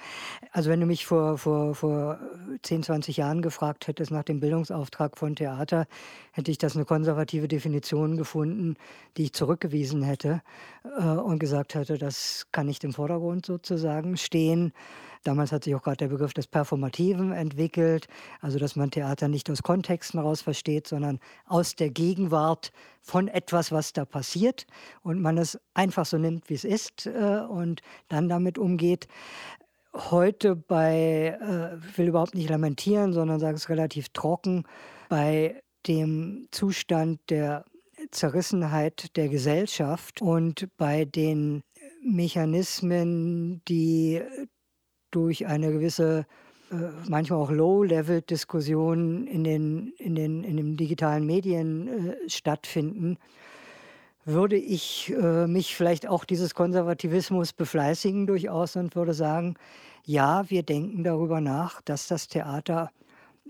Also 0.53 0.71
wenn 0.71 0.81
du 0.81 0.87
mich 0.87 1.07
vor, 1.07 1.39
vor, 1.39 1.75
vor 1.75 2.19
10, 2.63 2.83
20 2.83 3.17
Jahren 3.17 3.43
gefragt 3.43 3.87
hättest 3.87 4.11
nach 4.11 4.23
dem 4.23 4.41
Bildungsauftrag 4.41 5.17
von 5.17 5.35
Theater, 5.35 5.87
hätte 6.33 6.51
ich 6.51 6.59
das 6.59 6.77
eine 6.77 6.85
konservative 6.85 7.49
Definition 7.49 8.17
gefunden, 8.17 8.77
die 9.17 9.25
ich 9.25 9.33
zurückgewiesen 9.33 10.03
hätte 10.03 10.43
äh, 10.99 11.05
und 11.05 11.39
gesagt 11.39 11.75
hätte, 11.75 11.99
das 11.99 12.47
kann 12.53 12.67
nicht 12.67 12.85
im 12.85 12.93
Vordergrund 12.93 13.47
sozusagen 13.47 14.17
stehen. 14.17 14.73
Damals 15.25 15.53
hat 15.53 15.65
sich 15.65 15.75
auch 15.75 15.83
gerade 15.83 15.97
der 15.97 16.09
Begriff 16.09 16.35
des 16.35 16.47
Performativen 16.47 17.33
entwickelt, 17.33 18.07
also 18.41 18.59
dass 18.59 18.77
man 18.77 18.91
Theater 18.91 19.29
nicht 19.29 19.51
aus 19.51 19.63
Kontexten 19.63 20.21
heraus 20.21 20.43
versteht, 20.43 20.87
sondern 20.87 21.19
aus 21.47 21.75
der 21.75 21.91
Gegenwart 21.91 22.73
von 23.01 23.29
etwas, 23.29 23.73
was 23.73 23.93
da 23.93 24.05
passiert 24.05 24.67
und 25.03 25.21
man 25.21 25.39
es 25.39 25.59
einfach 25.73 26.07
so 26.07 26.19
nimmt, 26.19 26.49
wie 26.51 26.55
es 26.55 26.65
ist 26.65 27.07
äh, 27.07 27.41
und 27.49 27.81
dann 28.09 28.29
damit 28.29 28.59
umgeht. 28.59 29.09
Heute 29.95 30.57
bei, 30.57 31.39
äh, 31.41 31.97
will 31.97 32.09
überhaupt 32.09 32.35
nicht 32.35 32.51
lamentieren, 32.51 33.13
sondern 33.13 33.41
sage 33.41 33.57
es 33.57 33.69
relativ 33.69 34.11
trocken, 34.11 34.65
bei 35.09 35.63
dem 35.87 36.49
Zustand 36.51 37.21
der 37.31 37.65
Zerrissenheit 38.11 39.17
der 39.17 39.29
Gesellschaft 39.29 40.21
und 40.21 40.69
bei 40.77 41.05
den 41.05 41.63
Mechanismen, 42.03 43.63
die 43.67 44.21
durch 45.15 45.47
eine 45.47 45.73
gewisse, 45.73 46.27
äh, 46.71 46.75
manchmal 47.09 47.41
auch 47.41 47.51
Low-Level-Diskussion 47.51 49.27
in 49.27 49.45
den, 49.45 49.93
in, 49.99 50.15
den, 50.15 50.45
in 50.45 50.57
den 50.57 50.77
digitalen 50.77 51.27
Medien 51.27 51.89
äh, 51.89 52.29
stattfinden, 52.29 53.19
würde 54.25 54.57
ich 54.57 55.13
äh, 55.13 55.47
mich 55.47 55.77
vielleicht 55.77 56.09
auch 56.09 56.25
dieses 56.25 56.55
Konservativismus 56.55 57.53
befleißigen 57.53 58.27
durchaus 58.27 58.77
und 58.77 58.97
würde 58.97 59.15
sagen, 59.15 59.57
ja, 60.05 60.49
wir 60.51 60.63
denken 60.63 61.05
darüber 61.05 61.41
nach, 61.41 61.83
dass 61.83 62.09
das 62.09 62.29
Theater 62.29 62.91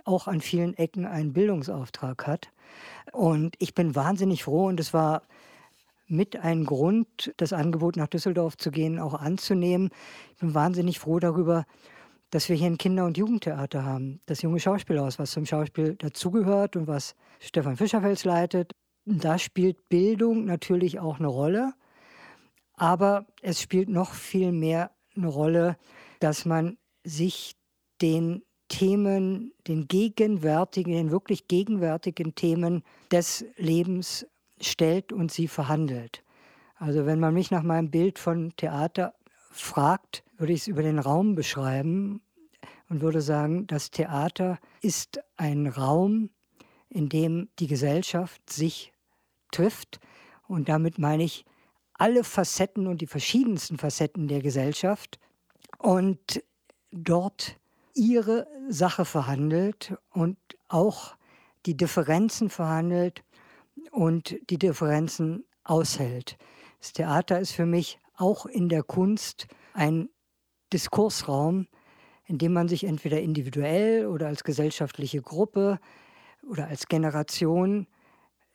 auch 0.05 0.27
an 0.27 0.41
vielen 0.41 0.77
Ecken 0.77 1.07
einen 1.07 1.33
Bildungsauftrag 1.33 2.27
hat. 2.27 2.49
Und 3.13 3.55
ich 3.59 3.75
bin 3.75 3.95
wahnsinnig 3.95 4.45
froh 4.45 4.67
und 4.67 4.81
es 4.81 4.93
war 4.93 5.23
mit 6.07 6.37
ein 6.37 6.65
Grund, 6.65 7.33
das 7.37 7.53
Angebot 7.53 7.97
nach 7.97 8.09
Düsseldorf 8.09 8.57
zu 8.57 8.71
gehen, 8.71 8.99
auch 8.99 9.15
anzunehmen. 9.15 9.91
Ich 10.35 10.41
bin 10.41 10.55
wahnsinnig 10.55 10.99
froh 10.99 11.19
darüber, 11.19 11.65
dass 12.31 12.49
wir 12.49 12.57
hier 12.57 12.67
ein 12.67 12.79
Kinder- 12.79 13.07
und 13.07 13.17
Jugendtheater 13.17 13.85
haben. 13.85 14.21
Das 14.27 14.43
junge 14.43 14.61
Schauspielhaus, 14.61 15.19
was 15.19 15.31
zum 15.31 15.47
Schauspiel 15.47 15.95
dazugehört 15.95 16.77
und 16.77 16.87
was 16.87 17.15
Stefan 17.39 17.77
Fischerfels 17.77 18.25
leitet. 18.25 18.73
da 19.05 19.39
spielt 19.39 19.89
Bildung 19.89 20.45
natürlich 20.45 20.99
auch 20.99 21.19
eine 21.19 21.29
Rolle, 21.29 21.75
aber 22.75 23.27
es 23.43 23.61
spielt 23.61 23.89
noch 23.89 24.15
viel 24.15 24.51
mehr 24.51 24.91
eine 25.17 25.29
Rolle, 25.29 25.77
dass 26.21 26.45
man 26.45 26.79
sich 27.05 27.55
den 28.01 28.43
Themen, 28.69 29.53
den 29.69 29.87
gegenwärtigen, 29.87 30.93
den 30.93 31.11
wirklich 31.11 31.49
gegenwärtigen 31.49 32.35
Themen 32.35 32.83
des 33.13 33.45
Lebens 33.57 34.27
stellt 34.61 35.13
und 35.13 35.33
sie 35.33 35.49
verhandelt. 35.49 36.23
Also 36.77 37.07
wenn 37.07 37.21
man 37.21 37.35
mich 37.35 37.51
nach 37.51 37.63
meinem 37.63 37.91
Bild 37.91 38.19
von 38.19 38.55
Theater 38.57 39.15
fragt, 39.51 40.25
würde 40.37 40.53
ich 40.53 40.63
es 40.63 40.67
über 40.67 40.83
den 40.83 40.99
Raum 40.99 41.35
beschreiben 41.35 42.21
und 42.89 43.01
würde 43.01 43.21
sagen, 43.21 43.67
das 43.67 43.91
Theater 43.91 44.59
ist 44.81 45.21
ein 45.37 45.67
Raum, 45.67 46.31
in 46.89 47.09
dem 47.09 47.49
die 47.59 47.67
Gesellschaft 47.67 48.51
sich 48.51 48.93
trifft. 49.51 50.01
Und 50.47 50.69
damit 50.69 50.99
meine 50.99 51.25
ich 51.25 51.45
alle 51.95 52.25
Facetten 52.25 52.87
und 52.87 53.01
die 53.01 53.07
verschiedensten 53.07 53.79
Facetten 53.79 54.29
der 54.29 54.43
Gesellschaft 54.43 55.19
und 55.79 56.43
dort 56.91 57.57
ihre 57.95 58.47
Sache 58.69 59.05
verhandelt 59.05 59.97
und 60.11 60.37
auch 60.69 61.17
die 61.67 61.77
Differenzen 61.77 62.51
verhandelt 62.51 63.24
und 63.91 64.37
die 64.51 64.59
Differenzen 64.59 65.45
aushält. 65.65 66.37
Das 66.81 66.93
Theater 66.93 67.41
ist 67.41 67.53
für 67.53 67.67
mich 67.67 67.99
auch 68.17 68.47
in 68.47 68.69
der 68.69 68.83
Kunst 68.83 69.47
ein 69.73 70.09
Diskursraum, 70.73 71.67
in 72.27 72.39
dem 72.39 72.53
man 72.53 72.69
sich 72.69 72.85
entweder 72.85 73.21
individuell 73.21 74.07
oder 74.07 74.29
als 74.29 74.45
gesellschaftliche 74.45 75.21
Gruppe 75.21 75.79
oder 76.49 76.69
als 76.69 76.89
Generation 76.89 77.87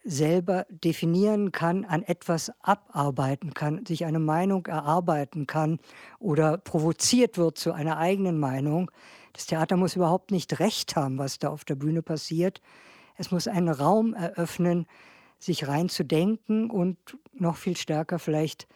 selber 0.04 0.66
definieren 0.70 1.52
kann, 1.52 1.86
an 1.86 2.04
etwas 2.04 2.52
abarbeiten 2.62 3.54
kann, 3.54 3.86
sich 3.86 4.06
eine 4.06 4.20
Meinung 4.20 4.66
erarbeiten 4.66 5.46
kann 5.46 5.80
oder 6.20 6.58
provoziert 6.58 7.38
wird 7.38 7.58
zu 7.58 7.74
einer 7.74 7.98
eigenen 7.98 8.40
Meinung. 8.40 8.90
Das 9.34 9.46
Theater 9.46 9.78
muss 9.78 9.96
überhaupt 9.96 10.32
nicht 10.32 10.60
recht 10.60 10.96
haben, 10.96 11.18
was 11.18 11.40
da 11.40 11.50
auf 11.50 11.66
der 11.66 11.76
Bühne 11.76 12.02
passiert. 12.02 12.62
Es 13.16 13.32
muss 13.32 13.48
einen 13.48 13.70
Raum 13.70 14.14
eröffnen, 14.14 14.88
sich 15.40 15.68
reinzudenken 15.68 16.70
und 16.70 16.98
noch 17.34 17.56
viel 17.56 17.78
stärker 17.78 18.20
vielleicht 18.20 18.68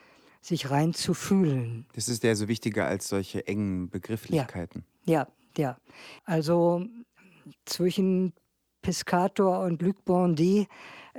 sich 0.41 0.69
reinzufühlen. 0.69 1.85
Das 1.93 2.09
ist 2.09 2.23
ja 2.23 2.35
so 2.35 2.47
wichtiger 2.47 2.87
als 2.87 3.07
solche 3.07 3.47
engen 3.47 3.89
Begrifflichkeiten. 3.89 4.85
Ja, 5.05 5.27
ja. 5.57 5.63
ja. 5.63 5.77
Also 6.25 6.85
zwischen 7.65 8.33
Piscator 8.81 9.61
und 9.61 9.81
Luc 9.81 10.05
Bondy. 10.05 10.67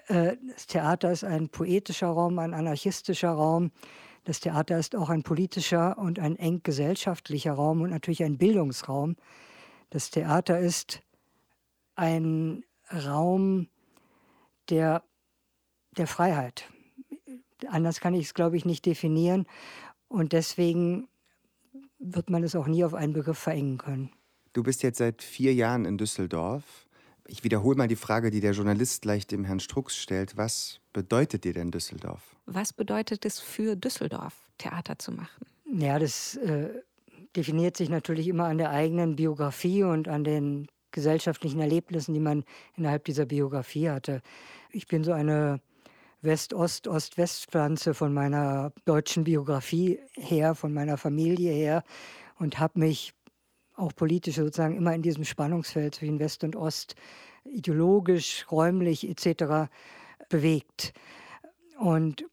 Äh, 0.07 0.37
das 0.53 0.67
Theater 0.67 1.11
ist 1.11 1.25
ein 1.25 1.49
poetischer 1.49 2.09
Raum, 2.09 2.39
ein 2.39 2.55
anarchistischer 2.55 3.31
Raum. 3.31 3.73
Das 4.25 4.41
Theater 4.41 4.79
ist 4.79 4.95
auch 4.95 5.11
ein 5.11 5.23
politischer 5.23 5.99
und 5.99 6.19
ein 6.19 6.37
eng 6.37 6.63
gesellschaftlicher 6.63 7.53
Raum 7.53 7.83
und 7.83 7.91
natürlich 7.91 8.23
ein 8.23 8.39
Bildungsraum. 8.39 9.17
Das 9.91 10.11
Theater 10.11 10.59
ist 10.61 11.03
ein 11.95 12.65
Raum 12.91 13.69
der, 14.71 15.03
der 15.99 16.07
Freiheit. 16.07 16.69
Anders 17.69 18.01
kann 18.01 18.15
ich 18.15 18.27
es, 18.27 18.35
glaube 18.35 18.57
ich, 18.57 18.65
nicht 18.65 18.85
definieren. 18.87 19.47
Und 20.09 20.33
deswegen 20.33 21.09
wird 21.99 22.31
man 22.31 22.43
es 22.43 22.55
auch 22.55 22.67
nie 22.67 22.85
auf 22.85 22.95
einen 22.95 23.13
Begriff 23.13 23.39
verengen 23.39 23.79
können. 23.79 24.11
Du 24.53 24.63
bist 24.63 24.83
jetzt 24.83 24.99
seit 24.99 25.23
vier 25.23 25.55
Jahren 25.55 25.85
in 25.85 25.99
Düsseldorf. 25.99 26.87
Ich 27.27 27.43
wiederhole 27.43 27.77
mal 27.77 27.89
die 27.89 27.97
Frage, 27.97 28.31
die 28.31 28.41
der 28.41 28.53
Journalist 28.53 29.03
gleich 29.03 29.27
dem 29.27 29.45
Herrn 29.45 29.61
Strux 29.61 29.97
stellt. 29.97 30.37
Was 30.37 30.81
bedeutet 30.93 31.45
dir 31.45 31.55
denn 31.55 31.71
Düsseldorf? 31.71 32.37
Was 32.47 32.73
bedeutet 32.73 33.25
es 33.25 33.41
für 33.41 33.77
Düsseldorf, 33.77 34.35
Theater 34.59 34.99
zu 34.99 35.13
machen? 35.13 35.47
Ja, 35.73 35.99
das 35.99 36.37
äh, 36.37 36.69
definiert 37.35 37.77
sich 37.77 37.89
natürlich 37.89 38.29
immer 38.29 38.45
an 38.45 38.59
der 38.59 38.71
eigenen 38.71 39.17
Biografie 39.17 39.83
und 39.83 40.09
an 40.09 40.23
den 40.25 40.69
gesellschaftlichen 40.91 41.61
Erlebnissen, 41.61 42.15
die 42.15 42.21
man 42.21 42.45
innerhalb 42.77 43.05
dieser 43.05 43.27
Biografie 43.27 43.89
hatte. 43.89 44.23
Ich 44.71 44.87
bin 44.87 45.03
so 45.03 45.13
eine 45.13 45.61
West-Ost-Ost-West-Pflanze 46.25 47.95
von 47.95 48.13
meiner 48.13 48.73
deutschen 48.85 49.25
Biografie 49.25 50.01
her, 50.15 50.55
von 50.55 50.73
meiner 50.73 50.97
Familie 50.97 51.53
her 51.53 51.85
und 52.39 52.59
habe 52.59 52.81
mich 52.81 53.15
auch 53.77 53.95
politisch 53.95 54.37
sozusagen 54.37 54.77
immer 54.77 54.95
in 54.95 55.03
diesem 55.03 55.25
Spannungsfeld 55.25 55.97
zwischen 55.97 56.19
West 56.19 56.45
und 56.45 56.57
Ost, 56.57 56.95
ideologisch, 57.45 58.47
räumlich 58.51 59.09
etc. 59.09 59.71
bewegt. 60.29 60.93
Und 61.79 62.25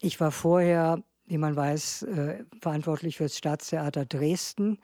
ich 0.00 0.20
war 0.20 0.30
vorher, 0.30 1.02
wie 1.26 1.38
man 1.38 1.56
weiß, 1.56 2.02
äh, 2.02 2.44
verantwortlich 2.60 3.16
für 3.16 3.24
das 3.24 3.36
Staatstheater 3.36 4.04
Dresden, 4.04 4.78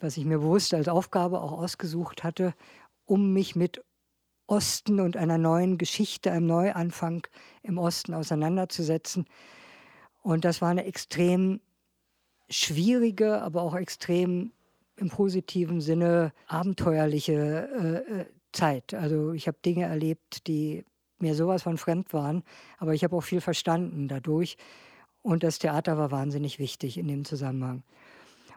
was 0.00 0.16
ich 0.16 0.24
mir 0.24 0.38
bewusst 0.38 0.74
als 0.74 0.88
Aufgabe 0.88 1.40
auch 1.40 1.52
ausgesucht 1.52 2.24
hatte, 2.24 2.54
um 3.04 3.32
mich 3.32 3.56
mit 3.56 3.82
Osten 4.48 4.98
und 4.98 5.16
einer 5.16 5.38
neuen 5.38 5.78
Geschichte, 5.78 6.32
einem 6.32 6.46
Neuanfang 6.46 7.26
im 7.62 7.78
Osten 7.78 8.14
auseinanderzusetzen. 8.14 9.26
Und 10.22 10.44
das 10.44 10.60
war 10.60 10.70
eine 10.70 10.84
extrem 10.84 11.60
schwierige, 12.48 13.40
aber 13.42 13.62
auch 13.62 13.76
extrem 13.76 14.52
im 14.96 15.10
positiven 15.10 15.80
Sinne 15.80 16.32
abenteuerliche 16.46 17.32
äh, 17.32 18.20
äh, 18.20 18.26
Zeit. 18.52 18.94
Also 18.94 19.32
ich 19.32 19.46
habe 19.46 19.58
Dinge 19.64 19.84
erlebt, 19.84 20.46
die 20.48 20.84
mir 21.18 21.34
sowas 21.34 21.62
von 21.62 21.78
fremd 21.78 22.12
waren, 22.12 22.42
aber 22.78 22.94
ich 22.94 23.04
habe 23.04 23.14
auch 23.16 23.22
viel 23.22 23.40
verstanden 23.40 24.08
dadurch. 24.08 24.56
Und 25.22 25.42
das 25.42 25.58
Theater 25.58 25.98
war 25.98 26.10
wahnsinnig 26.10 26.58
wichtig 26.58 26.96
in 26.96 27.06
dem 27.06 27.24
Zusammenhang. 27.24 27.82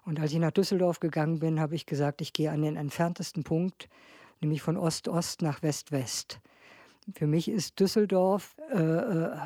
Und 0.05 0.19
als 0.19 0.31
ich 0.31 0.39
nach 0.39 0.51
Düsseldorf 0.51 0.99
gegangen 0.99 1.39
bin, 1.39 1.59
habe 1.59 1.75
ich 1.75 1.85
gesagt, 1.85 2.21
ich 2.21 2.33
gehe 2.33 2.51
an 2.51 2.61
den 2.61 2.75
entferntesten 2.75 3.43
Punkt, 3.43 3.89
nämlich 4.41 4.61
von 4.61 4.77
Ost-Ost 4.77 5.41
nach 5.41 5.61
West-West. 5.61 6.39
Für 7.13 7.27
mich 7.27 7.47
ist 7.47 7.79
Düsseldorf 7.79 8.57
äh, 8.71 8.77
äh, 8.77 9.37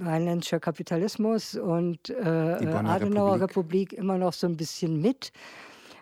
rheinländischer 0.00 0.60
Kapitalismus 0.60 1.54
und 1.54 2.10
äh, 2.10 2.22
Adenauer 2.22 3.40
Republik. 3.40 3.42
Republik 3.42 3.92
immer 3.92 4.18
noch 4.18 4.32
so 4.32 4.46
ein 4.46 4.56
bisschen 4.56 5.00
mit. 5.00 5.32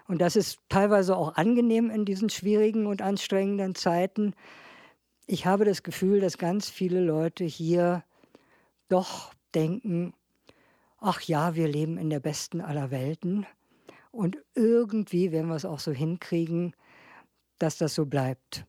Und 0.06 0.20
das 0.20 0.36
ist 0.36 0.58
teilweise 0.68 1.16
auch 1.16 1.36
angenehm 1.36 1.90
in 1.90 2.04
diesen 2.04 2.30
schwierigen 2.30 2.86
und 2.86 3.02
anstrengenden 3.02 3.74
Zeiten. 3.74 4.34
Ich 5.26 5.46
habe 5.46 5.64
das 5.64 5.82
Gefühl, 5.82 6.20
dass 6.20 6.38
ganz 6.38 6.68
viele 6.68 7.00
Leute 7.00 7.44
hier 7.44 8.02
doch 8.88 9.32
denken, 9.54 10.12
ach 10.98 11.20
ja, 11.22 11.54
wir 11.54 11.68
leben 11.68 11.96
in 11.98 12.10
der 12.10 12.20
besten 12.20 12.60
aller 12.60 12.90
Welten. 12.90 13.46
Und 14.10 14.38
irgendwie 14.54 15.30
werden 15.30 15.48
wir 15.48 15.54
es 15.54 15.64
auch 15.64 15.78
so 15.78 15.92
hinkriegen, 15.92 16.74
dass 17.60 17.78
das 17.78 17.94
so 17.94 18.06
bleibt. 18.06 18.66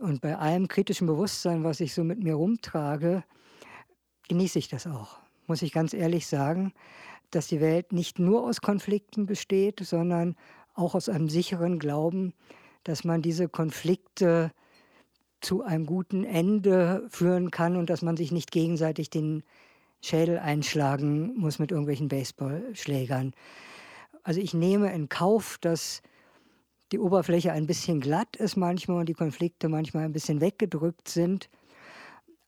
Und 0.00 0.20
bei 0.20 0.36
allem 0.36 0.68
kritischen 0.68 1.06
Bewusstsein, 1.06 1.64
was 1.64 1.80
ich 1.80 1.92
so 1.94 2.04
mit 2.04 2.22
mir 2.22 2.34
rumtrage, 2.34 3.24
genieße 4.28 4.58
ich 4.58 4.68
das 4.68 4.86
auch, 4.86 5.18
muss 5.46 5.62
ich 5.62 5.72
ganz 5.72 5.92
ehrlich 5.92 6.26
sagen, 6.26 6.72
dass 7.30 7.48
die 7.48 7.60
Welt 7.60 7.92
nicht 7.92 8.18
nur 8.18 8.44
aus 8.44 8.60
Konflikten 8.60 9.26
besteht, 9.26 9.80
sondern 9.80 10.36
auch 10.74 10.94
aus 10.94 11.08
einem 11.08 11.28
sicheren 11.28 11.78
Glauben, 11.78 12.34
dass 12.84 13.04
man 13.04 13.22
diese 13.22 13.48
Konflikte 13.48 14.52
zu 15.40 15.62
einem 15.62 15.86
guten 15.86 16.24
Ende 16.24 17.06
führen 17.08 17.50
kann 17.50 17.76
und 17.76 17.90
dass 17.90 18.02
man 18.02 18.16
sich 18.16 18.32
nicht 18.32 18.50
gegenseitig 18.52 19.10
den 19.10 19.42
Schädel 20.02 20.38
einschlagen 20.38 21.34
muss 21.36 21.58
mit 21.58 21.70
irgendwelchen 21.70 22.08
Baseballschlägern. 22.08 23.32
Also 24.22 24.40
ich 24.40 24.54
nehme 24.54 24.92
in 24.92 25.08
Kauf, 25.08 25.58
dass 25.60 26.02
die 26.92 26.98
Oberfläche 26.98 27.52
ein 27.52 27.66
bisschen 27.66 28.00
glatt 28.00 28.36
ist 28.36 28.56
manchmal 28.56 29.00
und 29.00 29.08
die 29.08 29.14
Konflikte 29.14 29.68
manchmal 29.68 30.04
ein 30.04 30.12
bisschen 30.12 30.40
weggedrückt 30.40 31.08
sind. 31.08 31.48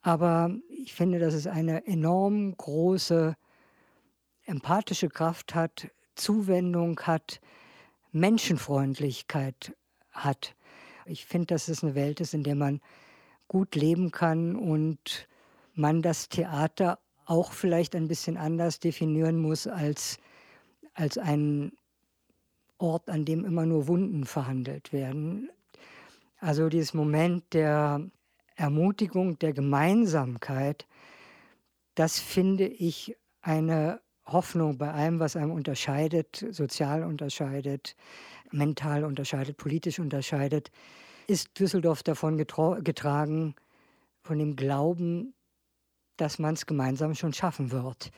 Aber 0.00 0.54
ich 0.70 0.94
finde, 0.94 1.18
dass 1.18 1.34
es 1.34 1.46
eine 1.46 1.86
enorm 1.86 2.56
große 2.56 3.36
empathische 4.44 5.08
Kraft 5.08 5.54
hat, 5.54 5.88
Zuwendung 6.14 7.00
hat, 7.00 7.40
Menschenfreundlichkeit 8.12 9.76
hat. 10.10 10.54
Ich 11.04 11.26
finde, 11.26 11.46
dass 11.48 11.68
es 11.68 11.82
eine 11.82 11.94
Welt 11.94 12.20
ist, 12.20 12.34
in 12.34 12.44
der 12.44 12.54
man 12.54 12.80
gut 13.48 13.74
leben 13.74 14.10
kann 14.10 14.56
und 14.56 15.28
man 15.74 16.02
das 16.02 16.28
Theater 16.28 16.98
auch 17.24 17.52
vielleicht 17.52 17.94
ein 17.94 18.08
bisschen 18.08 18.36
anders 18.36 18.80
definieren 18.80 19.38
muss 19.38 19.66
als, 19.66 20.18
als 20.94 21.18
ein 21.18 21.72
Ort, 22.78 23.08
an 23.08 23.24
dem 23.24 23.44
immer 23.44 23.66
nur 23.66 23.88
Wunden 23.88 24.24
verhandelt 24.24 24.92
werden. 24.92 25.50
Also 26.38 26.68
dieses 26.68 26.94
Moment 26.94 27.44
der 27.52 28.00
Ermutigung, 28.54 29.38
der 29.38 29.52
Gemeinsamkeit, 29.52 30.86
das 31.94 32.18
finde 32.18 32.66
ich 32.66 33.16
eine 33.42 34.00
Hoffnung 34.24 34.78
bei 34.78 34.92
allem, 34.92 35.18
was 35.20 35.36
einem 35.36 35.50
unterscheidet, 35.50 36.46
sozial 36.50 37.02
unterscheidet, 37.02 37.96
mental 38.50 39.04
unterscheidet, 39.04 39.56
politisch 39.56 39.98
unterscheidet, 39.98 40.70
ist 41.26 41.58
Düsseldorf 41.58 42.02
davon 42.02 42.36
getragen, 42.36 43.54
von 44.22 44.38
dem 44.38 44.56
Glauben, 44.56 45.34
dass 46.16 46.38
man 46.38 46.54
es 46.54 46.66
gemeinsam 46.66 47.14
schon 47.14 47.32
schaffen 47.32 47.70
wird 47.72 48.10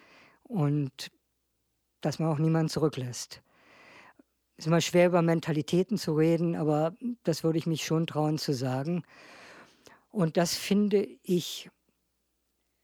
und 0.42 1.10
dass 2.00 2.18
man 2.18 2.28
auch 2.30 2.38
niemanden 2.38 2.68
zurücklässt. 2.68 3.42
Es 4.60 4.64
ist 4.64 4.68
immer 4.68 4.82
schwer, 4.82 5.06
über 5.06 5.22
Mentalitäten 5.22 5.96
zu 5.96 6.12
reden, 6.12 6.54
aber 6.54 6.94
das 7.22 7.44
würde 7.44 7.56
ich 7.56 7.66
mich 7.66 7.82
schon 7.82 8.06
trauen 8.06 8.36
zu 8.36 8.52
sagen. 8.52 9.04
Und 10.10 10.36
das 10.36 10.54
finde 10.54 11.08
ich 11.22 11.70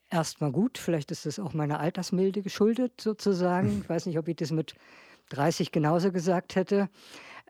erstmal 0.08 0.52
gut. 0.52 0.78
Vielleicht 0.78 1.10
ist 1.10 1.26
es 1.26 1.38
auch 1.38 1.52
meiner 1.52 1.78
Altersmilde 1.78 2.40
geschuldet, 2.40 2.98
sozusagen. 2.98 3.80
Ich 3.82 3.90
weiß 3.90 4.06
nicht, 4.06 4.18
ob 4.18 4.26
ich 4.26 4.36
das 4.36 4.52
mit 4.52 4.74
30 5.28 5.70
genauso 5.70 6.12
gesagt 6.12 6.56
hätte. 6.56 6.88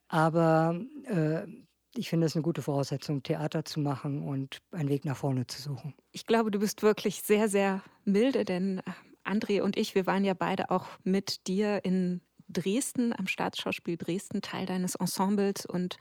Aber 0.09 0.81
äh, 1.05 1.47
ich 1.95 2.09
finde 2.09 2.27
es 2.27 2.35
eine 2.35 2.43
gute 2.43 2.62
Voraussetzung, 2.62 3.22
Theater 3.22 3.64
zu 3.64 3.79
machen 3.79 4.24
und 4.24 4.59
einen 4.72 4.89
Weg 4.89 5.05
nach 5.05 5.16
vorne 5.16 5.47
zu 5.47 5.62
suchen. 5.62 5.95
Ich 6.11 6.27
glaube, 6.27 6.51
du 6.51 6.59
bist 6.59 6.83
wirklich 6.83 7.22
sehr, 7.22 7.49
sehr 7.49 7.81
milde, 8.05 8.45
denn 8.45 8.79
äh, 8.79 8.83
André 9.24 9.62
und 9.62 9.77
ich, 9.77 9.95
wir 9.95 10.05
waren 10.05 10.24
ja 10.24 10.35
beide 10.35 10.72
auch 10.72 10.89
mit 11.05 11.47
dir 11.47 11.85
in 11.85 12.22
Dresden, 12.49 13.12
am 13.16 13.26
Staatsschauspiel 13.26 13.97
Dresden, 13.97 14.42
Teil 14.42 14.66
deines 14.66 14.94
Ensembles 14.94 15.66
und 15.66 15.97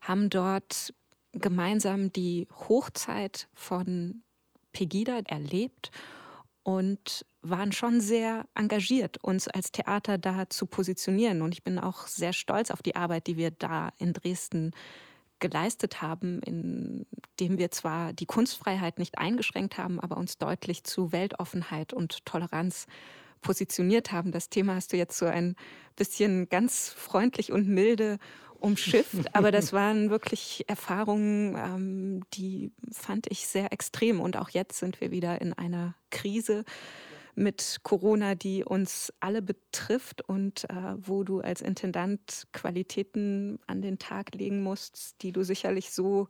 haben 0.00 0.30
dort 0.30 0.94
gemeinsam 1.32 2.12
die 2.12 2.46
Hochzeit 2.68 3.48
von 3.54 4.22
Pegida 4.72 5.20
erlebt 5.26 5.90
und 6.62 7.24
waren 7.42 7.72
schon 7.72 8.00
sehr 8.00 8.46
engagiert, 8.54 9.22
uns 9.22 9.48
als 9.48 9.70
Theater 9.70 10.18
da 10.18 10.48
zu 10.48 10.66
positionieren. 10.66 11.42
Und 11.42 11.52
ich 11.52 11.62
bin 11.62 11.78
auch 11.78 12.06
sehr 12.06 12.32
stolz 12.32 12.70
auf 12.70 12.82
die 12.82 12.96
Arbeit, 12.96 13.26
die 13.26 13.36
wir 13.36 13.50
da 13.50 13.90
in 13.98 14.12
Dresden 14.12 14.72
geleistet 15.40 16.00
haben, 16.00 16.40
indem 16.42 17.58
wir 17.58 17.70
zwar 17.70 18.12
die 18.14 18.26
Kunstfreiheit 18.26 18.98
nicht 18.98 19.18
eingeschränkt 19.18 19.76
haben, 19.76 20.00
aber 20.00 20.16
uns 20.16 20.38
deutlich 20.38 20.84
zu 20.84 21.12
Weltoffenheit 21.12 21.92
und 21.92 22.24
Toleranz 22.24 22.86
positioniert 23.44 24.10
haben. 24.10 24.32
Das 24.32 24.48
Thema 24.48 24.74
hast 24.74 24.92
du 24.92 24.96
jetzt 24.96 25.16
so 25.16 25.26
ein 25.26 25.54
bisschen 25.94 26.48
ganz 26.48 26.88
freundlich 26.88 27.52
und 27.52 27.68
milde 27.68 28.18
umschifft, 28.58 29.36
aber 29.36 29.52
das 29.52 29.72
waren 29.74 30.10
wirklich 30.10 30.64
Erfahrungen, 30.66 31.54
ähm, 31.56 32.20
die 32.32 32.72
fand 32.90 33.26
ich 33.30 33.46
sehr 33.46 33.72
extrem. 33.72 34.20
Und 34.20 34.36
auch 34.36 34.48
jetzt 34.48 34.78
sind 34.78 35.00
wir 35.00 35.12
wieder 35.12 35.40
in 35.40 35.52
einer 35.52 35.94
Krise 36.10 36.64
mit 37.36 37.80
Corona, 37.82 38.34
die 38.34 38.64
uns 38.64 39.12
alle 39.20 39.42
betrifft 39.42 40.26
und 40.26 40.64
äh, 40.70 40.94
wo 40.96 41.22
du 41.22 41.40
als 41.40 41.60
Intendant 41.60 42.46
Qualitäten 42.52 43.58
an 43.66 43.82
den 43.82 43.98
Tag 43.98 44.34
legen 44.34 44.62
musst, 44.62 45.16
die 45.20 45.32
du 45.32 45.42
sicherlich 45.42 45.90
so 45.90 46.28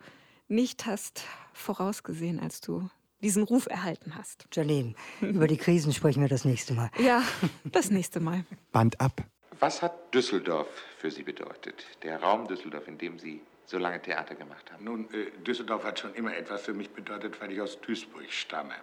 nicht 0.48 0.86
hast 0.86 1.24
vorausgesehen, 1.52 2.40
als 2.40 2.60
du 2.60 2.88
diesen 3.24 3.42
Ruf 3.42 3.66
erhalten 3.66 4.14
hast. 4.14 4.46
Janine, 4.52 4.94
über 5.20 5.46
die 5.46 5.56
Krisen 5.56 5.92
sprechen 5.92 6.20
wir 6.20 6.28
das 6.28 6.44
nächste 6.44 6.74
Mal. 6.74 6.90
Ja, 6.98 7.22
das 7.64 7.90
nächste 7.90 8.20
Mal. 8.20 8.44
Band 8.70 9.00
ab. 9.00 9.22
Was 9.60 9.82
hat 9.82 10.14
Düsseldorf 10.14 10.68
für 10.98 11.10
Sie 11.10 11.22
bedeutet? 11.22 11.86
Der 12.02 12.22
Raum 12.22 12.46
Düsseldorf, 12.46 12.86
in 12.86 12.98
dem 12.98 13.18
Sie 13.18 13.40
so 13.64 13.78
lange 13.78 14.02
Theater 14.02 14.34
gemacht 14.34 14.70
haben? 14.70 14.84
Nun, 14.84 15.08
äh, 15.14 15.30
Düsseldorf 15.42 15.84
hat 15.84 15.98
schon 15.98 16.14
immer 16.14 16.36
etwas 16.36 16.62
für 16.62 16.74
mich 16.74 16.90
bedeutet, 16.90 17.40
weil 17.40 17.50
ich 17.52 17.60
aus 17.60 17.80
Duisburg 17.80 18.30
stamme. 18.30 18.74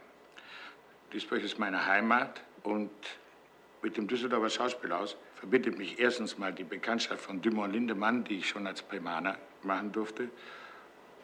Duisburg 1.11 1.43
ist 1.43 1.59
meine 1.59 1.85
Heimat 1.85 2.41
und 2.63 2.89
mit 3.83 3.97
dem 3.97 4.07
Düsseldorfer 4.07 4.49
Schauspielhaus 4.49 5.17
verbindet 5.35 5.77
mich 5.77 5.99
erstens 5.99 6.37
mal 6.37 6.51
die 6.51 6.63
Bekanntschaft 6.63 7.21
von 7.21 7.41
Dumont 7.41 7.73
Lindemann, 7.73 8.23
die 8.23 8.37
ich 8.37 8.49
schon 8.49 8.65
als 8.65 8.81
Primaner 8.81 9.37
machen 9.61 9.91
durfte, 9.91 10.29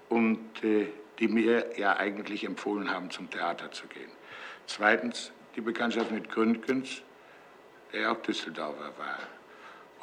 und 0.09 0.63
äh, 0.63 0.87
die 1.19 1.27
mir 1.27 1.77
ja 1.77 1.95
eigentlich 1.97 2.43
empfohlen 2.43 2.91
haben, 2.91 3.09
zum 3.09 3.29
Theater 3.29 3.71
zu 3.71 3.87
gehen. 3.87 4.11
Zweitens 4.65 5.31
die 5.55 5.61
Bekanntschaft 5.61 6.11
mit 6.11 6.29
Gründgens, 6.29 7.01
der 7.93 8.11
auch 8.11 8.21
Düsseldorfer 8.21 8.93
war 8.97 9.19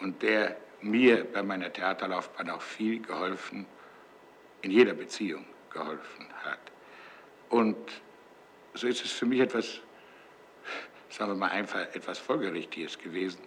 und 0.00 0.22
der 0.22 0.56
mir 0.80 1.24
bei 1.24 1.42
meiner 1.42 1.72
Theaterlaufbahn 1.72 2.50
auch 2.50 2.60
viel 2.60 3.00
geholfen, 3.00 3.66
in 4.62 4.70
jeder 4.70 4.94
Beziehung 4.94 5.44
geholfen 5.70 6.26
hat. 6.42 6.58
Und 7.48 7.76
so 8.74 8.86
ist 8.86 9.04
es 9.04 9.12
für 9.12 9.26
mich 9.26 9.40
etwas, 9.40 9.80
sagen 11.08 11.32
wir 11.32 11.36
mal 11.36 11.50
einfach, 11.50 11.80
etwas 11.94 12.18
Folgerichtiges 12.18 12.98
gewesen, 12.98 13.40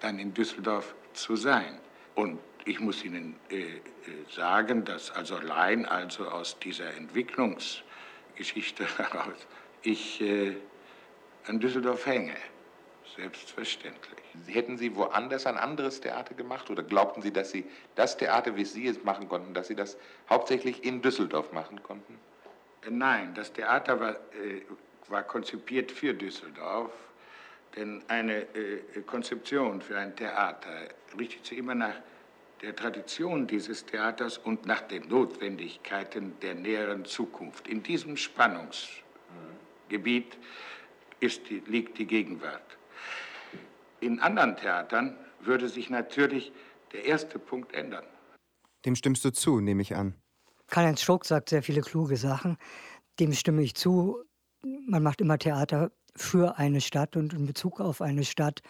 dann 0.00 0.18
in 0.18 0.34
Düsseldorf 0.34 0.94
zu 1.14 1.36
sein. 1.36 1.78
Und 2.14 2.38
ich 2.64 2.80
muss 2.80 3.04
Ihnen 3.04 3.36
äh, 3.50 3.62
äh, 3.62 3.80
sagen, 4.30 4.84
dass 4.84 5.10
also 5.10 5.36
allein 5.36 5.86
also 5.86 6.28
aus 6.28 6.58
dieser 6.58 6.94
Entwicklungsgeschichte 6.94 8.86
heraus 8.98 9.46
ich 9.82 10.20
äh, 10.20 10.56
an 11.46 11.60
Düsseldorf 11.60 12.06
hänge. 12.06 12.34
Selbstverständlich. 13.16 14.24
Hätten 14.46 14.76
Sie 14.76 14.96
woanders 14.96 15.46
ein 15.46 15.56
anderes 15.56 16.00
Theater 16.00 16.34
gemacht 16.34 16.68
oder 16.70 16.82
glaubten 16.82 17.22
Sie, 17.22 17.32
dass 17.32 17.50
Sie 17.50 17.64
das 17.94 18.16
Theater, 18.16 18.56
wie 18.56 18.64
Sie 18.64 18.88
es 18.88 19.04
machen 19.04 19.28
konnten, 19.28 19.54
dass 19.54 19.68
Sie 19.68 19.76
das 19.76 19.96
hauptsächlich 20.28 20.84
in 20.84 21.00
Düsseldorf 21.00 21.52
machen 21.52 21.82
konnten? 21.82 22.18
Äh, 22.84 22.90
nein, 22.90 23.34
das 23.34 23.52
Theater 23.52 24.00
war, 24.00 24.12
äh, 24.12 24.62
war 25.08 25.22
konzipiert 25.22 25.92
für 25.92 26.14
Düsseldorf, 26.14 26.90
denn 27.76 28.02
eine 28.08 28.42
äh, 28.54 29.02
Konzeption 29.06 29.80
für 29.80 29.98
ein 29.98 30.16
Theater 30.16 30.88
richtet 31.16 31.46
sich 31.46 31.58
immer 31.58 31.74
nach 31.74 31.94
der 32.62 32.74
Tradition 32.74 33.46
dieses 33.46 33.84
Theaters 33.84 34.38
und 34.38 34.64
nach 34.66 34.80
den 34.82 35.08
Notwendigkeiten 35.08 36.32
der 36.40 36.54
näheren 36.54 37.04
Zukunft. 37.04 37.68
In 37.68 37.82
diesem 37.82 38.16
Spannungsgebiet 38.16 40.38
ist 41.20 41.50
die, 41.50 41.62
liegt 41.66 41.98
die 41.98 42.06
Gegenwart. 42.06 42.78
In 44.00 44.20
anderen 44.20 44.56
Theatern 44.56 45.18
würde 45.40 45.68
sich 45.68 45.90
natürlich 45.90 46.52
der 46.92 47.04
erste 47.04 47.38
Punkt 47.38 47.74
ändern. 47.74 48.04
Dem 48.84 48.96
stimmst 48.96 49.24
du 49.24 49.32
zu, 49.32 49.60
nehme 49.60 49.82
ich 49.82 49.94
an. 49.94 50.14
Karl-Heinz 50.68 51.02
Struck 51.02 51.24
sagt 51.24 51.50
sehr 51.50 51.62
viele 51.62 51.80
kluge 51.80 52.16
Sachen. 52.16 52.56
Dem 53.20 53.32
stimme 53.32 53.62
ich 53.62 53.74
zu. 53.74 54.22
Man 54.62 55.02
macht 55.02 55.20
immer 55.20 55.38
Theater 55.38 55.90
für 56.16 56.58
eine 56.58 56.80
Stadt 56.80 57.16
und 57.16 57.32
in 57.32 57.46
Bezug 57.46 57.80
auf 57.80 58.00
eine 58.00 58.24
Stadt. 58.24 58.62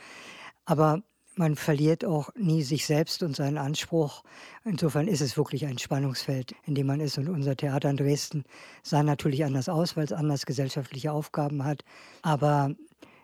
Aber 0.65 1.03
man 1.37 1.57
verliert 1.57 2.05
auch 2.05 2.31
nie 2.37 2.63
sich 2.63 2.87
selbst 2.87 3.23
und 3.23 3.37
seinen 3.37 3.59
Anspruch. 3.59 4.23
Insofern 4.65 5.09
ist 5.09 5.21
es 5.21 5.37
wirklich 5.37 5.67
ein 5.67 5.79
Spannungsfeld, 5.79 6.55
in 6.65 6.75
dem 6.75 6.87
man 6.87 7.01
ist. 7.01 7.19
Und 7.19 7.29
unser 7.29 7.57
Theater 7.57 7.91
in 7.91 7.97
Dresden 7.97 8.45
sah 8.83 9.03
natürlich 9.03 9.45
anders 9.45 9.69
aus, 9.69 9.97
weil 9.97 10.05
es 10.05 10.13
anders 10.13 10.47
gesellschaftliche 10.47 11.13
Aufgaben 11.13 11.65
hat. 11.65 11.85
Aber 12.23 12.75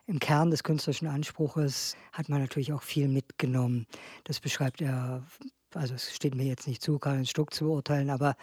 im 0.07 0.19
Kern 0.19 0.51
des 0.51 0.65
künstlerischen 0.65 1.09
Anspruches 1.09 1.97
hat 2.13 2.29
man 2.29 2.41
natürlich 2.41 2.73
auch 2.73 2.83
viel 2.83 3.09
mitgenommen. 3.09 3.87
Das 4.25 4.41
beschreibt 4.41 4.81
er 4.81 5.23
also 5.75 5.95
es 5.95 6.13
steht 6.15 6.35
mir 6.35 6.45
jetzt 6.45 6.67
nicht 6.67 6.83
zu, 6.83 6.99
Karl 6.99 7.25
Stuck 7.27 7.55
zu 7.55 7.67
beurteilen, 7.67 8.11
aber 8.11 8.37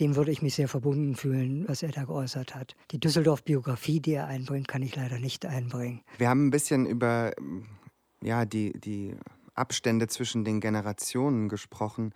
dem 0.00 0.16
würde 0.16 0.30
ich 0.30 0.42
mich 0.42 0.54
sehr 0.54 0.68
verbunden 0.68 1.16
fühlen, 1.16 1.64
was 1.66 1.82
er 1.82 1.90
da 1.90 2.04
geäußert 2.04 2.54
hat. 2.54 2.76
Die 2.90 3.00
Düsseldorf-Biografie, 3.00 4.00
die 4.00 4.12
er 4.12 4.26
einbringt, 4.26 4.68
kann 4.68 4.82
ich 4.82 4.94
leider 4.94 5.18
nicht 5.18 5.46
einbringen. 5.46 6.02
Wir 6.18 6.28
haben 6.28 6.46
ein 6.46 6.50
bisschen 6.50 6.84
über 6.84 7.32
ja, 8.24 8.44
die, 8.44 8.72
die 8.78 9.14
Abstände 9.54 10.08
zwischen 10.08 10.44
den 10.44 10.60
Generationen 10.60 11.48
gesprochen. 11.48 12.12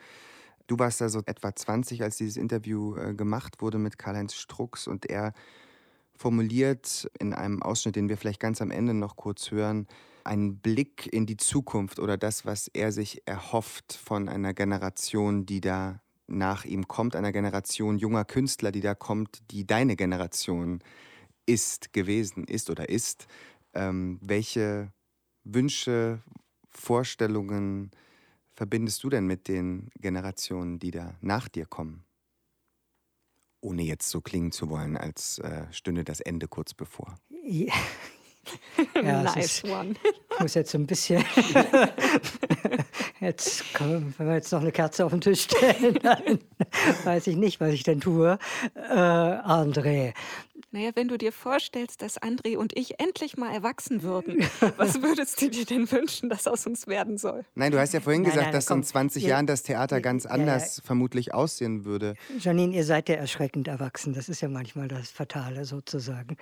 Du 0.66 0.78
warst 0.78 1.00
also 1.02 1.22
etwa 1.26 1.54
20, 1.54 2.02
als 2.02 2.16
dieses 2.16 2.36
Interview 2.36 2.96
äh, 2.96 3.14
gemacht 3.14 3.60
wurde 3.62 3.78
mit 3.78 3.98
Karl-Heinz 3.98 4.34
Strux 4.34 4.86
und 4.86 5.06
er 5.06 5.32
formuliert 6.16 7.08
in 7.18 7.32
einem 7.32 7.62
Ausschnitt, 7.62 7.96
den 7.96 8.08
wir 8.08 8.16
vielleicht 8.16 8.40
ganz 8.40 8.60
am 8.60 8.70
Ende 8.70 8.92
noch 8.92 9.16
kurz 9.16 9.50
hören, 9.50 9.86
einen 10.24 10.58
Blick 10.58 11.08
in 11.12 11.26
die 11.26 11.36
Zukunft 11.36 12.00
oder 12.00 12.16
das, 12.16 12.44
was 12.44 12.68
er 12.68 12.92
sich 12.92 13.22
erhofft 13.26 13.92
von 13.92 14.28
einer 14.28 14.52
Generation, 14.52 15.46
die 15.46 15.60
da 15.60 16.00
nach 16.26 16.64
ihm 16.64 16.88
kommt, 16.88 17.16
einer 17.16 17.32
Generation 17.32 17.96
junger 17.96 18.24
Künstler, 18.24 18.72
die 18.72 18.80
da 18.80 18.94
kommt, 18.94 19.50
die 19.50 19.66
deine 19.66 19.96
Generation 19.96 20.80
ist, 21.46 21.92
gewesen 21.94 22.44
ist 22.44 22.68
oder 22.68 22.88
ist. 22.88 23.26
Ähm, 23.72 24.18
welche 24.20 24.92
Wünsche, 25.54 26.22
Vorstellungen 26.68 27.90
verbindest 28.52 29.02
du 29.02 29.08
denn 29.08 29.26
mit 29.26 29.48
den 29.48 29.88
Generationen, 30.00 30.78
die 30.78 30.90
da 30.90 31.14
nach 31.20 31.48
dir 31.48 31.64
kommen? 31.64 32.04
Ohne 33.60 33.82
jetzt 33.82 34.10
so 34.10 34.20
klingen 34.20 34.52
zu 34.52 34.68
wollen, 34.68 34.96
als 34.96 35.38
äh, 35.38 35.64
stünde 35.72 36.04
das 36.04 36.20
Ende 36.20 36.48
kurz 36.48 36.74
bevor. 36.74 37.18
Ja. 37.42 37.72
ja 38.94 39.22
nice 39.22 39.62
ist, 39.62 39.64
one. 39.64 39.94
Ich 40.34 40.40
muss 40.40 40.54
jetzt 40.54 40.70
so 40.70 40.78
ein 40.78 40.86
bisschen. 40.86 41.24
jetzt 43.20 43.74
kann, 43.74 44.14
wenn 44.16 44.26
wir 44.28 44.34
jetzt 44.34 44.52
noch 44.52 44.60
eine 44.60 44.70
Kerze 44.70 45.04
auf 45.04 45.10
den 45.10 45.20
Tisch 45.20 45.42
stellen, 45.42 45.98
dann 46.02 46.38
weiß 47.02 47.26
ich 47.26 47.36
nicht, 47.36 47.60
was 47.60 47.72
ich 47.72 47.82
denn 47.82 48.00
tue. 48.00 48.38
Äh, 48.74 48.92
André, 48.92 50.14
Naja, 50.70 50.90
wenn 50.94 51.08
du 51.08 51.16
dir 51.16 51.32
vorstellst, 51.32 52.02
dass 52.02 52.20
André 52.20 52.58
und 52.58 52.76
ich 52.76 53.00
endlich 53.00 53.38
mal 53.38 53.50
erwachsen 53.54 54.02
würden, 54.02 54.44
was 54.76 55.00
würdest 55.00 55.40
du 55.40 55.48
dir 55.48 55.64
denn 55.64 55.90
wünschen, 55.90 56.28
dass 56.28 56.46
aus 56.46 56.66
uns 56.66 56.86
werden 56.86 57.16
soll? 57.16 57.46
Nein, 57.54 57.72
du 57.72 57.80
hast 57.80 57.94
ja 57.94 58.00
vorhin 58.00 58.20
nein, 58.20 58.32
gesagt, 58.32 58.46
nein, 58.48 58.52
dass 58.52 58.66
komm, 58.66 58.80
in 58.80 58.84
20 58.84 59.22
ihr, 59.22 59.30
Jahren 59.30 59.46
das 59.46 59.62
Theater 59.62 60.02
ganz 60.02 60.26
anders 60.26 60.76
ja, 60.76 60.82
ja. 60.82 60.86
vermutlich 60.86 61.32
aussehen 61.32 61.86
würde. 61.86 62.16
Janine, 62.38 62.76
ihr 62.76 62.84
seid 62.84 63.08
ja 63.08 63.14
erschreckend 63.14 63.66
erwachsen. 63.66 64.12
Das 64.12 64.28
ist 64.28 64.42
ja 64.42 64.48
manchmal 64.48 64.88
das 64.88 65.10
Fatale 65.10 65.64
sozusagen 65.64 66.36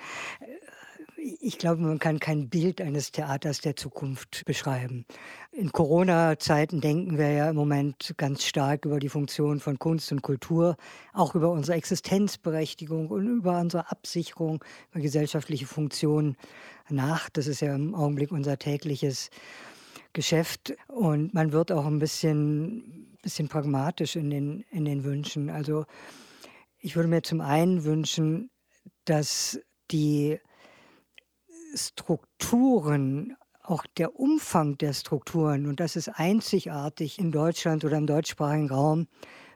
ich 1.18 1.58
glaube, 1.58 1.82
man 1.82 1.98
kann 1.98 2.18
kein 2.18 2.48
Bild 2.48 2.80
eines 2.80 3.10
Theaters 3.10 3.60
der 3.60 3.76
Zukunft 3.76 4.44
beschreiben. 4.44 5.06
In 5.52 5.72
Corona-Zeiten 5.72 6.80
denken 6.80 7.18
wir 7.18 7.30
ja 7.30 7.50
im 7.50 7.56
Moment 7.56 8.14
ganz 8.16 8.44
stark 8.44 8.84
über 8.84 8.98
die 8.98 9.08
Funktion 9.08 9.60
von 9.60 9.78
Kunst 9.78 10.12
und 10.12 10.22
Kultur, 10.22 10.76
auch 11.12 11.34
über 11.34 11.50
unsere 11.50 11.76
Existenzberechtigung 11.78 13.08
und 13.08 13.26
über 13.26 13.58
unsere 13.58 13.90
Absicherung, 13.90 14.64
über 14.90 15.00
gesellschaftliche 15.00 15.66
Funktionen 15.66 16.36
nach. 16.88 17.30
Das 17.30 17.46
ist 17.46 17.60
ja 17.60 17.74
im 17.74 17.94
Augenblick 17.94 18.32
unser 18.32 18.58
tägliches 18.58 19.30
Geschäft. 20.12 20.74
Und 20.88 21.34
man 21.34 21.52
wird 21.52 21.72
auch 21.72 21.86
ein 21.86 21.98
bisschen, 21.98 23.16
bisschen 23.22 23.48
pragmatisch 23.48 24.16
in 24.16 24.30
den, 24.30 24.64
in 24.70 24.84
den 24.84 25.04
Wünschen. 25.04 25.50
Also 25.50 25.86
ich 26.78 26.96
würde 26.96 27.08
mir 27.08 27.22
zum 27.22 27.40
einen 27.40 27.84
wünschen, 27.84 28.50
dass 29.04 29.60
die 29.90 30.38
Strukturen, 31.77 33.37
auch 33.62 33.85
der 33.99 34.18
Umfang 34.18 34.79
der 34.79 34.93
Strukturen, 34.93 35.66
und 35.66 35.81
das 35.81 35.97
ist 35.97 36.09
einzigartig 36.09 37.18
in 37.18 37.33
Deutschland 37.33 37.85
oder 37.85 37.99
im 37.99 38.07
deutschsprachigen 38.07 38.70
Raum 38.70 39.09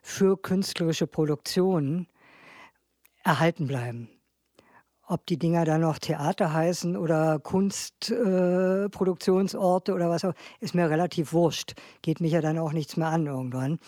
für 0.03 0.41
künstlerische 0.41 1.07
Produktionen, 1.07 2.09
erhalten 3.23 3.67
bleiben. 3.67 4.09
Ob 5.07 5.27
die 5.27 5.39
Dinger 5.39 5.65
dann 5.65 5.81
noch 5.81 5.99
Theater 5.99 6.53
heißen 6.53 6.97
oder 6.97 7.41
Kunstproduktionsorte 7.41 9.91
äh, 9.91 9.95
oder 9.97 10.09
was 10.09 10.25
auch, 10.25 10.35
ist 10.61 10.77
mir 10.77 10.89
relativ 10.89 11.33
wurscht. 11.33 11.75
Geht 12.01 12.21
mich 12.21 12.31
ja 12.31 12.41
dann 12.41 12.59
auch 12.59 12.73
nichts 12.73 12.97
mehr 12.97 13.09
an 13.09 13.27
irgendwann. 13.27 13.81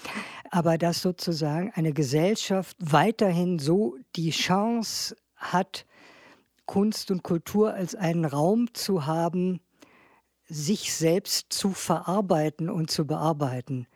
Aber 0.51 0.79
dass 0.79 1.01
sozusagen 1.01 1.71
eine 1.77 1.93
Gesellschaft 1.93 2.77
weiterhin 2.81 3.61
so 3.61 3.95
die 4.17 4.31
Chance 4.31 5.15
hat, 5.37 5.87
Kunst 6.67 7.11
und 7.11 7.23
Kultur 7.23 7.75
als 7.75 7.95
einen 7.95 8.25
Raum 8.25 8.73
zu 8.75 9.07
haben, 9.07 9.61
sich 10.47 10.93
selbst 10.93 11.53
zu 11.53 11.71
verarbeiten 11.71 12.69
und 12.69 12.91
zu 12.91 13.07
bearbeiten. 13.07 13.87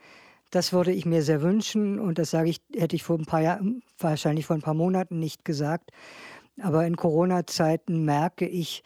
Das 0.50 0.72
würde 0.72 0.92
ich 0.92 1.04
mir 1.04 1.22
sehr 1.22 1.42
wünschen 1.42 1.98
und 1.98 2.18
das 2.18 2.30
sage 2.30 2.48
ich, 2.48 2.60
hätte 2.74 2.96
ich 2.96 3.02
vor 3.02 3.18
ein 3.18 3.26
paar 3.26 3.42
Jahren, 3.42 3.82
wahrscheinlich 3.98 4.46
vor 4.46 4.56
ein 4.56 4.62
paar 4.62 4.74
Monaten 4.74 5.18
nicht 5.18 5.44
gesagt. 5.44 5.90
Aber 6.62 6.86
in 6.86 6.96
Corona-Zeiten 6.96 8.04
merke 8.04 8.46
ich, 8.46 8.82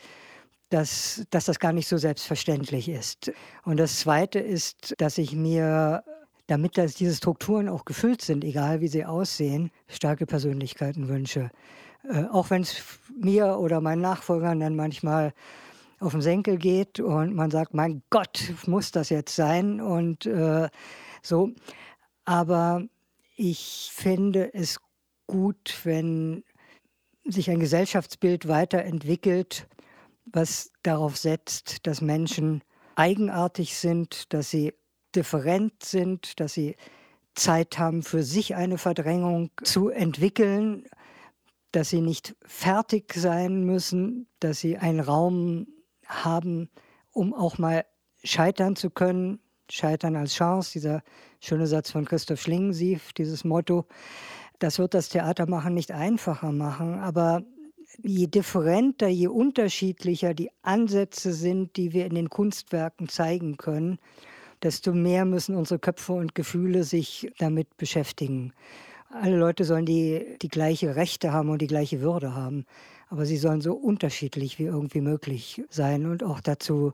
dass, 0.70 1.24
dass 1.30 1.44
das 1.44 1.58
gar 1.58 1.72
nicht 1.72 1.88
so 1.88 1.98
selbstverständlich 1.98 2.88
ist. 2.88 3.32
Und 3.64 3.78
das 3.78 4.00
Zweite 4.00 4.38
ist, 4.38 4.94
dass 4.98 5.18
ich 5.18 5.34
mir, 5.34 6.02
damit 6.46 6.78
das, 6.78 6.94
diese 6.94 7.14
Strukturen 7.14 7.68
auch 7.68 7.84
gefüllt 7.84 8.22
sind, 8.22 8.44
egal 8.44 8.80
wie 8.80 8.88
sie 8.88 9.04
aussehen, 9.04 9.70
starke 9.88 10.26
Persönlichkeiten 10.26 11.08
wünsche. 11.08 11.50
Äh, 12.08 12.24
auch 12.24 12.50
wenn 12.50 12.62
es 12.62 12.82
mir 13.14 13.58
oder 13.58 13.80
meinen 13.80 14.02
Nachfolgern 14.02 14.60
dann 14.60 14.76
manchmal 14.76 15.32
auf 15.98 16.12
den 16.12 16.22
Senkel 16.22 16.56
geht 16.56 16.98
und 16.98 17.34
man 17.34 17.50
sagt, 17.50 17.74
mein 17.74 18.02
Gott, 18.10 18.52
muss 18.66 18.90
das 18.90 19.10
jetzt 19.10 19.34
sein 19.34 19.80
und 19.80 20.26
äh, 20.26 20.68
so. 21.22 21.50
Aber 22.24 22.82
ich 23.36 23.90
finde 23.92 24.52
es 24.54 24.80
gut, 25.26 25.78
wenn 25.84 26.42
sich 27.24 27.50
ein 27.50 27.60
Gesellschaftsbild 27.60 28.48
weiterentwickelt, 28.48 29.68
was 30.24 30.72
darauf 30.82 31.16
setzt, 31.16 31.86
dass 31.86 32.00
Menschen 32.00 32.62
eigenartig 32.96 33.76
sind, 33.76 34.32
dass 34.32 34.50
sie 34.50 34.74
different 35.14 35.84
sind, 35.84 36.40
dass 36.40 36.54
sie 36.54 36.76
Zeit 37.34 37.78
haben, 37.78 38.02
für 38.02 38.22
sich 38.22 38.54
eine 38.54 38.78
Verdrängung 38.78 39.50
zu 39.62 39.88
entwickeln 39.88 40.86
dass 41.72 41.90
sie 41.90 42.00
nicht 42.00 42.34
fertig 42.42 43.14
sein 43.14 43.64
müssen, 43.64 44.26
dass 44.40 44.60
sie 44.60 44.76
einen 44.78 45.00
Raum 45.00 45.66
haben, 46.06 46.68
um 47.12 47.32
auch 47.34 47.58
mal 47.58 47.84
scheitern 48.24 48.76
zu 48.76 48.90
können. 48.90 49.40
Scheitern 49.70 50.16
als 50.16 50.34
Chance, 50.34 50.72
dieser 50.72 51.02
schöne 51.40 51.68
Satz 51.68 51.92
von 51.92 52.04
Christoph 52.04 52.40
Schlingensief, 52.40 53.12
dieses 53.12 53.44
Motto. 53.44 53.86
Das 54.58 54.80
wird 54.80 54.94
das 54.94 55.08
Theatermachen 55.10 55.74
nicht 55.74 55.92
einfacher 55.92 56.50
machen, 56.50 56.98
aber 56.98 57.44
je 58.02 58.26
differenter, 58.26 59.08
je 59.08 59.28
unterschiedlicher 59.28 60.34
die 60.34 60.50
Ansätze 60.62 61.32
sind, 61.32 61.76
die 61.76 61.92
wir 61.92 62.06
in 62.06 62.14
den 62.14 62.30
Kunstwerken 62.30 63.08
zeigen 63.08 63.56
können, 63.56 63.98
desto 64.62 64.92
mehr 64.92 65.24
müssen 65.24 65.54
unsere 65.54 65.78
Köpfe 65.78 66.12
und 66.12 66.34
Gefühle 66.34 66.84
sich 66.84 67.32
damit 67.38 67.76
beschäftigen. 67.76 68.52
Alle 69.12 69.36
Leute 69.36 69.64
sollen 69.64 69.86
die, 69.86 70.38
die 70.40 70.48
gleiche 70.48 70.94
Rechte 70.94 71.32
haben 71.32 71.48
und 71.50 71.60
die 71.60 71.66
gleiche 71.66 72.00
Würde 72.00 72.34
haben. 72.34 72.64
Aber 73.08 73.26
sie 73.26 73.38
sollen 73.38 73.60
so 73.60 73.74
unterschiedlich 73.74 74.60
wie 74.60 74.64
irgendwie 74.64 75.00
möglich 75.00 75.64
sein 75.68 76.06
und 76.06 76.22
auch 76.22 76.40
dazu, 76.40 76.92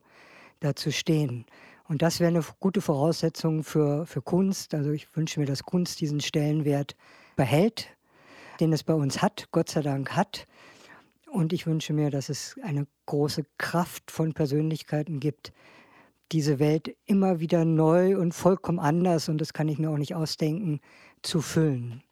dazu 0.61 0.91
stehen. 0.91 1.45
Und 1.89 2.01
das 2.01 2.19
wäre 2.19 2.29
eine 2.29 2.43
gute 2.59 2.81
Voraussetzung 2.81 3.63
für, 3.63 4.07
für 4.07 4.23
Kunst. 4.23 4.73
Also 4.75 4.93
ich 4.93 5.15
wünsche 5.15 5.39
mir, 5.39 5.47
dass 5.47 5.65
Kunst 5.65 6.01
diesen 6.01 6.21
Stellenwert 6.21 6.97
behält, 7.37 7.89
den 8.61 8.73
es 8.73 8.83
bei 8.83 8.95
uns 8.95 9.21
hat, 9.21 9.49
Gott 9.53 9.69
sei 9.69 9.83
Dank 9.83 10.17
hat. 10.17 10.47
Und 11.31 11.53
ich 11.53 11.67
wünsche 11.67 11.93
mir, 11.93 12.11
dass 12.11 12.31
es 12.31 12.57
eine 12.63 12.87
große 13.05 13.45
Kraft 13.59 14.11
von 14.11 14.33
Persönlichkeiten 14.33 15.21
gibt, 15.21 15.53
diese 16.33 16.59
Welt 16.59 16.97
immer 17.05 17.41
wieder 17.41 17.67
neu 17.67 18.19
und 18.19 18.33
vollkommen 18.33 18.79
anders, 18.79 19.29
und 19.29 19.39
das 19.39 19.53
kann 19.53 19.69
ich 19.69 19.79
mir 19.79 19.91
auch 19.91 19.99
nicht 19.99 20.15
ausdenken, 20.15 20.81
zu 21.23 21.43
füllen. 21.43 22.03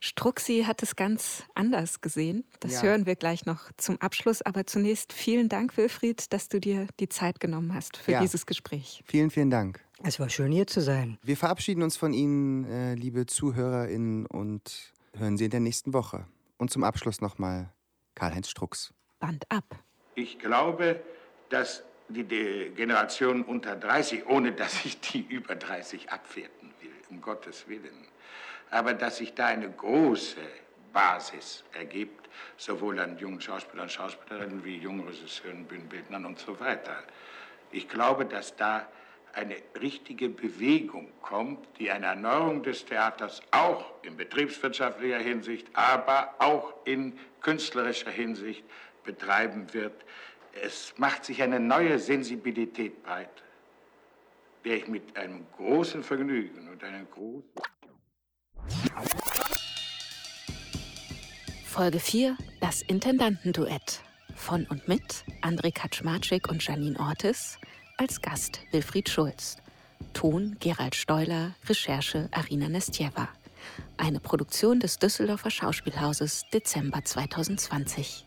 Struxi 0.00 0.64
hat 0.66 0.82
es 0.82 0.96
ganz 0.96 1.44
anders 1.54 2.00
gesehen. 2.00 2.44
Das 2.60 2.74
ja. 2.74 2.82
hören 2.82 3.06
wir 3.06 3.16
gleich 3.16 3.46
noch 3.46 3.70
zum 3.76 4.00
Abschluss. 4.00 4.42
Aber 4.42 4.66
zunächst 4.66 5.12
vielen 5.12 5.48
Dank, 5.48 5.76
Wilfried, 5.76 6.32
dass 6.32 6.48
du 6.48 6.60
dir 6.60 6.86
die 7.00 7.08
Zeit 7.08 7.40
genommen 7.40 7.74
hast 7.74 7.96
für 7.96 8.12
ja. 8.12 8.20
dieses 8.20 8.46
Gespräch. 8.46 9.02
Vielen, 9.06 9.30
vielen 9.30 9.50
Dank. 9.50 9.80
Es 10.02 10.20
war 10.20 10.28
schön, 10.28 10.52
hier 10.52 10.66
zu 10.66 10.80
sein. 10.80 11.18
Wir 11.22 11.36
verabschieden 11.36 11.82
uns 11.82 11.96
von 11.96 12.12
Ihnen, 12.12 12.64
äh, 12.64 12.94
liebe 12.94 13.26
ZuhörerInnen, 13.26 14.26
und 14.26 14.92
hören 15.16 15.36
Sie 15.36 15.46
in 15.46 15.50
der 15.50 15.60
nächsten 15.60 15.92
Woche. 15.92 16.26
Und 16.56 16.70
zum 16.70 16.84
Abschluss 16.84 17.20
nochmal 17.20 17.72
Karl-Heinz 18.14 18.48
Strux. 18.48 18.94
Band 19.18 19.44
ab. 19.50 19.64
Ich 20.14 20.38
glaube, 20.38 21.00
dass 21.50 21.82
die 22.08 22.72
Generation 22.74 23.42
unter 23.42 23.76
30, 23.76 24.26
ohne 24.26 24.52
dass 24.52 24.84
ich 24.84 25.00
die 25.00 25.20
über 25.28 25.56
30 25.56 26.10
abwerten 26.10 26.70
will, 26.80 26.90
um 27.10 27.20
Gottes 27.20 27.68
Willen, 27.68 28.06
aber 28.70 28.94
dass 28.94 29.18
sich 29.18 29.34
da 29.34 29.46
eine 29.46 29.70
große 29.70 30.40
Basis 30.92 31.64
ergibt, 31.72 32.28
sowohl 32.56 32.98
an 33.00 33.18
jungen 33.18 33.40
Schauspielern 33.40 33.88
Schauspielerinnen 33.88 34.64
wie 34.64 34.76
jungen 34.76 35.06
Regisseuren, 35.06 35.64
Bühnenbildnern 35.64 36.24
und 36.26 36.38
so 36.38 36.58
weiter. 36.60 37.02
Ich 37.70 37.88
glaube, 37.88 38.24
dass 38.24 38.56
da 38.56 38.86
eine 39.34 39.56
richtige 39.80 40.28
Bewegung 40.28 41.08
kommt, 41.22 41.66
die 41.78 41.90
eine 41.90 42.06
Erneuerung 42.06 42.62
des 42.62 42.84
Theaters 42.84 43.42
auch 43.50 43.84
in 44.02 44.16
betriebswirtschaftlicher 44.16 45.18
Hinsicht, 45.18 45.68
aber 45.74 46.34
auch 46.38 46.74
in 46.84 47.18
künstlerischer 47.40 48.10
Hinsicht 48.10 48.64
betreiben 49.04 49.72
wird. 49.72 50.04
Es 50.60 50.94
macht 50.96 51.24
sich 51.24 51.42
eine 51.42 51.60
neue 51.60 51.98
Sensibilität 51.98 53.02
breit, 53.04 53.30
der 54.64 54.78
ich 54.78 54.88
mit 54.88 55.16
einem 55.16 55.46
großen 55.56 56.02
Vergnügen 56.02 56.68
und 56.68 56.82
einem 56.82 57.08
großen 57.10 57.44
Folge 61.64 62.00
4: 62.00 62.36
Das 62.60 62.82
Intendantenduett. 62.82 64.00
Von 64.34 64.66
und 64.66 64.88
mit 64.88 65.24
André 65.42 65.72
Kaczmarczyk 65.72 66.48
und 66.48 66.64
Janine 66.64 66.98
Ortis. 66.98 67.58
Als 67.96 68.20
Gast 68.20 68.60
Wilfried 68.72 69.08
Schulz. 69.08 69.58
Ton 70.12 70.56
Gerald 70.60 70.94
Steuler. 70.94 71.54
Recherche 71.68 72.28
Arina 72.32 72.68
Nestjeva. 72.68 73.28
Eine 73.96 74.18
Produktion 74.18 74.80
des 74.80 74.98
Düsseldorfer 74.98 75.50
Schauspielhauses 75.50 76.44
Dezember 76.52 77.04
2020. 77.04 78.26